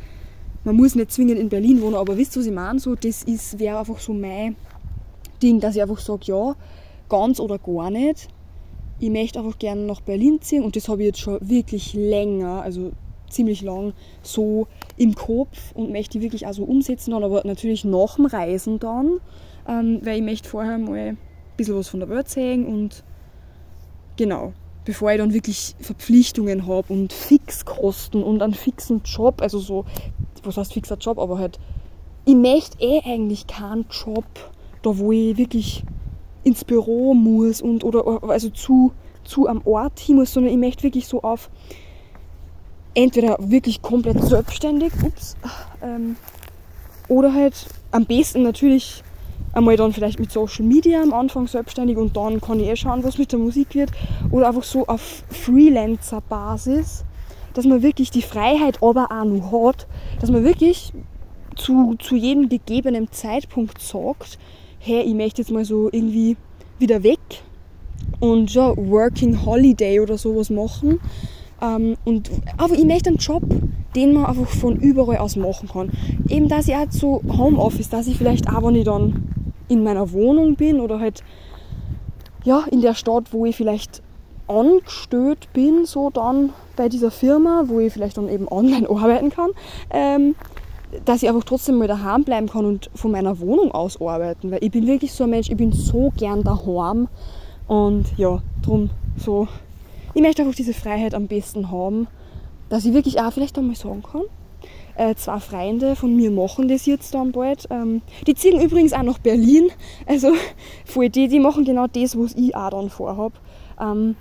man 0.63 0.77
muss 0.77 0.95
nicht 0.95 1.11
zwingend 1.11 1.39
in 1.39 1.49
Berlin 1.49 1.81
wohnen, 1.81 1.95
aber 1.95 2.17
wisst 2.17 2.35
ihr, 2.35 2.39
was 2.39 2.47
ich 2.47 2.53
meine? 2.53 2.79
So, 2.79 2.95
das 2.95 3.25
wäre 3.59 3.79
einfach 3.79 3.99
so 3.99 4.13
mein 4.13 4.55
Ding, 5.41 5.59
dass 5.59 5.75
ich 5.75 5.81
einfach 5.81 5.99
sage, 5.99 6.21
ja, 6.25 6.55
ganz 7.09 7.39
oder 7.39 7.59
gar 7.59 7.89
nicht. 7.89 8.29
Ich 8.99 9.09
möchte 9.09 9.39
einfach 9.39 9.59
gerne 9.59 9.81
nach 9.81 10.01
Berlin 10.01 10.39
ziehen 10.41 10.63
und 10.63 10.75
das 10.75 10.87
habe 10.87 11.01
ich 11.01 11.07
jetzt 11.07 11.19
schon 11.19 11.37
wirklich 11.41 11.93
länger, 11.93 12.61
also 12.61 12.91
ziemlich 13.29 13.61
lang, 13.61 13.93
so 14.21 14.67
im 14.95 15.15
Kopf 15.15 15.73
und 15.73 15.91
möchte 15.91 16.17
ich 16.17 16.23
wirklich 16.23 16.47
auch 16.47 16.53
so 16.53 16.63
umsetzen 16.63 17.11
dann, 17.11 17.23
aber 17.23 17.41
natürlich 17.45 17.83
nach 17.83 18.15
dem 18.15 18.27
Reisen 18.27 18.79
dann, 18.79 19.19
ähm, 19.67 19.99
weil 20.03 20.17
ich 20.17 20.23
möchte 20.23 20.47
vorher 20.47 20.77
mal 20.77 21.17
bisschen 21.57 21.75
was 21.75 21.89
von 21.89 21.99
der 21.99 22.09
Welt 22.09 22.29
sehen 22.29 22.65
und 22.65 23.03
genau, 24.17 24.53
bevor 24.85 25.11
ich 25.11 25.17
dann 25.17 25.33
wirklich 25.33 25.75
Verpflichtungen 25.79 26.67
habe 26.67 26.91
und 26.91 27.13
Fixkosten 27.13 28.23
und 28.23 28.41
einen 28.41 28.53
fixen 28.53 29.01
Job, 29.03 29.41
also 29.41 29.59
so 29.59 29.85
was 30.43 30.57
heißt 30.57 30.73
fixer 30.73 30.97
Job, 30.97 31.19
aber 31.19 31.37
halt, 31.37 31.59
ich 32.25 32.35
möchte 32.35 32.77
eh 32.79 33.01
eigentlich 33.05 33.47
keinen 33.47 33.85
Job, 33.89 34.25
da 34.81 34.97
wo 34.97 35.11
ich 35.11 35.37
wirklich 35.37 35.83
ins 36.43 36.65
Büro 36.65 37.13
muss 37.13 37.61
und 37.61 37.83
oder 37.83 38.23
also 38.29 38.49
zu, 38.49 38.91
zu 39.23 39.47
am 39.47 39.61
Ort 39.65 39.99
hin 39.99 40.17
muss, 40.17 40.33
sondern 40.33 40.51
ich 40.51 40.59
möchte 40.59 40.83
wirklich 40.83 41.07
so 41.07 41.21
auf 41.21 41.49
entweder 42.93 43.37
wirklich 43.39 43.81
komplett 43.81 44.21
selbstständig, 44.21 44.91
ups, 45.03 45.35
ähm, 45.81 46.15
oder 47.07 47.33
halt 47.33 47.67
am 47.91 48.05
besten 48.05 48.43
natürlich 48.43 49.03
einmal 49.53 49.75
dann 49.75 49.93
vielleicht 49.93 50.19
mit 50.19 50.31
Social 50.31 50.65
Media 50.65 51.01
am 51.01 51.13
Anfang 51.13 51.47
selbstständig 51.47 51.97
und 51.97 52.17
dann 52.17 52.41
kann 52.41 52.59
ich 52.59 52.67
eh 52.67 52.75
schauen, 52.75 53.03
was 53.03 53.17
mit 53.17 53.31
der 53.31 53.39
Musik 53.39 53.75
wird. 53.75 53.91
Oder 54.31 54.47
einfach 54.47 54.63
so 54.63 54.87
auf 54.87 55.23
Freelancer-Basis 55.29 57.05
dass 57.53 57.65
man 57.65 57.83
wirklich 57.83 58.11
die 58.11 58.21
Freiheit 58.21 58.81
aber 58.81 59.09
auch 59.11 59.25
noch 59.25 59.69
hat, 59.69 59.87
dass 60.19 60.31
man 60.31 60.43
wirklich 60.43 60.91
zu, 61.55 61.95
zu 61.99 62.15
jedem 62.15 62.49
gegebenen 62.49 63.11
Zeitpunkt 63.11 63.79
sagt, 63.79 64.39
hey, 64.79 65.01
ich 65.01 65.13
möchte 65.13 65.41
jetzt 65.41 65.51
mal 65.51 65.65
so 65.65 65.89
irgendwie 65.91 66.35
wieder 66.79 67.03
weg 67.03 67.19
und 68.19 68.53
ja, 68.53 68.75
Working 68.75 69.45
Holiday 69.45 69.99
oder 69.99 70.17
sowas 70.17 70.49
machen. 70.49 70.99
Ähm, 71.63 71.95
und, 72.03 72.29
aber 72.57 72.73
ich 72.73 72.85
möchte 72.85 73.09
einen 73.09 73.17
Job, 73.17 73.43
den 73.95 74.13
man 74.13 74.25
einfach 74.25 74.47
von 74.47 74.75
überall 74.77 75.17
aus 75.17 75.35
machen 75.35 75.69
kann. 75.69 75.91
Eben, 76.27 76.49
dass 76.49 76.67
ich 76.67 76.75
auch 76.75 76.85
so 76.89 77.21
Homeoffice, 77.37 77.89
dass 77.89 78.07
ich 78.07 78.17
vielleicht 78.17 78.49
auch, 78.49 78.63
wenn 78.63 78.75
ich 78.75 78.85
dann 78.85 79.23
in 79.69 79.83
meiner 79.83 80.11
Wohnung 80.11 80.55
bin 80.55 80.79
oder 80.79 80.99
halt 80.99 81.23
ja, 82.43 82.65
in 82.69 82.81
der 82.81 82.93
Stadt, 82.93 83.31
wo 83.31 83.45
ich 83.45 83.55
vielleicht 83.55 84.01
angestellt 84.47 85.47
bin, 85.53 85.85
so 85.85 86.09
dann 86.09 86.49
bei 86.75 86.89
dieser 86.89 87.11
Firma, 87.11 87.63
wo 87.67 87.79
ich 87.79 87.93
vielleicht 87.93 88.17
dann 88.17 88.27
eben 88.27 88.47
online 88.49 88.89
arbeiten 88.89 89.29
kann, 89.29 89.51
ähm, 89.89 90.35
dass 91.05 91.23
ich 91.23 91.29
einfach 91.29 91.45
trotzdem 91.45 91.77
mal 91.77 91.87
daheim 91.87 92.23
bleiben 92.23 92.49
kann 92.49 92.65
und 92.65 92.89
von 92.93 93.11
meiner 93.11 93.39
Wohnung 93.39 93.71
aus 93.71 93.99
arbeiten. 94.01 94.51
Weil 94.51 94.63
ich 94.63 94.71
bin 94.71 94.85
wirklich 94.85 95.13
so 95.13 95.23
ein 95.23 95.29
Mensch, 95.29 95.49
ich 95.49 95.57
bin 95.57 95.71
so 95.71 96.11
gern 96.17 96.43
daheim. 96.43 97.07
Und 97.67 98.05
ja, 98.17 98.41
darum 98.61 98.89
so. 99.17 99.47
Ich 100.13 100.21
möchte 100.21 100.41
einfach 100.41 100.55
diese 100.55 100.73
Freiheit 100.73 101.15
am 101.15 101.27
besten 101.27 101.71
haben, 101.71 102.07
dass 102.69 102.85
ich 102.85 102.93
wirklich 102.93 103.19
auch 103.19 103.33
vielleicht 103.33 103.57
einmal 103.57 103.75
sagen 103.75 104.03
kann. 104.03 104.21
Äh, 104.95 105.15
zwei 105.15 105.39
Freunde 105.39 105.95
von 105.95 106.15
mir 106.15 106.29
machen 106.29 106.67
das 106.67 106.85
jetzt 106.85 107.15
dann 107.15 107.31
bald. 107.31 107.67
Ähm, 107.71 108.03
die 108.27 108.35
ziehen 108.35 108.61
übrigens 108.61 108.93
auch 108.93 109.01
nach 109.01 109.17
Berlin. 109.17 109.69
Also 110.05 110.33
voll 110.85 111.09
die, 111.09 111.27
die 111.27 111.39
machen 111.39 111.65
genau 111.65 111.87
das, 111.87 112.17
was 112.17 112.35
ich 112.35 112.55
auch 112.55 112.69
dann 112.69 112.89
vorhabe. 112.89 113.35
Ähm, 113.79 114.15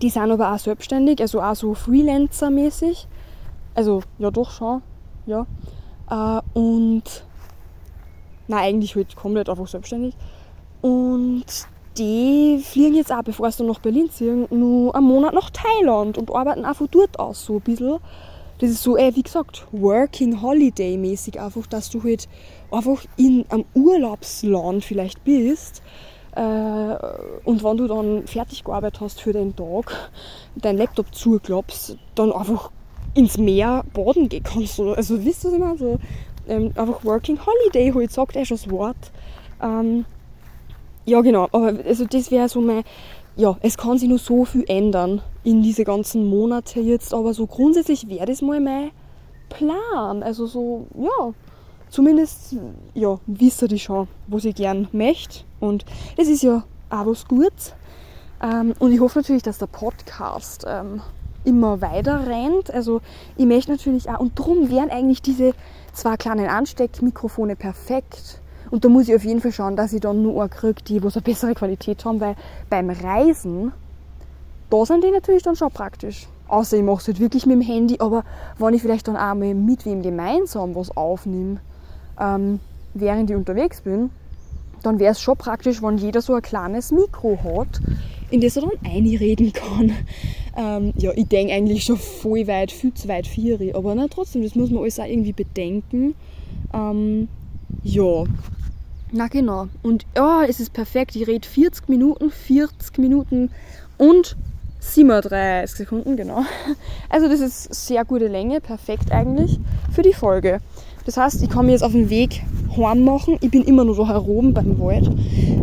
die 0.00 0.10
sind 0.10 0.30
aber 0.30 0.52
auch 0.52 0.58
selbstständig, 0.58 1.20
also 1.20 1.40
auch 1.40 1.54
so 1.54 1.74
Freelancer-mäßig. 1.74 3.06
Also 3.74 4.02
ja 4.18 4.30
doch 4.32 4.50
schon, 4.50 4.82
ja. 5.26 5.46
Äh, 6.10 6.58
und 6.58 7.24
nein, 8.48 8.64
eigentlich 8.64 8.96
halt 8.96 9.14
komplett 9.14 9.48
einfach 9.48 9.68
selbstständig. 9.68 10.14
Und 10.80 11.46
die 11.98 12.62
fliegen 12.62 12.94
jetzt 12.94 13.12
auch, 13.12 13.22
bevor 13.22 13.50
sie 13.50 13.64
nach 13.64 13.80
Berlin 13.80 14.10
ziehen, 14.10 14.46
nur 14.50 14.94
einen 14.94 15.06
Monat 15.06 15.34
nach 15.34 15.50
Thailand 15.50 16.18
und 16.18 16.34
arbeiten 16.34 16.64
von 16.74 16.88
dort 16.90 17.18
aus 17.18 17.44
so 17.44 17.54
ein 17.54 17.60
bisschen. 17.60 17.98
Das 18.58 18.70
ist 18.70 18.82
so, 18.82 18.96
äh, 18.96 19.14
wie 19.14 19.22
gesagt, 19.22 19.66
Working 19.72 20.40
Holiday 20.40 20.96
mäßig 20.96 21.40
einfach, 21.40 21.66
dass 21.66 21.90
du 21.90 22.02
halt 22.02 22.28
einfach 22.70 23.04
in 23.16 23.44
einem 23.50 23.64
Urlaubsland 23.74 24.84
vielleicht 24.84 25.24
bist 25.24 25.82
äh, 26.34 26.96
und 27.44 27.62
wenn 27.62 27.76
du 27.76 27.86
dann 27.86 28.26
fertig 28.26 28.64
gearbeitet 28.64 29.00
hast 29.00 29.20
für 29.20 29.32
den 29.32 29.54
Tag, 29.54 30.10
deinen 30.56 30.78
Laptop 30.78 31.14
zuklappst, 31.14 31.98
dann 32.14 32.32
einfach 32.32 32.70
ins 33.14 33.36
Meer 33.36 33.84
baden 33.92 34.28
gehen 34.28 34.42
kannst. 34.42 34.80
Also 34.80 35.22
wisst 35.24 35.44
ihr, 35.44 35.48
was 35.48 35.54
ich 35.54 35.60
meine? 35.60 35.78
So, 35.78 35.98
ähm, 36.48 36.72
einfach 36.74 37.04
Working 37.04 37.38
Holiday, 37.44 37.92
halt 37.92 38.12
sagt 38.12 38.36
eh 38.36 38.44
schon 38.44 38.56
das 38.56 38.70
Wort. 38.70 39.12
Ähm, 39.62 40.06
ja, 41.04 41.20
genau. 41.20 41.48
Aber 41.52 41.74
also 41.84 42.04
das 42.04 42.30
wäre 42.30 42.48
so 42.48 42.60
mein, 42.60 42.84
ja, 43.36 43.56
es 43.62 43.76
kann 43.76 43.98
sich 43.98 44.08
nur 44.08 44.18
so 44.18 44.44
viel 44.44 44.64
ändern 44.68 45.22
in 45.42 45.62
diese 45.62 45.84
ganzen 45.84 46.26
Monate 46.26 46.80
jetzt, 46.80 47.14
aber 47.14 47.34
so 47.34 47.46
grundsätzlich 47.46 48.08
wäre 48.08 48.26
das 48.26 48.42
mal 48.42 48.60
mein 48.60 48.90
Plan. 49.48 50.22
Also 50.22 50.46
so, 50.46 50.86
ja, 50.94 51.32
zumindest, 51.88 52.56
ja, 52.94 53.18
wisst 53.26 53.62
ihr 53.62 53.78
schon, 53.78 54.08
was 54.26 54.44
ich 54.44 54.54
gern 54.54 54.88
möchte. 54.92 55.44
Und 55.60 55.84
das 56.16 56.28
ist 56.28 56.42
ja 56.42 56.64
auch 56.90 57.06
was 57.06 57.26
Gutes. 57.26 57.74
Ähm, 58.42 58.74
und 58.78 58.92
ich 58.92 59.00
hoffe 59.00 59.20
natürlich, 59.20 59.42
dass 59.42 59.58
der 59.58 59.66
Podcast 59.66 60.64
ähm, 60.68 61.00
immer 61.44 61.80
weiter 61.80 62.26
rennt. 62.26 62.72
Also 62.72 63.00
ich 63.36 63.46
möchte 63.46 63.70
natürlich 63.70 64.10
auch, 64.10 64.20
und 64.20 64.38
darum 64.38 64.70
wären 64.70 64.90
eigentlich 64.90 65.22
diese 65.22 65.54
zwei 65.92 66.16
kleinen 66.16 66.48
Ansteckmikrofone 66.48 67.56
perfekt. 67.56 68.41
Und 68.72 68.86
da 68.86 68.88
muss 68.88 69.06
ich 69.06 69.14
auf 69.14 69.24
jeden 69.24 69.42
Fall 69.42 69.52
schauen, 69.52 69.76
dass 69.76 69.92
ich 69.92 70.00
dann 70.00 70.22
nur 70.22 70.48
kriege, 70.48 70.82
die 70.88 70.98
eine 70.98 71.10
bessere 71.22 71.52
Qualität 71.52 72.06
haben, 72.06 72.20
weil 72.20 72.36
beim 72.70 72.88
Reisen, 72.88 73.70
da 74.70 74.86
sind 74.86 75.04
die 75.04 75.10
natürlich 75.10 75.42
dann 75.42 75.56
schon 75.56 75.70
praktisch. 75.70 76.26
Außer 76.48 76.78
ich 76.78 76.82
mache 76.82 77.02
es 77.02 77.06
halt 77.06 77.20
wirklich 77.20 77.44
mit 77.44 77.56
dem 77.56 77.60
Handy, 77.60 77.98
aber 77.98 78.24
wenn 78.56 78.72
ich 78.72 78.80
vielleicht 78.80 79.08
dann 79.08 79.16
auch 79.16 79.34
mal 79.34 79.52
mit 79.52 79.84
wem 79.84 80.00
gemeinsam 80.00 80.74
was 80.74 80.90
aufnehme, 80.96 81.60
ähm, 82.18 82.60
während 82.94 83.28
ich 83.28 83.36
unterwegs 83.36 83.82
bin, 83.82 84.08
dann 84.82 84.98
wäre 84.98 85.12
es 85.12 85.20
schon 85.20 85.36
praktisch, 85.36 85.82
wenn 85.82 85.98
jeder 85.98 86.22
so 86.22 86.32
ein 86.32 86.40
kleines 86.40 86.92
Mikro 86.92 87.38
hat, 87.44 87.78
in 88.30 88.40
das 88.40 88.56
er 88.56 88.62
dann 88.62 88.90
einreden 88.90 89.52
kann. 89.52 89.92
Ähm, 90.54 90.92
ja, 90.98 91.12
ich 91.14 91.28
denke 91.28 91.54
eigentlich 91.54 91.82
schon 91.82 91.96
voll 91.96 92.46
weit, 92.46 92.70
viel 92.70 92.92
zu 92.92 93.08
weit 93.08 93.26
für 93.26 93.74
aber 93.74 93.94
na, 93.94 94.06
trotzdem, 94.06 94.42
das 94.42 94.54
muss 94.54 94.68
man 94.68 94.82
alles 94.82 95.00
auch 95.00 95.06
irgendwie 95.06 95.32
bedenken. 95.32 96.14
Ähm, 96.74 97.28
ja, 97.82 98.24
na 99.12 99.28
genau. 99.28 99.68
Und 99.82 100.06
ja, 100.16 100.44
es 100.44 100.58
ist 100.58 100.72
perfekt. 100.72 101.14
Ich 101.16 101.26
rede 101.26 101.46
40 101.46 101.88
Minuten, 101.88 102.30
40 102.30 102.98
Minuten 102.98 103.50
und 103.98 104.36
37 104.80 105.76
Sekunden, 105.76 106.16
genau. 106.16 106.42
Also 107.08 107.28
das 107.28 107.40
ist 107.40 107.72
sehr 107.86 108.04
gute 108.04 108.26
Länge, 108.26 108.60
perfekt 108.60 109.12
eigentlich 109.12 109.60
für 109.92 110.02
die 110.02 110.12
Folge. 110.12 110.60
Das 111.04 111.16
heißt, 111.16 111.42
ich 111.42 111.50
kann 111.50 111.66
mir 111.66 111.72
jetzt 111.72 111.84
auf 111.84 111.92
den 111.92 112.10
Weg 112.10 112.42
heim 112.76 113.04
machen. 113.04 113.36
Ich 113.40 113.50
bin 113.50 113.62
immer 113.64 113.84
noch 113.84 113.96
da 113.96 114.08
herum 114.08 114.54
beim 114.54 114.78
Wald. 114.80 115.08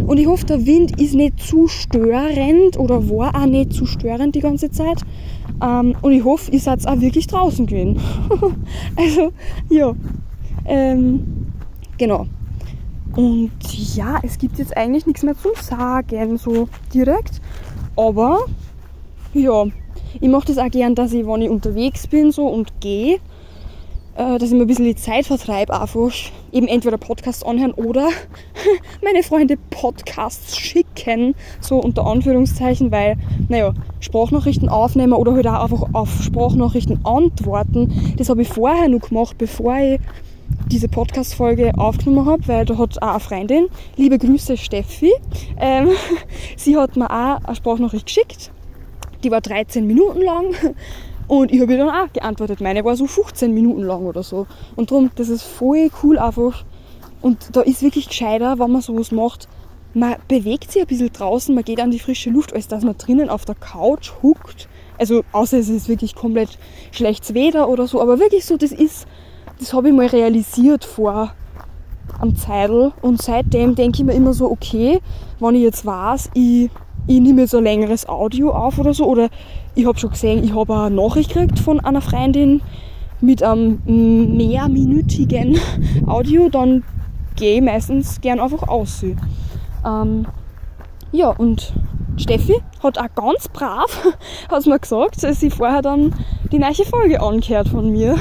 Und 0.05 0.17
ich 0.17 0.27
hoffe, 0.27 0.45
der 0.45 0.65
Wind 0.65 0.99
ist 0.99 1.15
nicht 1.15 1.39
zu 1.39 1.67
störend 1.67 2.77
oder 2.77 3.09
war 3.09 3.35
auch 3.35 3.45
nicht 3.45 3.73
zu 3.73 3.85
störend 3.85 4.35
die 4.35 4.41
ganze 4.41 4.69
Zeit. 4.69 5.01
Ähm, 5.61 5.95
und 6.01 6.11
ich 6.11 6.23
hoffe, 6.23 6.51
ihr 6.51 6.59
seid 6.59 6.85
auch 6.87 6.99
wirklich 6.99 7.27
draußen 7.27 7.65
gewesen. 7.65 7.99
also, 8.95 9.31
ja. 9.69 9.93
Ähm, 10.65 11.47
genau. 11.97 12.27
Und 13.15 13.51
ja, 13.95 14.19
es 14.23 14.37
gibt 14.37 14.59
jetzt 14.59 14.75
eigentlich 14.77 15.05
nichts 15.05 15.23
mehr 15.23 15.37
zum 15.37 15.51
Sagen, 15.61 16.37
so 16.37 16.69
direkt. 16.93 17.41
Aber 17.95 18.45
ja, 19.33 19.65
ich 20.19 20.29
mache 20.29 20.47
das 20.47 20.57
auch 20.57 20.69
gern, 20.69 20.95
dass 20.95 21.13
ich, 21.13 21.25
wenn 21.25 21.41
ich 21.41 21.49
unterwegs 21.49 22.07
bin 22.07 22.31
so 22.31 22.47
und 22.47 22.81
gehe, 22.81 23.19
äh, 24.15 24.37
dass 24.37 24.49
ich 24.49 24.51
mir 24.51 24.61
ein 24.61 24.67
bisschen 24.67 24.85
die 24.85 24.95
Zeit 24.95 25.25
vertreibe, 25.25 25.79
einfach 25.79 26.11
eben 26.51 26.67
entweder 26.67 26.97
Podcasts 26.97 27.43
anhören 27.43 27.71
oder 27.71 28.09
meine 29.03 29.23
Freunde 29.23 29.57
Podcasts 29.69 30.57
schicken, 30.57 31.35
so 31.61 31.77
unter 31.77 32.05
Anführungszeichen, 32.05 32.91
weil, 32.91 33.17
naja, 33.47 33.73
Sprachnachrichten 33.99 34.67
aufnehmen 34.67 35.13
oder 35.13 35.33
halt 35.33 35.47
auch 35.47 35.63
einfach 35.63 35.87
auf 35.93 36.21
Sprachnachrichten 36.21 37.05
antworten, 37.05 38.15
das 38.17 38.29
habe 38.29 38.41
ich 38.41 38.49
vorher 38.49 38.89
noch 38.89 39.07
gemacht, 39.07 39.37
bevor 39.37 39.77
ich 39.77 39.99
diese 40.67 40.87
Podcast-Folge 40.87 41.73
aufgenommen 41.77 42.27
habe, 42.27 42.47
weil 42.47 42.65
da 42.65 42.77
hat 42.77 43.01
auch 43.01 43.07
eine 43.07 43.19
Freundin, 43.19 43.67
liebe 43.95 44.17
Grüße 44.17 44.57
Steffi, 44.57 45.11
ähm, 45.59 45.89
sie 46.57 46.77
hat 46.77 46.95
mir 46.95 47.09
auch 47.09 47.43
eine 47.43 47.55
Sprachnachricht 47.55 48.05
geschickt, 48.05 48.51
die 49.23 49.31
war 49.31 49.41
13 49.41 49.85
Minuten 49.85 50.21
lang 50.21 50.53
und 51.29 51.51
ich 51.51 51.61
habe 51.61 51.73
ihr 51.73 51.77
dann 51.77 51.89
auch 51.89 52.11
geantwortet. 52.11 52.59
Meine 52.59 52.83
war 52.83 52.95
so 52.95 53.05
15 53.05 53.53
Minuten 53.53 53.83
lang 53.83 54.03
oder 54.07 54.23
so. 54.23 54.47
Und 54.75 54.89
darum, 54.89 55.11
das 55.13 55.29
ist 55.29 55.43
voll 55.43 55.91
cool 56.01 56.17
einfach. 56.17 56.65
Und 57.21 57.55
da 57.55 57.61
ist 57.61 57.83
wirklich 57.83 58.07
gescheiter, 58.07 58.57
wenn 58.57 58.71
man 58.71 58.81
sowas 58.81 59.11
macht. 59.11 59.47
Man 59.93 60.15
bewegt 60.27 60.71
sich 60.71 60.81
ein 60.81 60.87
bisschen 60.87 61.13
draußen, 61.13 61.53
man 61.53 61.63
geht 61.63 61.81
an 61.81 61.91
die 61.91 61.99
frische 61.99 62.31
Luft, 62.31 62.53
als 62.53 62.67
dass 62.67 62.83
man 62.83 62.97
drinnen 62.97 63.29
auf 63.29 63.45
der 63.45 63.53
Couch 63.53 64.11
huckt. 64.23 64.67
Also, 64.97 65.23
außer 65.31 65.59
es 65.59 65.69
ist 65.69 65.87
wirklich 65.87 66.15
komplett 66.15 66.57
schlechtes 66.91 67.35
Wetter 67.35 67.69
oder 67.69 67.87
so. 67.87 68.01
Aber 68.01 68.19
wirklich 68.19 68.45
so, 68.45 68.57
das 68.57 68.71
ist, 68.71 69.05
das 69.59 69.73
habe 69.73 69.89
ich 69.89 69.93
mal 69.93 70.07
realisiert 70.07 70.85
vor 70.85 71.33
am 72.19 72.35
Zeitl. 72.35 72.91
Und 73.01 73.21
seitdem 73.21 73.75
denke 73.75 73.99
ich 73.99 74.05
mir 74.05 74.13
immer 74.13 74.33
so, 74.33 74.49
okay, 74.49 74.99
wenn 75.39 75.55
ich 75.55 75.61
jetzt 75.61 75.85
weiß, 75.85 76.31
ich 76.33 76.69
ich 77.07 77.19
nehme 77.19 77.41
jetzt 77.41 77.55
ein 77.55 77.63
längeres 77.63 78.07
Audio 78.07 78.51
auf 78.51 78.77
oder 78.77 78.93
so. 78.93 79.05
Oder 79.05 79.29
ich 79.73 79.85
habe 79.85 79.97
schon 79.97 80.11
gesehen, 80.11 80.43
ich 80.43 80.53
habe 80.53 80.75
eine 80.75 80.95
Nachricht 80.95 81.33
gekriegt 81.33 81.57
von 81.57 81.79
einer 81.79 82.01
Freundin 82.01 82.61
mit 83.19 83.41
einem 83.41 83.79
mehrminütigen 83.85 85.57
Audio, 86.05 86.49
dann 86.49 86.83
gehe 87.35 87.55
ich 87.55 87.61
meistens 87.61 88.21
gern 88.21 88.39
einfach 88.39 88.67
aus. 88.67 89.03
Ähm, 89.85 90.25
ja, 91.11 91.29
und 91.29 91.73
Steffi 92.19 92.61
hat 92.83 92.97
auch 92.97 93.15
ganz 93.15 93.47
brav, 93.47 94.07
hat 94.49 94.65
mir 94.65 94.79
gesagt, 94.79 95.23
dass 95.23 95.39
sie 95.39 95.49
vorher 95.49 95.81
dann 95.81 96.13
die 96.51 96.59
neue 96.59 96.73
Folge 96.73 97.21
angehört 97.21 97.69
von 97.69 97.91
mir. 97.91 98.17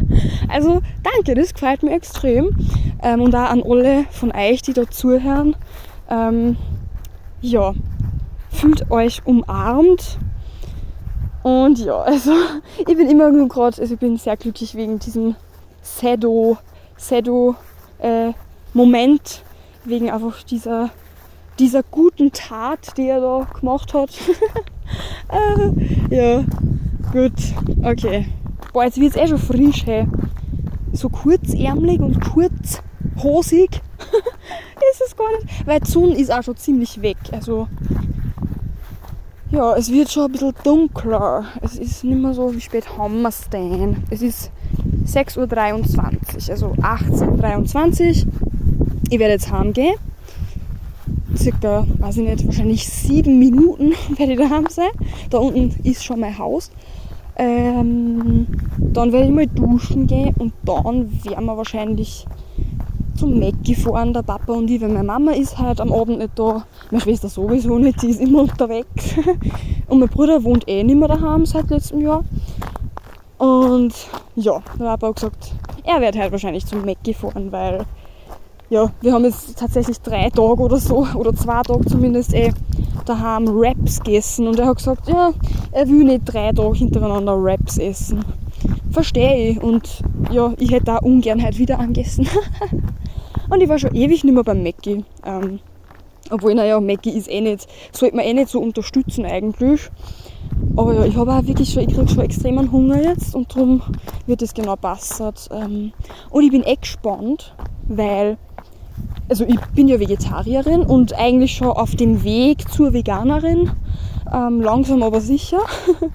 also 0.48 0.80
danke, 1.02 1.34
das 1.34 1.52
gefällt 1.52 1.82
mir 1.82 1.92
extrem. 1.92 2.56
Ähm, 3.02 3.20
und 3.20 3.34
auch 3.34 3.50
an 3.50 3.62
alle 3.62 4.04
von 4.10 4.32
euch, 4.32 4.62
die 4.62 4.72
da 4.72 4.88
zuhören. 4.88 5.56
Ähm, 6.08 6.56
ja, 7.40 7.74
fühlt 8.50 8.90
euch 8.90 9.26
umarmt. 9.26 10.18
Und 11.42 11.78
ja, 11.78 11.96
also 12.02 12.32
ich 12.78 12.96
bin 12.96 13.08
immer 13.08 13.30
nur 13.30 13.48
gerade, 13.48 13.80
also 13.80 13.94
ich 13.94 14.00
bin 14.00 14.16
sehr 14.16 14.36
glücklich 14.36 14.74
wegen 14.74 14.98
diesem 14.98 15.34
Sedo, 15.82 16.56
Sedo 16.96 17.56
äh, 17.98 18.32
Moment, 18.72 19.42
wegen 19.84 20.10
einfach 20.10 20.42
dieser, 20.44 20.90
dieser 21.58 21.82
guten 21.82 22.32
Tat, 22.32 22.96
die 22.96 23.08
er 23.08 23.20
da 23.20 23.46
gemacht 23.58 23.94
hat. 23.94 24.10
äh, 25.30 26.14
ja, 26.14 26.44
gut, 27.12 27.32
okay. 27.82 28.26
Boah, 28.72 28.84
jetzt 28.84 28.98
wird 28.98 29.16
es 29.16 29.22
eh 29.22 29.28
schon 29.28 29.38
frisch, 29.38 29.84
hey. 29.86 30.06
So 30.92 31.08
kurzärmelig 31.08 32.00
und 32.00 32.20
kurzhosig 32.20 33.70
ist 34.92 35.02
es 35.06 35.16
gar 35.16 35.30
nicht. 35.36 35.66
Weil 35.66 35.80
die 35.80 35.90
Sonne 35.90 36.18
ist 36.18 36.32
auch 36.32 36.42
schon 36.42 36.56
ziemlich 36.56 37.00
weg. 37.00 37.16
Also 37.32 37.68
ja, 39.52 39.76
es 39.76 39.90
wird 39.90 40.10
schon 40.10 40.24
ein 40.24 40.32
bisschen 40.32 40.54
dunkler. 40.64 41.44
Es 41.60 41.76
ist 41.76 42.04
nicht 42.04 42.18
mehr 42.18 42.32
so, 42.32 42.54
wie 42.54 42.60
spät 42.60 42.96
haben 42.96 43.20
wir 43.20 43.28
es 43.28 43.50
denn? 43.50 44.02
Es 44.08 44.22
ist 44.22 44.50
6.23 45.04 45.38
Uhr, 45.38 46.50
also 46.50 46.66
18.23 46.80 48.24
Uhr. 48.24 48.32
Ich 49.10 49.18
werde 49.18 49.34
jetzt 49.34 49.52
heimgehen. 49.52 49.94
Circa, 51.36 51.86
weiß 51.98 52.18
ich 52.18 52.28
nicht, 52.28 52.46
wahrscheinlich 52.46 52.88
sieben 52.88 53.38
Minuten 53.38 53.92
werde 54.16 54.32
ich 54.32 54.38
daheim 54.38 54.66
sein. 54.68 54.90
Da 55.30 55.38
unten 55.38 55.74
ist 55.84 56.04
schon 56.04 56.20
mein 56.20 56.38
Haus. 56.38 56.70
Ähm, 57.36 58.46
dann 58.78 59.12
werde 59.12 59.26
ich 59.26 59.32
mal 59.32 59.46
duschen 59.46 60.06
gehen 60.06 60.34
und 60.38 60.52
dann 60.64 61.10
werden 61.24 61.46
wir 61.46 61.56
wahrscheinlich 61.56 62.26
zum 63.16 63.38
Mäcki 63.38 63.74
fahren, 63.74 64.12
der 64.12 64.22
Papa 64.22 64.52
und 64.52 64.70
ich, 64.70 64.80
weil 64.80 64.88
meine 64.88 65.04
Mama 65.04 65.32
ist 65.32 65.58
halt 65.58 65.80
am 65.80 65.92
Abend 65.92 66.18
nicht 66.18 66.36
da. 66.36 66.64
Meine 66.90 67.02
Schwester 67.02 67.28
sowieso 67.28 67.78
nicht, 67.78 68.02
die 68.02 68.08
ist 68.10 68.20
immer 68.20 68.42
unterwegs. 68.42 69.14
Und 69.88 70.00
mein 70.00 70.08
Bruder 70.08 70.42
wohnt 70.42 70.68
eh 70.68 70.82
nicht 70.82 70.96
mehr 70.96 71.08
daheim 71.08 71.46
seit 71.46 71.70
letztem 71.70 72.00
Jahr. 72.00 72.24
Und 73.38 73.94
ja, 74.34 74.60
der 74.78 74.84
Papa 74.84 75.08
hat 75.08 75.14
gesagt, 75.16 75.52
er 75.84 76.00
wird 76.00 76.18
halt 76.18 76.32
wahrscheinlich 76.32 76.66
zum 76.66 76.82
Mäcki 76.84 77.14
fahren, 77.14 77.52
weil 77.52 77.84
ja, 78.72 78.90
wir 79.02 79.12
haben 79.12 79.26
jetzt 79.26 79.58
tatsächlich 79.58 80.00
drei 80.00 80.30
Tage 80.30 80.62
oder 80.62 80.78
so, 80.78 81.06
oder 81.14 81.34
zwei 81.34 81.60
Tage 81.60 81.84
zumindest 81.84 82.32
eh 82.32 82.54
daheim 83.04 83.44
Raps 83.48 84.00
gegessen. 84.02 84.46
Und 84.46 84.58
er 84.58 84.66
hat 84.66 84.78
gesagt, 84.78 85.08
ja, 85.08 85.32
er 85.72 85.88
will 85.88 86.04
nicht 86.04 86.22
drei 86.24 86.52
Tage 86.52 86.78
hintereinander 86.78 87.34
Raps 87.36 87.76
essen. 87.76 88.24
Verstehe 88.90 89.50
ich. 89.50 89.62
Und 89.62 90.00
ja, 90.30 90.54
ich 90.56 90.70
hätte 90.70 90.96
auch 90.96 91.02
ungern 91.02 91.42
halt 91.42 91.58
wieder 91.58 91.78
angegessen. 91.78 92.26
Und 93.50 93.60
ich 93.60 93.68
war 93.68 93.78
schon 93.78 93.94
ewig 93.94 94.24
nicht 94.24 94.32
mehr 94.32 94.42
beim 94.42 94.62
Mackie. 94.62 95.04
Ähm, 95.26 95.58
obwohl, 96.30 96.54
naja, 96.54 96.80
Mackie 96.80 97.10
ist 97.10 97.30
eh 97.30 97.42
nicht, 97.42 97.68
sollte 97.92 98.16
man 98.16 98.24
eh 98.24 98.32
nicht 98.32 98.48
so 98.48 98.58
unterstützen 98.58 99.26
eigentlich. 99.26 99.90
Aber 100.76 100.94
ja, 100.94 101.04
ich 101.04 101.16
habe 101.16 101.30
auch 101.30 101.46
wirklich 101.46 101.70
schon, 101.70 101.82
ich 101.82 101.94
kriege 101.94 102.08
schon 102.08 102.20
extremen 102.20 102.72
Hunger 102.72 103.02
jetzt 103.02 103.34
und 103.34 103.54
darum 103.54 103.82
wird 104.26 104.40
es 104.40 104.54
genau 104.54 104.76
passen. 104.76 105.30
Ähm, 105.50 105.92
und 106.30 106.42
ich 106.42 106.50
bin 106.50 106.62
echt 106.62 106.82
gespannt, 106.82 107.54
weil, 107.86 108.38
also 109.28 109.44
ich 109.44 109.60
bin 109.74 109.88
ja 109.88 109.98
Vegetarierin 109.98 110.82
und 110.82 111.14
eigentlich 111.14 111.52
schon 111.52 111.68
auf 111.68 111.94
dem 111.94 112.22
Weg 112.22 112.70
zur 112.70 112.92
Veganerin, 112.92 113.70
ähm, 114.32 114.60
langsam 114.60 115.02
aber 115.02 115.20
sicher. 115.20 115.60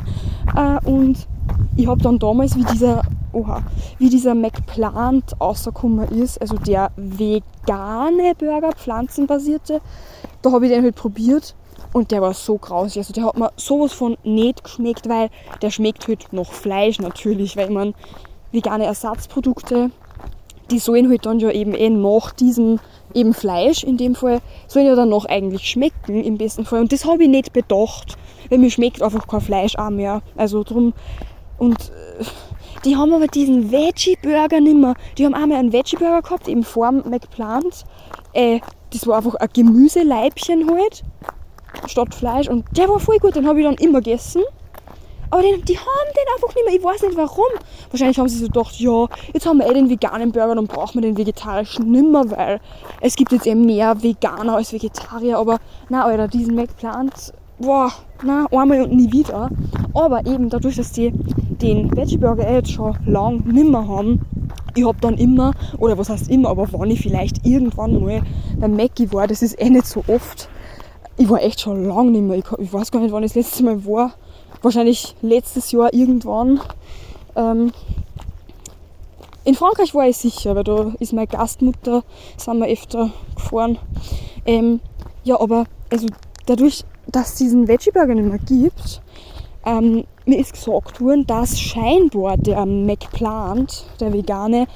äh, 0.55 0.85
und 0.87 1.27
ich 1.75 1.87
habe 1.87 2.01
dann 2.01 2.19
damals, 2.19 2.55
wie 2.55 2.63
dieser 2.63 3.01
oha, 3.33 3.63
wie 3.97 4.09
dieser 4.09 4.35
McPlant 4.35 5.39
rausgekommen 5.39 6.07
ist, 6.09 6.39
also 6.41 6.57
der 6.57 6.91
vegane 6.95 8.33
Burger, 8.37 8.71
pflanzenbasierte, 8.75 9.81
da 10.41 10.51
habe 10.51 10.65
ich 10.65 10.71
den 10.71 10.83
halt 10.83 10.95
probiert 10.95 11.55
und 11.93 12.11
der 12.11 12.21
war 12.21 12.33
so 12.33 12.57
grausig. 12.57 12.99
Also 12.99 13.13
der 13.13 13.25
hat 13.25 13.37
mir 13.37 13.51
sowas 13.55 13.93
von 13.93 14.17
nicht 14.23 14.63
geschmeckt, 14.63 15.07
weil 15.07 15.29
der 15.61 15.71
schmeckt 15.71 16.07
halt 16.07 16.31
nach 16.31 16.51
Fleisch 16.51 16.99
natürlich, 16.99 17.57
weil 17.57 17.69
man 17.69 17.93
vegane 18.51 18.85
Ersatzprodukte, 18.85 19.91
die 20.71 20.79
sollen 20.79 21.09
halt 21.09 21.25
dann 21.25 21.39
ja 21.39 21.51
eben 21.51 21.73
eh 21.73 21.89
nach 21.89 22.31
diesem 22.31 22.79
eben 23.13 23.33
Fleisch 23.33 23.83
in 23.83 23.97
dem 23.97 24.15
Fall, 24.15 24.39
sollen 24.67 24.85
ja 24.85 24.95
dann 24.95 25.09
noch 25.09 25.25
eigentlich 25.25 25.69
schmecken 25.69 26.23
im 26.23 26.37
besten 26.37 26.65
Fall. 26.65 26.81
Und 26.81 26.91
das 26.91 27.05
habe 27.05 27.23
ich 27.23 27.29
nicht 27.29 27.53
bedacht, 27.53 28.17
weil 28.49 28.59
mir 28.59 28.69
schmeckt 28.69 29.01
einfach 29.01 29.27
kein 29.27 29.41
Fleisch 29.41 29.75
auch 29.77 29.89
mehr. 29.89 30.21
Also 30.35 30.63
drum 30.63 30.93
und 31.57 31.91
äh, 32.19 32.23
die 32.85 32.95
haben 32.95 33.13
aber 33.13 33.27
diesen 33.27 33.71
Veggie-Burger 33.71 34.61
nimmer. 34.61 34.93
Die 35.17 35.25
haben 35.25 35.33
einmal 35.33 35.57
einen 35.57 35.73
Veggie-Burger 35.73 36.21
gehabt, 36.21 36.47
eben 36.47 36.63
vor 36.63 36.91
McPlant. 36.91 37.85
Äh, 38.33 38.59
das 38.91 39.07
war 39.07 39.17
einfach 39.17 39.35
ein 39.35 39.49
Gemüseleibchen 39.51 40.69
halt, 40.69 41.03
statt 41.87 42.13
Fleisch. 42.13 42.47
Und 42.47 42.65
der 42.77 42.87
war 42.87 42.99
voll 42.99 43.17
gut, 43.17 43.35
den 43.35 43.47
habe 43.47 43.59
ich 43.59 43.65
dann 43.65 43.75
immer 43.75 43.99
gegessen. 43.99 44.43
Aber 45.29 45.41
den, 45.41 45.63
die 45.65 45.77
haben 45.77 46.09
den 46.15 46.33
einfach 46.33 46.55
nicht 46.55 46.65
mehr. 46.65 46.75
Ich 46.75 46.83
weiß 46.83 47.01
nicht 47.03 47.17
warum. 47.17 47.45
Wahrscheinlich 47.91 48.17
haben 48.17 48.29
sie 48.29 48.37
so 48.37 48.45
gedacht, 48.45 48.79
ja, 48.79 49.07
jetzt 49.33 49.45
haben 49.45 49.59
wir 49.59 49.69
eh 49.69 49.73
den 49.73 49.89
veganen 49.89 50.31
Burger, 50.31 50.55
dann 50.55 50.67
brauchen 50.67 50.95
wir 50.95 51.01
den 51.01 51.17
vegetarischen 51.17 51.91
nimmer, 51.91 52.29
weil 52.31 52.59
es 53.01 53.15
gibt 53.15 53.31
jetzt 53.31 53.45
eben 53.45 53.65
mehr 53.65 54.01
Veganer 54.01 54.55
als 54.55 54.71
Vegetarier. 54.71 55.37
Aber 55.37 55.59
na, 55.89 56.05
Alter, 56.05 56.27
diesen 56.27 56.55
McPlant, 56.55 57.33
boah, 57.59 57.91
na, 58.23 58.45
einmal 58.51 58.81
und 58.83 58.93
nie 58.93 59.11
wieder. 59.11 59.49
Aber 59.93 60.25
eben 60.25 60.49
dadurch, 60.49 60.75
dass 60.75 60.91
die 60.91 61.11
den 61.11 61.95
Veggie 61.95 62.17
Burger 62.17 62.47
eh 62.47 62.55
jetzt 62.55 62.71
schon 62.71 62.95
lang 63.05 63.43
nimmer 63.45 63.87
haben, 63.87 64.21
ich 64.75 64.85
habe 64.85 64.97
dann 65.01 65.15
immer, 65.15 65.53
oder 65.79 65.97
was 65.97 66.09
heißt 66.09 66.29
immer, 66.29 66.49
aber 66.49 66.67
wann 66.71 66.91
ich 66.91 67.01
vielleicht 67.01 67.45
irgendwann 67.45 67.99
mal 67.99 68.21
beim 68.59 68.75
Mackie 68.75 69.11
war, 69.11 69.27
das 69.27 69.41
ist 69.41 69.59
eh 69.59 69.69
nicht 69.69 69.87
so 69.87 70.03
oft. 70.07 70.49
Ich 71.17 71.27
war 71.29 71.41
echt 71.41 71.61
schon 71.61 71.85
lang 71.85 72.11
nicht 72.11 72.21
mehr. 72.21 72.37
Ich, 72.37 72.45
ich 72.59 72.71
weiß 72.71 72.91
gar 72.91 72.99
nicht, 72.99 73.11
wann 73.11 73.23
ich 73.23 73.33
das 73.33 73.43
letzte 73.43 73.63
Mal 73.63 73.83
war 73.85 74.13
wahrscheinlich 74.61 75.15
letztes 75.21 75.71
Jahr 75.71 75.93
irgendwann. 75.93 76.59
Ähm, 77.35 77.71
in 79.43 79.55
Frankreich 79.55 79.95
war 79.95 80.07
ich 80.07 80.17
sicher, 80.17 80.55
weil 80.55 80.63
da 80.63 80.91
ist 80.99 81.13
meine 81.13 81.27
Gastmutter, 81.27 82.03
sind 82.35 82.59
wir 82.59 82.67
öfter 82.67 83.11
gefahren. 83.35 83.77
Ähm, 84.45 84.81
ja, 85.23 85.39
aber 85.39 85.65
also 85.89 86.07
dadurch, 86.45 86.83
dass 87.07 87.29
es 87.29 87.35
diesen 87.35 87.67
Veggie 87.67 87.91
Burger 87.91 88.15
nicht 88.15 88.27
mehr 88.27 88.39
gibt, 88.39 89.01
ähm, 89.65 90.03
mir 90.25 90.39
ist 90.39 90.53
gesagt 90.53 90.99
worden, 90.99 91.25
dass 91.25 91.59
scheinbar 91.59 92.37
der 92.37 92.65
McPlant, 92.65 93.85
der 93.99 94.11
vegane, 94.11 94.67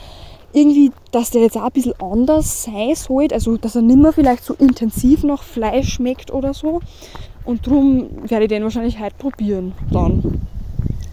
irgendwie, 0.54 0.92
dass 1.12 1.32
der 1.32 1.42
jetzt 1.42 1.58
auch 1.58 1.64
ein 1.64 1.72
bisschen 1.72 2.00
anders 2.02 2.64
sein 2.64 2.96
soll, 2.96 3.28
also 3.32 3.58
dass 3.58 3.76
er 3.76 3.82
nicht 3.82 4.00
mehr 4.00 4.14
vielleicht 4.14 4.44
so 4.44 4.54
intensiv 4.54 5.24
nach 5.24 5.44
Fleisch 5.44 5.94
schmeckt 5.94 6.32
oder 6.32 6.54
so. 6.54 6.82
Und 7.52 7.68
darum 7.68 8.08
werde 8.30 8.46
ich 8.46 8.50
den 8.50 8.64
wahrscheinlich 8.64 8.98
heute 8.98 9.16
probieren 9.18 9.74
dann. 9.92 10.40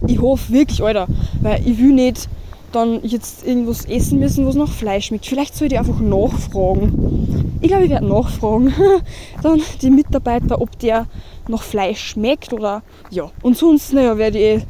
Ich 0.07 0.21
hoffe 0.21 0.53
wirklich, 0.53 0.81
Alter, 0.81 1.09
weil 1.43 1.67
ich 1.67 1.77
will 1.79 1.93
nicht 1.93 2.29
dann 2.71 3.01
jetzt 3.03 3.45
irgendwas 3.45 3.87
essen 3.87 4.21
müssen, 4.21 4.47
was 4.47 4.55
nach 4.55 4.71
Fleisch 4.71 5.07
schmeckt. 5.07 5.27
Vielleicht 5.27 5.57
sollte 5.57 5.75
ich 5.75 5.81
einfach 5.81 5.99
nachfragen. 5.99 7.59
Ich 7.61 7.67
glaube, 7.67 7.87
ich 7.87 7.91
werde 7.91 8.07
nachfragen. 8.07 8.73
dann 9.43 9.61
die 9.83 9.91
Mitarbeiter, 9.91 10.61
ob 10.61 10.79
der 10.79 11.07
nach 11.49 11.63
Fleisch 11.63 12.11
schmeckt 12.11 12.53
oder 12.53 12.83
ja. 13.11 13.33
Und 13.43 13.57
sonst, 13.57 13.93
naja, 13.93 14.17
werde 14.17 14.39
ich 14.39 14.63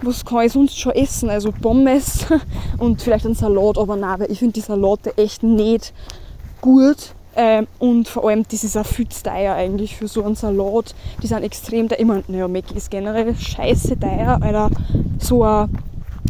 was 0.00 0.24
kann 0.24 0.46
ich 0.46 0.52
sonst 0.52 0.78
schon 0.78 0.92
essen? 0.92 1.28
Also 1.28 1.52
Pommes 1.52 2.24
und 2.78 3.02
vielleicht 3.02 3.26
ein 3.26 3.34
Salat, 3.34 3.76
aber 3.76 3.94
nein, 3.96 4.20
weil 4.20 4.32
ich 4.32 4.38
finde 4.38 4.54
die 4.54 4.60
Salate 4.62 5.18
echt 5.18 5.42
nicht 5.42 5.92
gut. 6.62 7.14
Ähm, 7.36 7.66
und 7.78 8.08
vor 8.08 8.28
allem, 8.28 8.44
das 8.50 8.64
ist 8.64 8.72
zu 8.72 9.22
teuer 9.22 9.54
eigentlich 9.54 9.96
für 9.96 10.08
so 10.08 10.24
einen 10.24 10.36
Salat. 10.36 10.94
Die 11.22 11.26
sind 11.26 11.42
extrem 11.42 11.88
teuer. 11.88 11.98
Ich 11.98 12.06
meine, 12.06 12.24
naja, 12.28 12.48
Mac 12.48 12.70
ist 12.74 12.90
generell 12.90 13.34
scheiße 13.34 13.98
teuer, 13.98 14.38
Alter. 14.40 14.70
So 15.18 15.42
ein, 15.42 15.68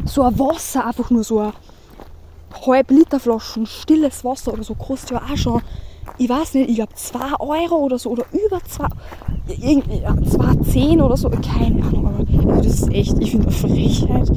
so 0.05 0.22
ein 0.22 0.38
Wasser, 0.38 0.86
einfach 0.86 1.11
nur 1.11 1.24
so 1.24 1.40
ein 1.40 1.52
halb 2.66 2.90
Liter 2.90 3.20
Flaschen 3.20 3.66
stilles 3.66 4.24
Wasser 4.24 4.52
oder 4.52 4.62
so, 4.62 4.74
kostet 4.74 5.12
ja 5.12 5.22
auch 5.22 5.36
schon, 5.36 5.62
ich 6.18 6.28
weiß 6.28 6.55
nicht, 6.55 6.70
ich 6.70 6.76
glaube 6.76 6.94
2 6.94 7.18
Euro 7.40 7.76
oder 7.76 7.98
so 7.98 8.11
oder 8.11 8.24
über 8.32 8.61
2, 8.62 8.86
irgendwie 9.48 10.07
2,10 10.07 11.02
oder 11.02 11.16
so, 11.16 11.30
keine 11.30 11.84
Ahnung, 11.84 12.07
aber 12.07 12.52
also 12.52 12.62
das 12.62 12.80
ist 12.80 12.92
echt, 12.92 13.18
ich 13.18 13.30
finde 13.30 13.48
eine 13.48 13.57
Frechheit. 13.57 14.30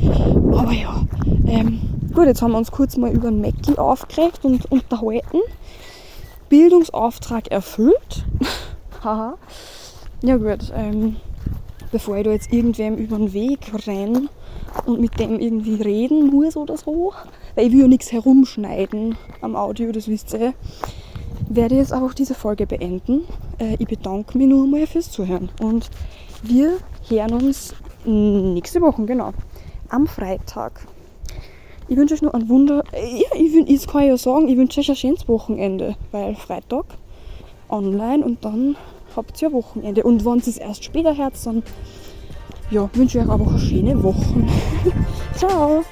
Aber 0.51 0.71
ja, 0.71 1.03
ähm, 1.45 1.81
gut, 2.13 2.25
jetzt 2.25 2.41
haben 2.41 2.51
wir 2.51 2.57
uns 2.57 2.71
kurz 2.71 2.97
mal 2.97 3.11
über 3.11 3.29
den 3.29 3.41
Mackie 3.41 3.77
aufgeregt 3.77 4.39
und 4.43 4.69
unterhalten. 4.71 5.39
Bildungsauftrag 6.49 7.47
erfüllt. 7.49 8.25
Haha. 9.03 9.37
ja 10.21 10.37
gut, 10.37 10.71
ähm, 10.73 11.17
bevor 11.91 12.17
ich 12.17 12.23
da 12.23 12.31
jetzt 12.31 12.51
irgendwem 12.51 12.95
über 12.95 13.17
den 13.17 13.33
Weg 13.33 13.71
renne 13.85 14.29
und 14.85 14.99
mit 14.99 15.19
dem 15.19 15.39
irgendwie 15.39 15.75
reden 15.75 16.27
muss 16.27 16.57
oder 16.57 16.77
so, 16.77 17.13
weil 17.55 17.67
ich 17.67 17.73
will 17.73 17.81
ja 17.81 17.87
nichts 17.87 18.11
herumschneiden 18.11 19.17
am 19.41 19.55
Audio, 19.55 19.91
das 19.91 20.07
wisst 20.07 20.33
ihr, 20.33 20.53
werde 21.49 21.75
ich 21.75 21.81
jetzt 21.81 21.93
auch 21.93 22.13
diese 22.13 22.33
Folge 22.33 22.65
beenden. 22.67 23.21
Äh, 23.59 23.75
ich 23.79 23.87
bedanke 23.87 24.37
mich 24.37 24.47
nur 24.47 24.67
mal 24.67 24.87
fürs 24.87 25.11
Zuhören 25.11 25.49
und 25.61 25.89
wir 26.43 26.77
hören 27.07 27.33
uns 27.33 27.73
nächste 28.05 28.81
Woche, 28.81 29.05
genau, 29.05 29.33
am 29.89 30.07
Freitag. 30.07 30.81
Ich 31.89 31.95
wünsche 31.95 32.15
euch 32.15 32.21
noch 32.21 32.33
ein 32.33 32.49
Wunder. 32.49 32.83
Ja, 32.93 33.39
ich, 33.39 33.69
jetzt 33.69 33.87
kann 33.87 34.01
ich 34.01 34.09
ja 34.09 34.17
sagen, 34.17 34.49
ich 34.49 34.57
wünsche 34.57 34.81
euch 34.81 34.89
ein 34.89 34.95
schönes 34.95 35.27
Wochenende, 35.27 35.95
weil 36.11 36.35
Freitag 36.35 36.85
online 37.69 38.25
und 38.25 38.43
dann 38.43 38.75
habt 39.15 39.41
ihr 39.41 39.47
ja 39.47 39.53
Wochenende. 39.53 40.03
Und 40.03 40.25
wenn 40.25 40.39
es 40.39 40.57
erst 40.57 40.83
später 40.83 41.15
hört, 41.15 41.33
dann 41.45 41.63
ja, 42.71 42.89
wünsche 42.93 43.19
ich 43.19 43.23
euch 43.23 43.29
auch 43.29 43.47
eine 43.47 43.59
schöne 43.59 44.03
Woche. 44.03 44.47
Ciao! 45.35 45.83